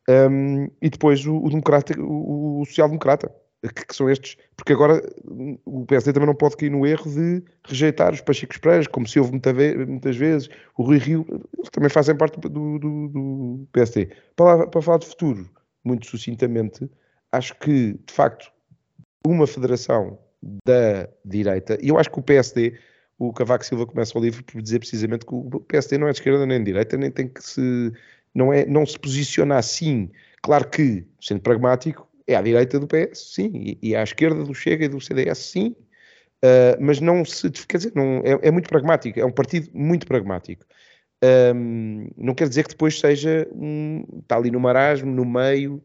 [0.10, 5.02] um, e depois o, o democrata, o, o social-democrata, que, que, são estes, porque agora
[5.24, 9.08] hum, o PSD também não pode cair no erro de rejeitar os Pachicos Pereiras, como
[9.08, 12.80] se houve muita ve muitas vezes, o Rui Rio, eles também fazem parte do, do,
[12.80, 14.10] do PSD.
[14.36, 15.48] Para, para falar de futuro,
[15.84, 16.90] muito sucintamente,
[17.32, 18.52] acho que, de facto,
[19.26, 20.18] uma federação
[20.66, 22.80] da direita, e eu acho que o PSD,
[23.22, 26.18] o Cavaco Silva começa o livro por dizer precisamente que o PSD não é de
[26.18, 27.92] esquerda nem de direita, nem tem que se,
[28.34, 30.10] não, é, não se posiciona assim.
[30.42, 34.56] Claro que, sendo pragmático, é à direita do PS, sim, e, e à esquerda do
[34.56, 35.76] Chega e do CDS, sim,
[36.44, 40.08] uh, mas não se, quer dizer, não, é, é, muito pragmático, é um partido muito
[40.08, 40.66] pragmático.
[41.24, 45.76] Um, não quer dizer que depois seja um, está ali no marasmo, no meio,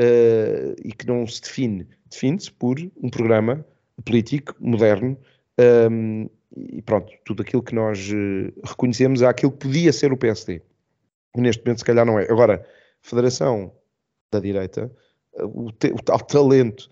[0.00, 1.86] uh, e que não se define.
[2.10, 3.66] Define-se por um programa
[4.02, 5.18] político moderno
[5.90, 10.16] um, e pronto, tudo aquilo que nós uh, reconhecemos é aquilo que podia ser o
[10.16, 10.62] PSD.
[11.36, 12.24] Neste momento, se calhar, não é.
[12.24, 12.66] Agora,
[13.02, 13.72] Federação
[14.32, 14.90] da Direita,
[15.38, 16.90] o, te, o tal talento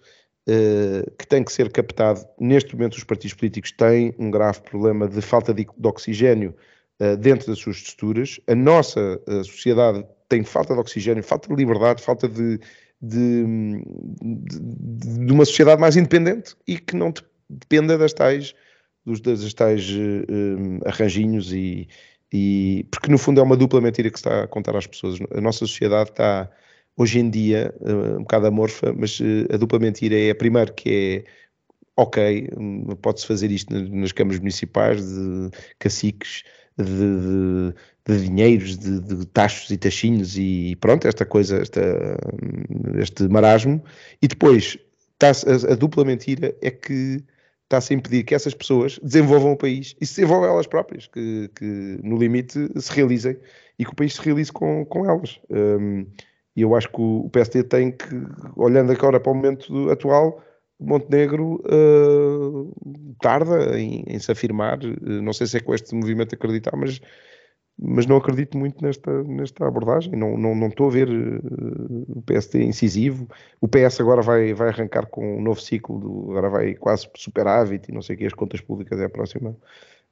[0.48, 5.08] uh, que tem que ser captado, neste momento, os partidos políticos têm um grave problema
[5.08, 6.54] de falta de, de oxigênio
[7.00, 8.40] uh, dentro das suas estruturas.
[8.46, 12.60] A nossa sociedade tem falta de oxigênio, falta de liberdade, falta de,
[13.02, 13.44] de,
[14.22, 17.12] de, de uma sociedade mais independente e que não
[17.48, 18.54] dependa das tais,
[19.08, 21.88] dos, das tais uh, arranjinhos e,
[22.32, 25.18] e porque no fundo é uma dupla mentira que se está a contar às pessoas.
[25.34, 26.50] A nossa sociedade está
[26.96, 29.18] hoje em dia uh, um bocado amorfa, mas
[29.52, 31.48] a dupla mentira é primeiro que é
[31.96, 35.50] ok, hum, pode-se fazer isto nas câmaras municipais de
[35.80, 36.44] caciques,
[36.76, 37.74] de, de,
[38.06, 41.80] de dinheiros, de, de taxos e taxinhos e pronto, esta coisa, esta,
[43.00, 43.82] este marasmo.
[44.22, 44.78] E depois,
[45.20, 47.20] a, a, dupla mentira é que
[47.68, 51.50] está-se a impedir que essas pessoas desenvolvam o país e se desenvolvam elas próprias, que,
[51.54, 53.36] que no limite se realizem
[53.78, 55.38] e que o país se realize com, com elas.
[55.50, 56.06] Um,
[56.56, 58.06] e eu acho que o PSD tem que,
[58.56, 60.42] olhando agora para o momento atual,
[60.80, 62.72] Montenegro uh,
[63.20, 64.78] tarda em, em, se afirmar.
[65.00, 67.00] Não sei se é com este movimento acreditar, mas,
[67.80, 70.12] mas não acredito muito nesta, nesta abordagem.
[70.16, 73.28] Não, não, não estou a ver uh, o PSD incisivo.
[73.60, 77.88] O PS agora vai, vai arrancar com um novo ciclo, do, agora vai quase superávit
[77.88, 79.56] e não sei o que, as contas públicas é a próxima.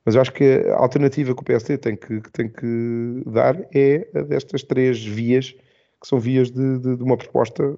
[0.04, 3.56] Mas eu acho que a alternativa que o PSD tem que, que tem que dar
[3.74, 7.76] é a destas três vias, que são vias de, de, de uma proposta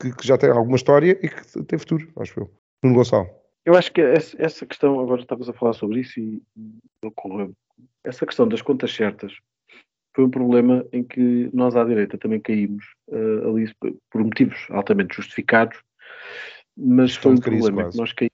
[0.00, 2.50] que, que, já tem alguma história e que tem futuro, acho eu.
[2.82, 3.28] Nuno Gonçalo.
[3.64, 6.42] Eu acho que essa questão, agora estavas a falar sobre isso e
[8.04, 9.32] essa questão das contas certas
[10.14, 13.72] foi um problema em que nós à direita também caímos uh, ali
[14.10, 15.78] por motivos altamente justificados,
[16.76, 17.92] mas foi um problema quase.
[17.92, 18.32] que nós caímos.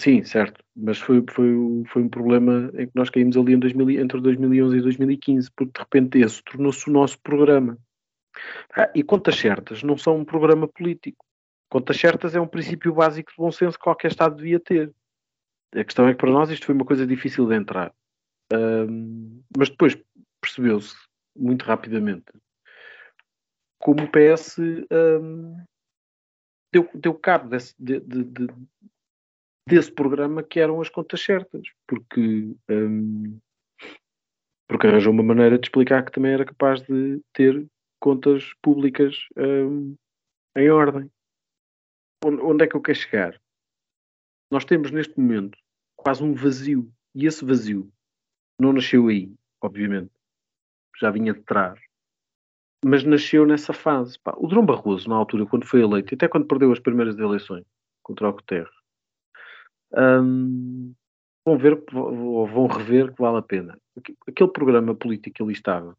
[0.00, 1.52] Sim, certo, mas foi, foi,
[1.88, 5.72] foi um problema em que nós caímos ali em 2000, entre 2011 e 2015, porque
[5.72, 7.78] de repente esse tornou-se o nosso programa.
[8.74, 11.24] Ah, e contas certas não são um programa político.
[11.68, 14.90] Contas certas é um princípio básico de bom senso que qualquer Estado devia ter.
[15.74, 17.92] A questão é que para nós isto foi uma coisa difícil de entrar.
[18.52, 19.96] Um, mas depois
[20.40, 20.96] percebeu-se
[21.36, 22.32] muito rapidamente
[23.78, 25.64] como o PS um,
[26.72, 28.46] deu, deu cabo desse, de, de, de,
[29.68, 33.38] desse programa que eram as contas certas, porque, um,
[34.68, 37.66] porque arranjou uma maneira de explicar que também era capaz de ter
[38.00, 39.16] contas públicas
[40.56, 41.10] em ordem.
[42.24, 43.40] Onde é que eu quero chegar?
[44.50, 45.58] Nós temos neste momento
[45.96, 46.90] quase um vazio.
[47.14, 47.90] E esse vazio
[48.60, 49.32] não nasceu aí,
[49.62, 50.10] obviamente.
[51.00, 51.78] Já vinha de trás.
[52.84, 54.18] Mas nasceu nessa fase.
[54.20, 57.64] Pá, o Drão Barroso, na altura, quando foi eleito, até quando perdeu as primeiras eleições
[58.02, 58.70] contra o Guterres,
[59.92, 60.94] um,
[61.44, 63.78] vão ver ou vão rever que vale a pena.
[64.26, 65.96] Aquele programa político que ali estava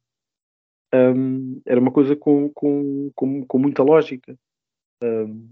[0.93, 4.35] um, era uma coisa com, com, com, com muita lógica,
[5.03, 5.49] um,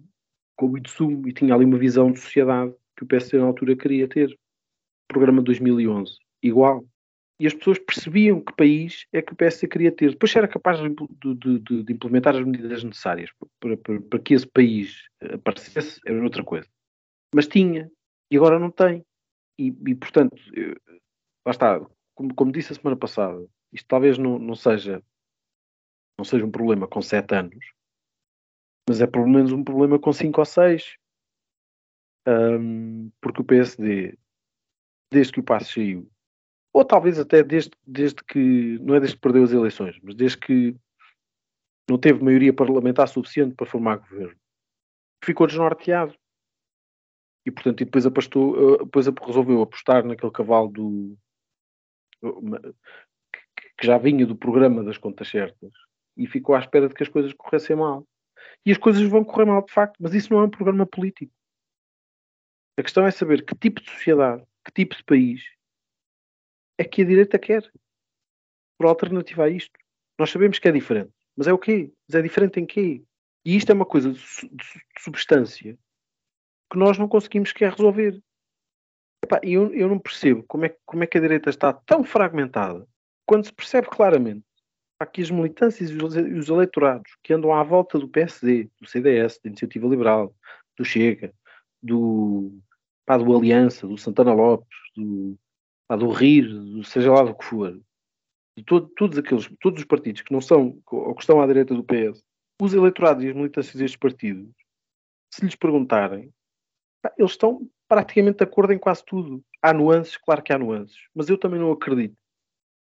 [0.56, 3.76] com muito sumo, e tinha ali uma visão de sociedade que o PSD na altura
[3.76, 4.38] queria ter.
[5.08, 6.84] Programa de 2011, igual.
[7.40, 10.10] E as pessoas percebiam que país é que o PSD queria ter.
[10.10, 13.30] Depois era capaz de, de, de, de implementar as medidas necessárias
[13.60, 16.68] para, para, para, que esse país aparecesse, era outra coisa.
[17.34, 17.90] Mas tinha,
[18.32, 19.06] e agora não tem.
[19.60, 20.76] E, e portanto, eu,
[21.46, 21.80] lá está,
[22.16, 25.02] como, como, disse a semana passada, isto talvez não, não seja
[26.18, 27.74] não seja um problema com 7 anos,
[28.90, 30.98] mas é pelo menos um problema com 5 ou 6.
[32.28, 34.18] Um, porque o PSD,
[35.12, 36.12] desde que o passo saiu,
[36.74, 40.38] ou talvez até desde, desde que, não é desde que perdeu as eleições, mas desde
[40.38, 40.76] que
[41.90, 44.38] não teve maioria parlamentar suficiente para formar governo,
[45.24, 46.14] ficou desnorteado.
[47.46, 51.18] E, portanto, e depois, apostou, eh, depois resolveu apostar naquele cavalo do
[53.78, 55.72] que já vinha do programa das contas certas,
[56.18, 58.06] e ficou à espera de que as coisas corressem mal.
[58.66, 61.32] E as coisas vão correr mal de facto, mas isso não é um programa político.
[62.78, 65.42] A questão é saber que tipo de sociedade, que tipo de país
[66.78, 67.70] é que a direita quer
[68.78, 69.78] por alternativa a isto.
[70.20, 71.92] Nós sabemos que é diferente, mas é o quê?
[72.08, 73.04] Mas é diferente em quê?
[73.44, 74.20] E isto é uma coisa de,
[75.00, 75.78] substância
[76.72, 78.22] que nós não conseguimos quer resolver.
[79.44, 82.88] E eu, eu não percebo como é, como é que a direita está tão fragmentada
[83.26, 84.46] quando se percebe claramente
[85.06, 89.50] que as militâncias e os eleitorados que andam à volta do PSD, do CDS, da
[89.50, 90.36] Iniciativa Liberal,
[90.76, 91.34] do Chega,
[91.82, 92.60] do,
[93.08, 95.40] pá, do Aliança, do Santana Lopes, do,
[95.88, 97.82] pá, do RIR, do seja lá do que for,
[98.56, 101.74] de todo, todos aqueles, todos os partidos que não são, ou que estão à direita
[101.74, 102.22] do PS,
[102.62, 104.52] os eleitorados e as militâncias destes partidos,
[105.34, 106.32] se lhes perguntarem,
[107.02, 109.42] pá, eles estão praticamente de acordo em quase tudo.
[109.62, 112.16] Há nuances, claro que há nuances, mas eu também não acredito.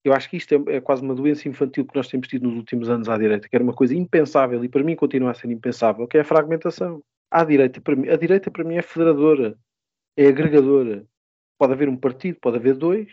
[0.02, 2.56] Eu acho que isto é, é, quase uma doença infantil que nós temos tido nos
[2.56, 5.50] últimos anos à direita, que era uma coisa impensável e para mim continua a ser
[5.50, 7.02] impensável, que é a fragmentação.
[7.30, 9.58] À direita, para mim, a direita para mim é federadora,
[10.16, 11.06] é agregadora.
[11.58, 13.08] Pode haver um partido, pode haver dois,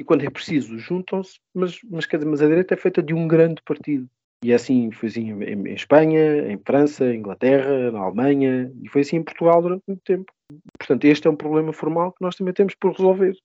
[0.00, 3.62] e quando é preciso juntam-se, mas, mas, mas a direita é feita de um grande
[3.62, 4.08] partido.
[4.42, 8.88] E é assim, foi assim em, em Espanha, em França, em Inglaterra, na Alemanha, e
[8.88, 10.32] foi assim em Portugal durante muito tempo.
[10.78, 13.36] Portanto, este é um problema formal que nós também temos por resolver.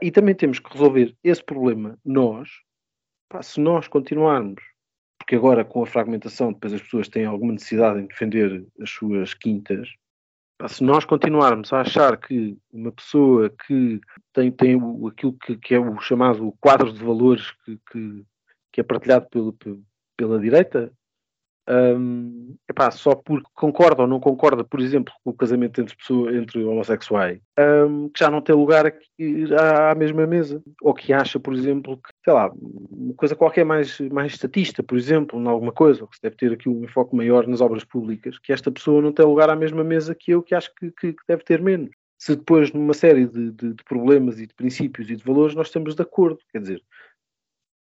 [0.00, 2.48] E também temos que resolver esse problema nós,
[3.42, 4.62] se nós continuarmos,
[5.18, 9.34] porque agora com a fragmentação depois as pessoas têm alguma necessidade em defender as suas
[9.34, 9.88] quintas,
[10.66, 14.00] se nós continuarmos a achar que uma pessoa que
[14.32, 18.24] tem, tem aquilo que, que é o chamado quadro de valores que, que,
[18.72, 19.56] que é partilhado pelo,
[20.16, 20.92] pela direita,
[21.68, 26.34] um, epá, só porque concorda ou não concorda, por exemplo, com o casamento entre, pessoas,
[26.34, 27.40] entre homossexuais,
[27.86, 30.62] um, que já não tem lugar aqui, à, à, mesma mesa.
[30.80, 35.40] Ou que acha, por exemplo, sei lá, uma coisa qualquer mais, mais estatista, por exemplo,
[35.40, 38.52] em alguma coisa, que se deve ter aqui um enfoque maior nas obras públicas, que
[38.52, 41.22] esta pessoa não tem lugar à mesma mesa que eu, que acho que, que, que
[41.26, 41.88] deve ter menos.
[42.18, 45.68] Se depois, numa série de, de, de problemas e de princípios e de valores, nós
[45.68, 46.82] estamos de acordo, quer dizer,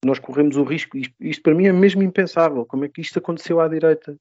[0.05, 3.17] nós corremos o risco, isto, isto, para mim é mesmo impensável, como é que isto
[3.17, 4.15] aconteceu à direita?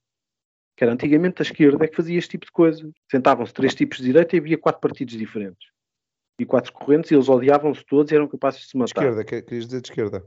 [0.74, 2.90] Que era antigamente a esquerda é que fazia este tipo de coisa.
[3.10, 5.68] Sentavam-se três tipos de direita e havia quatro partidos diferentes.
[6.38, 9.02] E quatro correntes, e eles odiavam-se todos e eram capazes de se matar.
[9.02, 10.24] Esquerda, querias dizer de esquerda?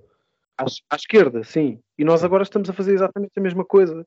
[0.58, 1.80] À, à esquerda, sim.
[1.98, 4.06] E nós agora estamos a fazer exatamente a mesma coisa.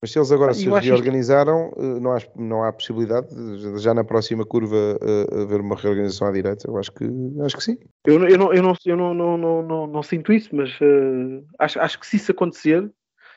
[0.00, 1.80] Mas se eles agora se reorganizaram, isto...
[1.80, 6.28] Eh, não, há, não há possibilidade de, já na próxima curva uh, haver uma reorganização
[6.28, 6.68] à direita?
[6.68, 7.04] Eu acho que,
[7.42, 7.78] acho que sim.
[8.06, 11.44] Eu, eu, não, eu, não, eu não, não, não, não, não sinto isso, mas uh,
[11.58, 12.88] acho, acho que se isso acontecer,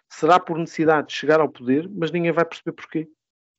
[0.07, 3.07] será por necessidade de chegar ao poder, mas ninguém vai perceber porquê.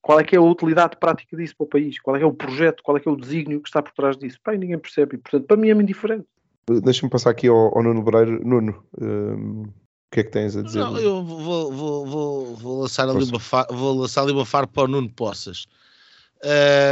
[0.02, 1.98] Qual é que é a utilidade prática disso para o país?
[2.00, 2.82] Qual é que é o projeto?
[2.82, 4.38] Qual é que é o desígnio que está por trás disso?
[4.42, 5.14] Pai, ninguém percebe.
[5.14, 6.26] E, portanto, para mim é muito indiferente.
[6.68, 8.44] Deixa-me passar aqui ao, ao Nuno Breiro.
[8.44, 9.68] Nuno, o
[10.10, 10.80] que é que tens a dizer?
[10.80, 14.82] Não, eu vou, vou, vou, vou, lançar ali uma vou lançar ali uma far para
[14.82, 15.66] o Nuno Poças.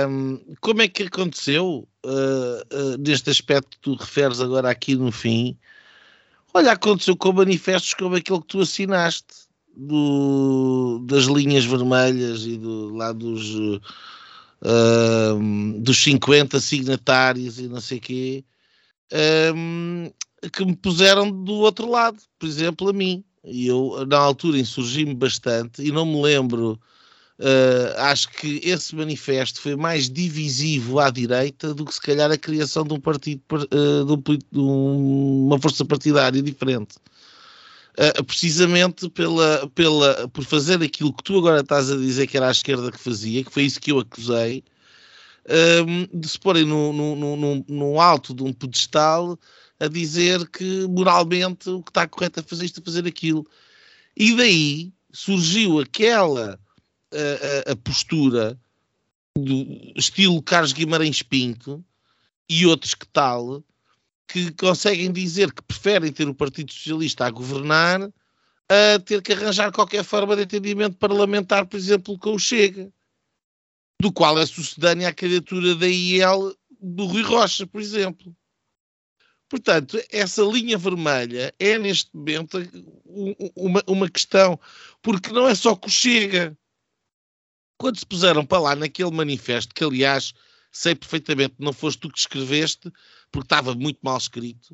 [0.09, 5.11] Um, como é que aconteceu uh, uh, neste aspecto que tu referes agora aqui no
[5.11, 5.59] fim?
[6.55, 9.50] Olha, aconteceu com manifestos como aquele que tu assinaste
[9.81, 13.81] do, das linhas vermelhas e do, lá dos, uh,
[15.78, 18.45] dos 50 signatários e não sei quê.
[19.55, 20.11] Um,
[20.53, 23.24] que me puseram do outro lado, por exemplo, a mim.
[23.43, 26.78] E eu, na altura, insurgi-me bastante e não me lembro.
[27.39, 32.37] Uh, acho que esse manifesto foi mais divisivo à direita do que se calhar a
[32.37, 36.97] criação de um partido, uh, de, um, de, uma força partidária diferente.
[37.99, 42.49] Uh, precisamente pela, pela, por fazer aquilo que tu agora estás a dizer que era
[42.49, 44.64] a esquerda que fazia, que foi isso que eu acusei,
[46.12, 49.38] de se porem no, no, no, no alto de um pedestal
[49.78, 53.47] a dizer que moralmente o que está correto é fazer isto, é fazer aquilo.
[54.16, 56.61] E daí surgiu aquela
[57.12, 58.59] a, a, a postura
[59.36, 61.84] do estilo Carlos Guimarães Pinto
[62.49, 63.64] e outros que tal,
[64.33, 68.00] que conseguem dizer que preferem ter o Partido Socialista a governar
[68.68, 72.92] a ter que arranjar qualquer forma de entendimento parlamentar, por exemplo, com o Chega,
[74.00, 78.34] do qual é sucedânea a candidatura da IEL do Rui Rocha, por exemplo.
[79.49, 82.59] Portanto, essa linha vermelha é neste momento
[83.57, 84.59] uma, uma questão,
[85.03, 86.57] porque não é só que chega.
[87.76, 90.33] Quando se puseram para lá naquele manifesto, que aliás
[90.71, 92.92] sei perfeitamente não foste tu que escreveste,
[93.30, 94.72] porque estava muito mal escrito,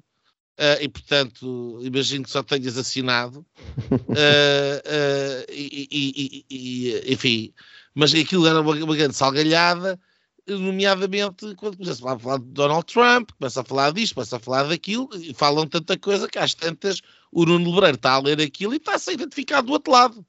[0.59, 7.53] uh, e portanto imagino que só tenhas assinado, uh, uh, e, e, e, enfim,
[7.95, 9.99] mas aquilo era uma, uma grande salgalhada
[10.47, 14.65] nomeadamente quando começa a falar de Donald Trump, começa a falar disto, começa a falar
[14.65, 17.01] daquilo, e falam tanta coisa que às tantas
[17.33, 20.25] o Nuno Lebreiro está a ler aquilo e está a ser identificado do outro lado.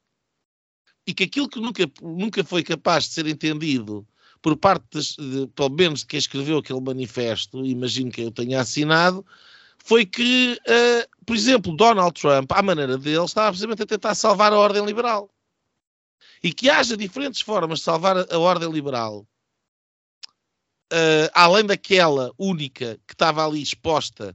[1.05, 4.05] E que aquilo que nunca, nunca foi capaz de ser entendido
[4.47, 8.61] por parte, das, de, pelo menos de quem escreveu aquele manifesto, imagino que eu tenha
[8.61, 9.25] assinado,
[9.77, 14.53] foi que, uh, por exemplo, Donald Trump, à maneira dele, estava precisamente a tentar salvar
[14.53, 15.29] a ordem liberal.
[16.41, 19.27] e que haja diferentes formas de salvar a, a ordem liberal,
[20.93, 24.33] uh, além daquela única que estava ali exposta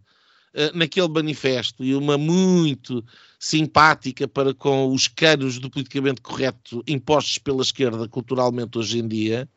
[0.52, 3.02] uh, naquele manifesto, e uma muito
[3.38, 9.48] simpática para com os canos do politicamente correto impostos pela esquerda culturalmente hoje em dia,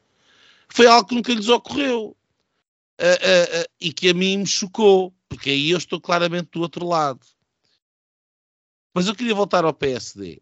[0.70, 2.16] foi algo que nunca lhes ocorreu.
[2.98, 7.20] Uh, e que a mim me chocou, porque aí eu estou claramente do outro lado.
[8.94, 10.42] Mas eu queria voltar ao PSD,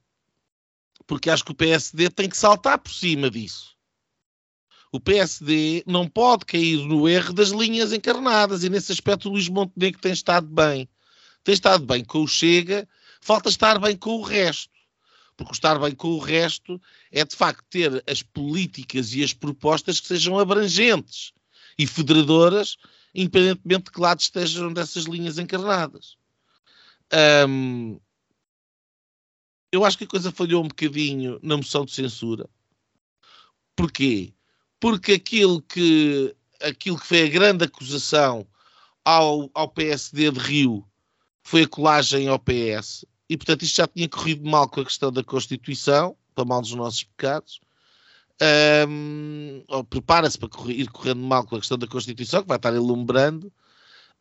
[1.07, 3.75] porque acho que o PSD tem que saltar por cima disso.
[4.91, 9.49] O PSD não pode cair no erro das linhas encarnadas, e nesse aspecto o Luís
[9.49, 10.87] Montenegro tem estado bem.
[11.43, 12.87] Tem estado bem com o Chega,
[13.19, 14.71] falta estar bem com o resto.
[15.43, 19.99] Porque estar bem com o resto é de facto ter as políticas e as propostas
[19.99, 21.33] que sejam abrangentes
[21.77, 22.77] e federadoras,
[23.13, 26.15] independentemente de que lado estejam dessas linhas encarnadas.
[27.47, 27.99] Um,
[29.71, 32.49] eu acho que a coisa falhou um bocadinho na moção de censura.
[33.75, 34.33] Porquê?
[34.79, 38.47] Porque aquilo que, aquilo que foi a grande acusação
[39.03, 40.87] ao, ao PSD de Rio
[41.43, 43.05] foi a colagem ao PS.
[43.33, 46.75] E, portanto, isto já tinha corrido mal com a questão da Constituição, para mal dos
[46.75, 47.59] nossos pecados.
[48.87, 52.75] Um, prepara-se para correr, ir correndo mal com a questão da Constituição, que vai estar
[52.75, 53.51] ilumbrando.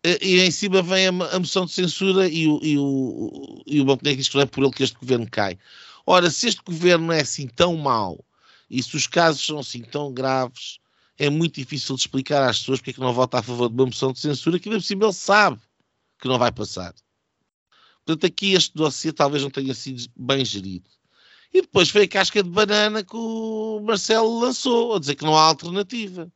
[0.03, 3.81] Eh, e em cima vem a, a moção de censura e o, e o, e
[3.83, 5.59] o Montenegro diz que não é por ele que este governo cai.
[6.07, 8.25] Ora, se este governo é assim tão mau
[8.71, 10.79] e se os casos são assim tão graves,
[11.19, 13.75] é muito difícil de explicar às pessoas porque é que não vota a favor de
[13.75, 15.61] uma moção de censura que, ainda por cima, ele sabe
[16.19, 16.95] que não vai passar.
[18.05, 20.89] Portanto, aqui este dossiê talvez não tenha sido bem gerido.
[21.53, 25.37] E depois foi a casca de banana que o Marcelo lançou, a dizer que não
[25.37, 26.31] há alternativa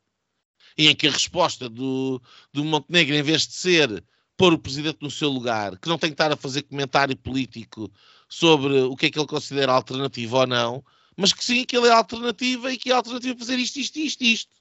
[0.77, 2.21] e em que a resposta do,
[2.53, 4.05] do Montenegro, em vez de ser
[4.37, 7.91] pôr o presidente no seu lugar, que não tem que estar a fazer comentário político
[8.29, 10.85] sobre o que é que ele considera alternativa ou não,
[11.17, 14.23] mas que sim, que ele é alternativa e que é alternativa fazer isto, isto, isto,
[14.23, 14.57] isto.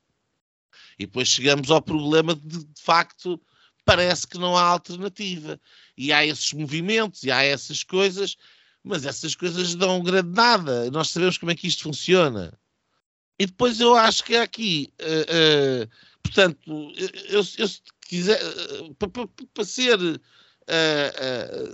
[0.97, 3.41] E depois chegamos ao problema de, de facto,
[3.85, 5.59] parece que não há alternativa.
[5.97, 8.35] E há esses movimentos e há essas coisas,
[8.83, 10.89] mas essas coisas dão grande nada.
[10.91, 12.57] Nós sabemos como é que isto funciona.
[13.37, 15.89] E depois eu acho que aqui, uh, uh,
[16.23, 16.93] portanto,
[17.29, 18.41] eu, eu, se quiser,
[18.81, 19.99] uh, para ser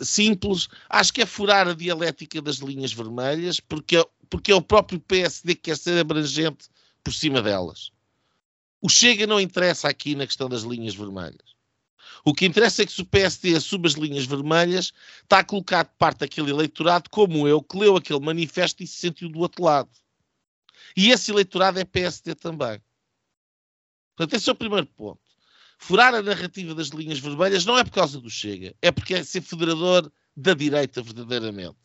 [0.02, 3.96] simples, acho que é furar a dialética das linhas vermelhas, porque,
[4.30, 6.68] porque é o próprio PSD que quer ser abrangente
[7.04, 7.92] por cima delas.
[8.82, 11.51] O Chega não interessa aqui na questão das linhas vermelhas.
[12.24, 14.94] O que interessa é que se o PSD assume as linhas vermelhas,
[15.24, 18.98] está a colocar de parte aquele eleitorado como eu, que leu aquele manifesto e se
[18.98, 19.90] sentiu do outro lado.
[20.96, 22.80] E esse eleitorado é PSD também.
[24.16, 25.22] Portanto, esse é o primeiro ponto.
[25.78, 29.24] Furar a narrativa das linhas vermelhas não é por causa do Chega, é porque é
[29.24, 31.78] ser federador da direita verdadeiramente.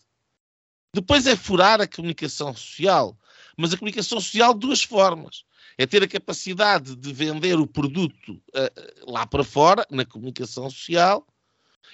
[0.93, 3.19] Depois é furar a comunicação social,
[3.57, 5.45] mas a comunicação social de duas formas.
[5.79, 11.27] É ter a capacidade de vender o produto uh, lá para fora, na comunicação social,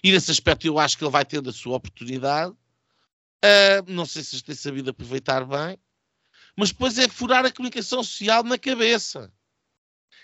[0.02, 2.52] e nesse aspecto eu acho que ele vai tendo a sua oportunidade.
[3.44, 5.76] Uh, não sei se tem sabido aproveitar bem,
[6.56, 9.32] mas depois é furar a comunicação social na cabeça.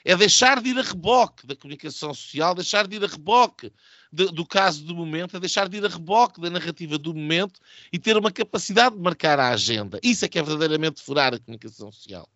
[0.04, 3.72] É deixar de ir a reboque da comunicação social, deixar de ir a reboque
[4.12, 7.60] de, do caso do momento, é deixar de ir a reboque da narrativa do momento
[7.92, 9.98] e ter uma capacidade de marcar a agenda.
[10.02, 12.28] Isso é que é verdadeiramente furar a comunicação social.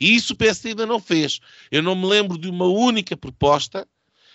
[0.00, 1.40] E isso o PSD ainda não fez.
[1.70, 3.88] Eu não me lembro de uma única proposta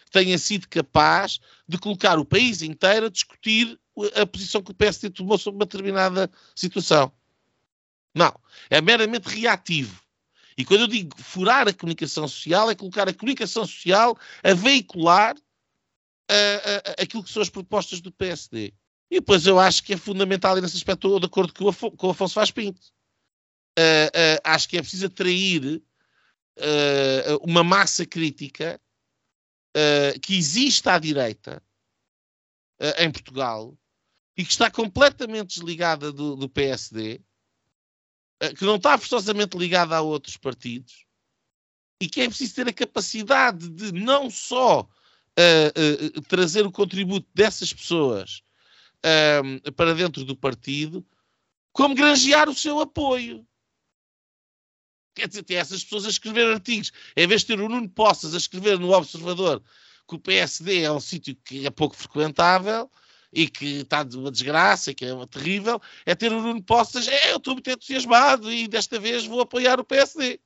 [0.05, 3.79] que tenha sido capaz de colocar o país inteiro a discutir
[4.15, 7.11] a posição que o PSD tomou sobre uma determinada situação.
[8.13, 8.33] Não.
[8.69, 10.01] É meramente reativo.
[10.57, 15.35] E quando eu digo furar a comunicação social, é colocar a comunicação social a veicular
[15.35, 18.73] uh, uh, aquilo que são as propostas do PSD.
[19.09, 22.11] E depois eu acho que é fundamental, e nesse aspecto estou de acordo com o,
[22.11, 22.81] Afonso, Vaz Pinto.
[23.79, 25.81] Uh, acho que é preciso atrair
[27.41, 28.79] uma massa crítica
[30.21, 31.63] que existe à direita
[32.99, 33.75] em Portugal
[34.37, 37.21] e que está completamente desligada do, do PSD
[38.57, 41.05] que não está forçosamente ligada a outros partidos
[42.01, 47.27] e que é preciso ter a capacidade de não só uh, uh, trazer o contributo
[47.31, 48.41] dessas pessoas
[49.05, 51.05] uh, para dentro do partido,
[51.71, 53.45] como granjear o seu apoio.
[55.13, 58.33] Quer dizer, ter essas pessoas a escrever artigos, em vez de ter o Nuno Poças
[58.33, 59.61] a escrever no Observador
[60.07, 62.89] que o PSD é um sítio que é pouco frequentável,
[63.31, 66.61] e que está de uma desgraça e que é uma terrível, é ter o Nuno
[66.61, 70.39] Poças, é, eu estou muito entusiasmado e desta vez vou apoiar o PSD.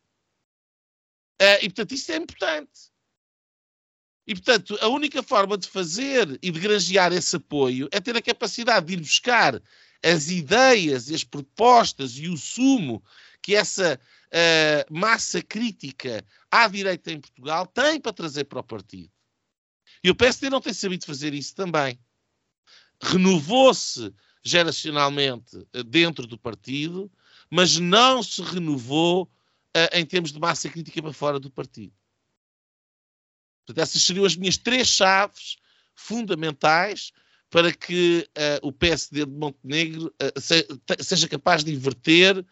[1.40, 2.94] É, e portanto isso é importante.
[4.28, 8.22] E portanto, a única forma de fazer e de granjear esse apoio é ter a
[8.22, 9.62] capacidade de ir buscar
[10.04, 13.04] as ideias, as propostas e o sumo
[13.42, 14.00] que essa
[14.36, 19.12] uh, massa crítica à direita em Portugal tem para trazer para o partido.
[20.04, 21.98] E o PSD não tem sabido fazer isso também.
[23.02, 24.14] Renovou-se
[24.44, 27.12] geracionalmente eh, dentro do partido,
[27.50, 31.94] mas não se renovou uh, em termos de massa crítica para fora do partido.
[33.66, 35.56] Portanto, essas seriam as minhas três chaves
[35.96, 37.12] fundamentais
[37.50, 40.68] para que uh, o PSD de Montenegro uh, se,
[41.00, 42.46] seja capaz de inverter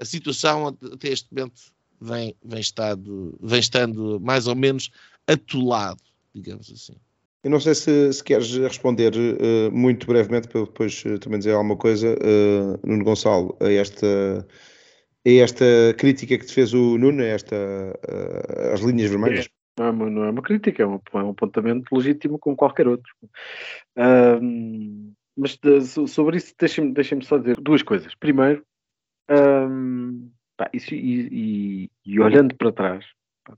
[0.00, 1.60] a situação até este momento
[2.00, 4.90] vem, vem, estado, vem estando mais ou menos
[5.26, 6.02] atolado,
[6.34, 6.96] digamos assim.
[7.42, 11.76] Eu não sei se, se queres responder uh, muito brevemente para depois também dizer alguma
[11.76, 12.14] coisa,
[12.84, 14.46] Nuno Gonçalo, a esta,
[15.26, 15.64] a esta
[15.96, 17.56] crítica que te fez o Nuno, a esta,
[18.74, 19.48] as linhas vermelhas.
[19.78, 22.86] Não é uma, não é uma crítica, é um, é um apontamento legítimo como qualquer
[22.86, 23.10] outro.
[23.96, 28.14] Um, mas de, sobre isso, deixem-me deixem só dizer duas coisas.
[28.14, 28.62] Primeiro,
[29.30, 33.06] um, pá, isso, e, e, e, olhando para trás,
[33.44, 33.56] pá,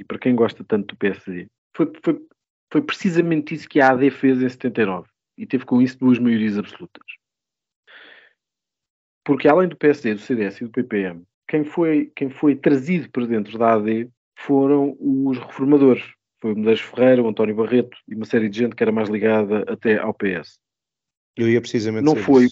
[0.00, 2.26] e para quem gosta tanto do PSD, foi, foi,
[2.72, 5.08] foi precisamente isso que a AD fez em 79
[5.38, 7.06] e teve com isso duas maiorias absolutas.
[9.24, 13.26] Porque além do PSD, do CDS e do PPM, quem foi, quem foi trazido para
[13.26, 16.02] dentro da AD foram os reformadores.
[16.40, 19.08] Foi o Medeiros Ferreira, o António Barreto e uma série de gente que era mais
[19.08, 20.58] ligada até ao PS.
[21.36, 22.48] Eu ia precisamente não foi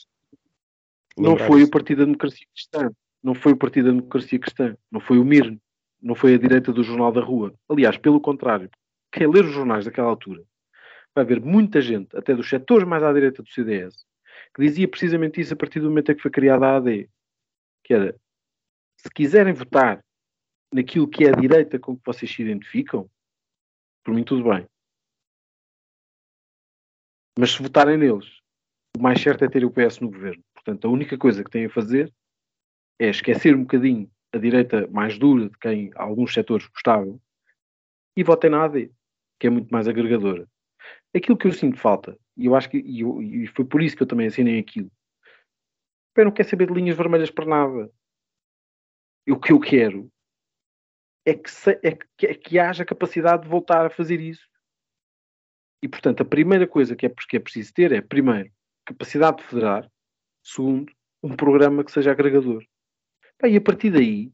[1.21, 2.91] Não foi o Partido da Democracia Cristã.
[3.23, 4.77] Não foi o Partido da Democracia Cristã.
[4.91, 5.59] Não foi o MIR.
[6.01, 7.55] Não foi a direita do Jornal da Rua.
[7.69, 8.71] Aliás, pelo contrário.
[9.13, 10.43] Quem ler os jornais daquela altura
[11.15, 14.07] vai ver muita gente, até dos setores mais à direita do CDS,
[14.55, 17.11] que dizia precisamente isso a partir do momento em que foi criada a AD.
[17.85, 18.17] Que era,
[18.97, 20.05] se quiserem votar
[20.73, 23.11] naquilo que é a direita com que vocês se identificam,
[24.05, 24.67] por mim tudo bem.
[27.39, 28.41] Mas se votarem neles,
[28.97, 30.43] o mais certo é ter o PS no governo.
[30.65, 32.13] Portanto, a única coisa que têm a fazer
[32.99, 37.21] é esquecer um bocadinho a direita mais dura de quem alguns setores gostavam
[38.17, 38.93] e votem na AD,
[39.39, 40.47] que é muito mais agregadora.
[41.15, 43.03] Aquilo que eu sinto falta, e eu acho que e,
[43.43, 44.91] e foi por isso que eu também assinei aquilo,
[46.17, 47.91] eu não quero saber de linhas vermelhas para nada.
[49.27, 50.11] O que eu quero
[51.25, 54.47] é que, se, é, que, é que haja capacidade de voltar a fazer isso.
[55.83, 58.53] E, portanto, a primeira coisa que é, que é preciso ter é, primeiro,
[58.85, 59.91] capacidade de federar,
[60.43, 60.93] segundo,
[61.23, 62.65] um programa que seja agregador.
[63.45, 64.33] e a partir daí,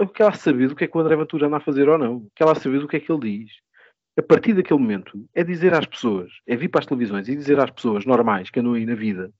[0.00, 1.98] o que ela saber do que é que o André Ventura anda a fazer ou
[1.98, 3.52] não, o que ela saber do que é que ele diz.
[4.18, 7.60] A partir daquele momento, é dizer às pessoas, é vir para as televisões e dizer
[7.60, 9.30] às pessoas normais que andam aí na vida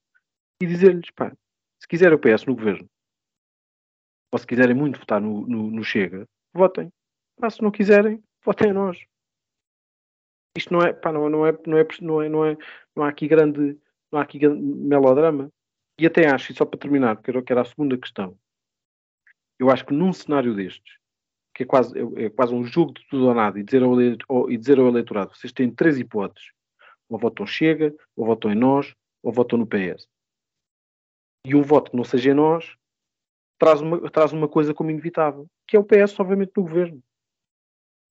[0.61, 1.33] e dizer-lhes, pá,
[1.81, 2.89] se quiser o PS no governo,
[4.33, 6.93] ou se quiserem muito votar no, no, no Chega, votem.
[7.41, 8.99] Ah, se não quiserem, votem a nós.
[10.57, 12.57] Isto não é, pá, não, não, é, não, é, não, é, não, é,
[12.95, 13.79] não há aqui grande,
[14.11, 15.51] não há aqui grande melodrama.
[15.99, 18.39] E até acho, e só para terminar, porque era a segunda questão,
[19.59, 20.99] eu acho que num cenário destes,
[21.55, 23.95] que é quase, é, é quase um jogo de tudo ou nada, e dizer, ao
[23.95, 26.51] eleitorado, e dizer ao eleitorado, vocês têm três hipóteses,
[27.09, 30.07] ou votam Chega, ou votam em nós, ou votam no PS.
[31.47, 32.77] E um voto que não seja em nós,
[33.59, 37.03] traz uma, traz uma coisa como inevitável, que é o PS, obviamente, no governo.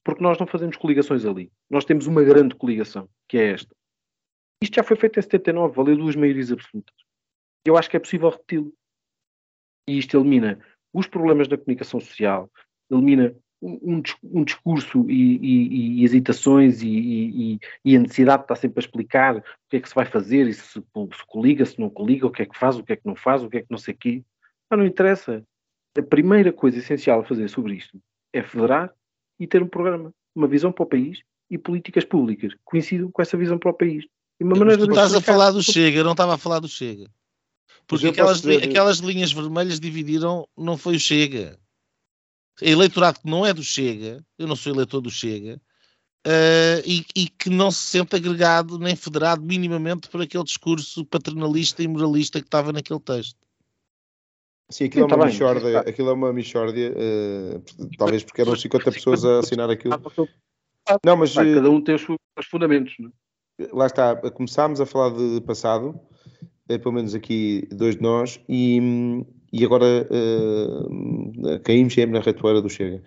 [0.04, 1.52] Porque nós não fazemos coligações ali.
[1.70, 3.76] Nós temos uma grande coligação, que é esta.
[4.62, 7.05] Isto já foi feito em 79, valeu duas maiorias absolutas.
[7.66, 8.74] Eu acho que é possível repeti-lo.
[9.88, 10.60] E isto elimina
[10.94, 12.50] os problemas da comunicação social,
[12.90, 18.80] elimina um, um discurso e, e, e hesitações e, e, a necessidade de estar sempre
[18.80, 20.84] a explicar o que é que se vai fazer, e se, se
[21.28, 23.44] coliga, se não coliga, o que é que faz, o que é que não faz,
[23.44, 24.24] o que é que não sei o quê.
[24.70, 25.44] Mas não interessa.
[25.98, 28.00] A primeira coisa essencial a fazer sobre isto
[28.34, 28.94] é federar
[29.40, 33.38] e ter um programa, uma visão para o país e políticas públicas coincidam com essa
[33.38, 34.06] visão para o país.
[34.40, 36.68] E uma maneira tu estás a falar do Chega, eu não estava a falar do
[36.68, 37.10] Chega.
[37.88, 38.64] Porque aquelas, dizer...
[38.64, 41.60] aquelas linhas vermelhas dividiram, não foi o Chega.
[42.62, 45.62] Eleitorado que não é do Chega, eu não sou eleitor do Chega,
[46.26, 51.84] uh, e, e, que não se sente agregado nem federado minimamente por aquele discurso paternalista
[51.84, 53.38] e moralista que estava naquele texto.
[54.70, 58.92] Sim, aquilo, Sim, é, uma michórdia, aquilo é uma michórdia, uh, talvez porque eram 50
[58.92, 60.02] pessoas a assinar aquilo.
[61.04, 62.96] Não, mas cada um tem os seus fundamentos.
[63.00, 63.12] Não?
[63.60, 63.70] É?
[63.72, 66.00] Lá está, começámos a falar de passado,
[66.70, 68.80] é, pelo menos aqui dois de nós, e,
[69.54, 73.02] e agora uh, caímos sempre na retoeira do Chega.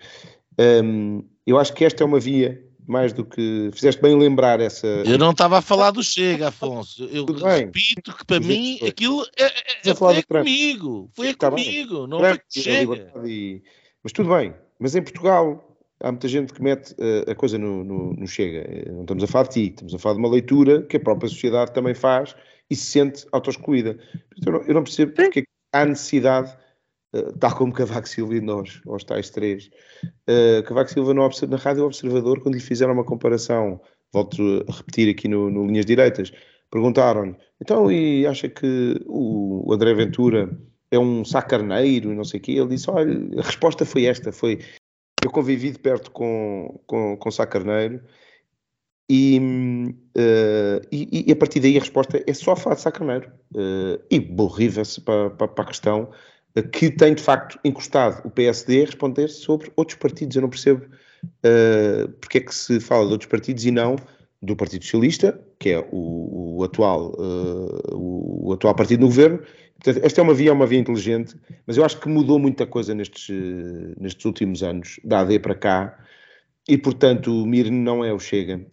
[0.83, 3.69] Um, eu acho que esta é uma via mais do que.
[3.71, 4.87] Fizeste bem lembrar essa.
[4.87, 7.03] Eu não estava a falar do Chega, Afonso.
[7.05, 8.17] Eu Tudo repito bem.
[8.17, 11.09] que para mim aquilo é, é, foi é comigo.
[11.13, 12.07] Foi Está comigo, bem.
[12.07, 13.11] não foi Chega.
[13.25, 13.61] E...
[14.03, 14.55] Mas tudo bem.
[14.79, 18.59] Mas em Portugal há muita gente que mete uh, a coisa no, no, no, Chega.
[18.59, 20.99] Eh, não estamos a falar de ti, estamos a falar de uma leitura que a
[20.99, 22.35] própria sociedade também faz
[22.69, 23.97] e se sente auto-excluída.
[24.45, 25.43] Eu, não, eu não percebo porque
[25.73, 26.55] há necessidade,
[27.15, 29.69] uh, tal como Cavaco Silva e nós, aos tais três.
[30.29, 33.81] Uh, Cavaco Silva no, na Rádio Observador, quando lhe fizeram uma comparação,
[34.13, 36.31] volto a repetir aqui no, no Linhas Direitas,
[36.71, 40.49] perguntaram-lhe, então, e acha que o, o André Ventura
[40.91, 42.51] é um sacarneiro, não sei o quê?
[42.53, 44.59] Ele disse, olha, a resposta foi esta, foi,
[45.23, 48.01] eu convivi de perto com, com, com Sá Carneiro
[49.09, 49.39] e,
[50.15, 53.31] uh, e, e, a partir daí a resposta é só de Sá Carneiro.
[53.55, 56.09] Uh, e borriva-se para, para, para, a questão
[56.73, 60.35] que tem de facto encostado o PSD a responder sobre outros partidos.
[60.35, 60.85] Eu não percebo
[61.23, 63.95] uh, porque é que se fala de outros partidos e não
[64.41, 69.39] do Partido Socialista, que é o, o atual, uh, o, atual partido no governo.
[69.81, 72.67] Portanto, esta é uma via, é uma via inteligente, mas eu acho que mudou muita
[72.67, 73.29] coisa nestes,
[73.99, 76.05] nestes últimos anos, da AD para cá,
[76.67, 78.65] e portanto o MIR não é o Chega.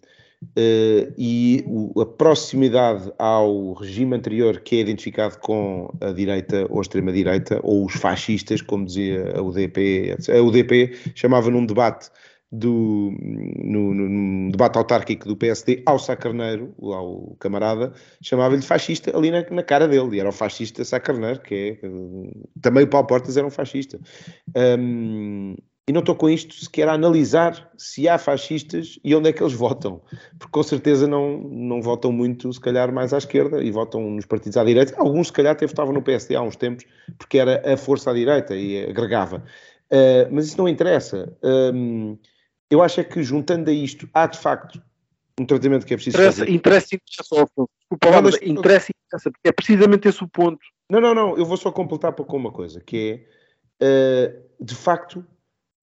[0.42, 6.78] Uh, e o, a proximidade ao regime anterior que é identificado com a direita ou
[6.78, 12.10] a extrema-direita, ou os fascistas, como dizia a UDP, a UDP chamava num debate
[12.50, 13.12] do,
[13.58, 17.92] no, no, debate autárquico do PSD ao Sacarneiro, ao camarada,
[18.22, 21.88] chamava-lhe fascista ali na, na, cara dele, e era o fascista Sacarneiro, que é,
[22.60, 23.98] também o Paulo Portas era um fascista.
[24.78, 25.56] Um,
[25.88, 29.40] e não estou com isto sequer a analisar se há fascistas e onde é que
[29.40, 30.02] eles votam,
[30.36, 34.26] porque com certeza não, não votam muito, se calhar, mais à esquerda e votam nos
[34.26, 34.94] partidos à direita.
[34.96, 36.84] Alguns, se calhar, até votavam no PSD há uns tempos,
[37.16, 39.44] porque era a força à direita e agregava.
[39.86, 41.32] Uh, mas isso não interessa.
[41.42, 42.18] Um,
[42.68, 44.82] eu acho é que juntando a isto, há de facto
[45.38, 46.50] um tratamento que é preciso interessa, fazer.
[46.50, 47.46] Interessa e interessa,
[47.80, 50.58] desculpa lá, mas interessa e interessa, porque é precisamente esse o ponto.
[50.90, 53.24] Não, não, não, eu vou só completar com uma coisa, que
[53.80, 55.24] é, uh, de facto,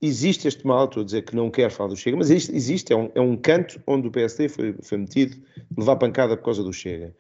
[0.06, 2.94] existe este mal, estou a dizer que não quero falar do Chega, mas existe, existe
[2.94, 5.38] é, um, é um canto onde o PSD foi, foi metido,
[5.78, 7.16] levar pancada por causa do Chega.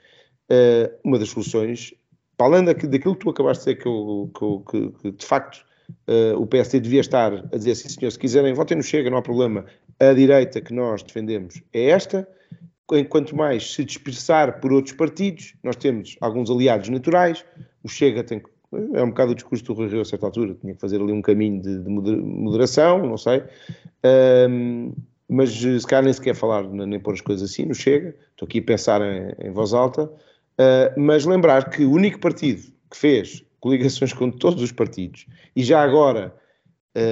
[0.49, 1.93] Uh, uma das soluções,
[2.37, 5.65] para além daquilo que tu acabaste de dizer, que, eu, que, que, que de facto
[6.07, 9.17] Uh, o PSD devia estar a dizer assim, senhor, se quiserem, votem no Chega, não
[9.17, 9.65] há problema.
[9.99, 12.27] A direita que nós defendemos é esta.
[12.91, 17.45] Enquanto mais se dispersar por outros partidos, nós temos alguns aliados naturais.
[17.83, 18.49] O Chega tem que.
[18.93, 21.11] É um bocado o discurso do Rui Rio a certa altura, tinha que fazer ali
[21.11, 23.43] um caminho de, de moderação, não sei.
[24.49, 24.93] Um,
[25.27, 28.15] mas se calhar nem sequer falar, nem pôr as coisas assim, não chega.
[28.31, 30.03] Estou aqui a pensar em, em voz alta.
[30.03, 35.25] Uh, mas lembrar que o único partido que fez coligações com todos os partidos,
[35.55, 36.35] e já agora,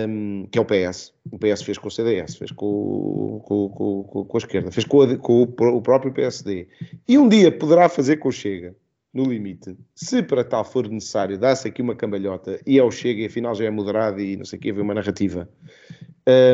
[0.08, 4.26] um, que é o PS, o PS fez com o CDS, fez com, com, com,
[4.26, 6.68] com a esquerda, fez a, com, o próprio PSD,
[7.08, 8.76] e um dia poderá fazer com o Chega,
[9.14, 13.22] no limite, se para tal for necessário, dá-se aqui uma cambalhota e é o Chega
[13.22, 15.50] e afinal já é moderado e não sei o que, haver uma narrativa.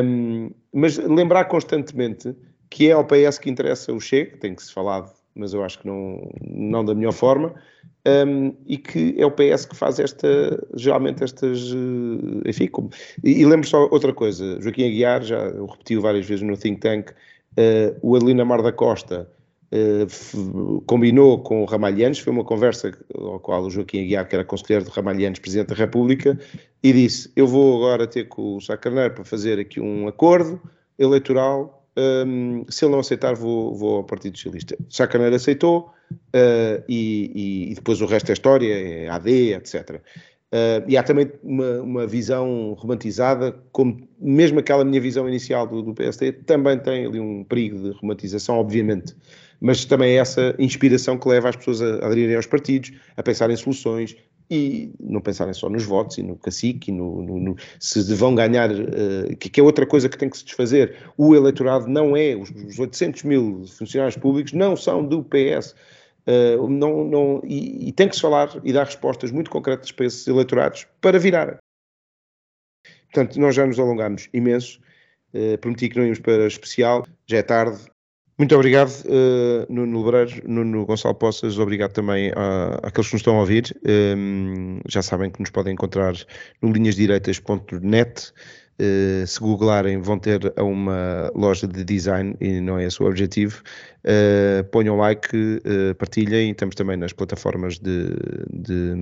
[0.04, 2.34] Um, mas lembrar constantemente
[2.70, 5.78] que é ao PS que interessa o Chega, tem que se falar, mas eu acho
[5.78, 7.54] que não, não da melhor forma,
[8.26, 10.28] um, e que é o PS que faz esta,
[10.74, 12.90] geralmente estas, eh, enfim, como,
[13.22, 17.10] e, e lembro só outra coisa, Joaquim Aguiar, já repetiu várias vezes no Think Tank,
[17.10, 19.30] uh, o Adelina Mar da Costa
[19.72, 24.44] uh, combinou com o Ramalhianes, foi uma conversa ao qual o Joaquim Aguiar, que era
[24.44, 26.38] conselheiro de Ramalhianes, Presidente da República,
[26.82, 30.60] e disse, eu vou agora ter com o Sá Carneiro para fazer aqui um acordo
[30.98, 34.76] eleitoral um, se ele não aceitar, vou, vou ao Partido Socialista.
[34.88, 39.90] Sá Carneiro aceitou uh, e, e, depois o resto é história, é AD, etc.
[39.90, 40.00] Uh,
[40.52, 45.82] ah, e há também uma, uma, visão romantizada, como mesmo aquela minha visão inicial do,
[45.82, 49.14] do PSD, também tem ali um perigo de romantização, obviamente.
[49.60, 53.50] Mas também é essa inspiração que leva as pessoas a aderirem aos partidos, a pensar
[53.50, 54.16] em soluções,
[54.50, 58.34] e não pensarem só nos votos e no cacique, e no, no, no se vão
[58.34, 60.96] ganhar, uh, que, é outra coisa que tem que se desfazer.
[61.16, 65.72] O eleitorado não é, os, os 800 mil funcionários públicos não são do PS.
[66.26, 69.90] Uh, eh, não, não, e, e, tem que se falar e dar respostas muito concretas
[69.92, 71.58] para esses eleitorados para virar.
[73.12, 74.80] Portanto, nós já nos alongámos imenso.
[75.32, 77.78] Uh, prometi que não íamos para especial, já é tarde,
[78.38, 83.36] muito obrigado, uh, Nuno Lebreiro, Nuno Gonçalo Poças, obrigado também a, àqueles que nos estão
[83.36, 83.76] a ouvir.
[83.84, 86.14] Um, ehm, já sabem que nos podem encontrar
[86.62, 88.32] no linhasdireitas.net.
[88.80, 93.60] Uh, se googlarem, vão ter uma loja de design e não é esse o objetivo.
[94.04, 96.52] Uh, ponham like, uh, partilhem.
[96.52, 98.14] Estamos também nas plataformas de,
[98.52, 98.94] de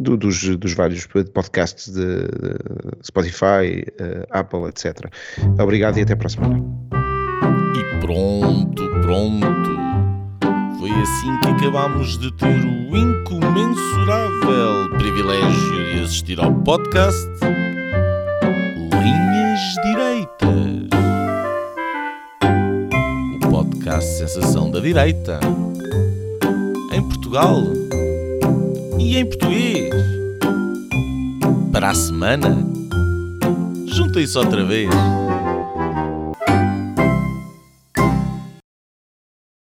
[0.00, 3.84] dos, dos, vários podcasts de, de Spotify,
[4.30, 5.12] Apple, etc.
[5.60, 7.01] Obrigado e até para a semana.
[7.74, 9.70] E pronto, pronto.
[10.78, 17.26] Foi assim que acabámos de ter o incomensurável privilégio de assistir ao podcast
[19.02, 20.88] Linhas Direitas.
[23.36, 25.40] O podcast Sensação da Direita.
[26.92, 27.62] Em Portugal
[28.98, 29.94] e em português.
[31.72, 32.58] Para a semana,
[33.86, 34.90] juntem-se outra vez.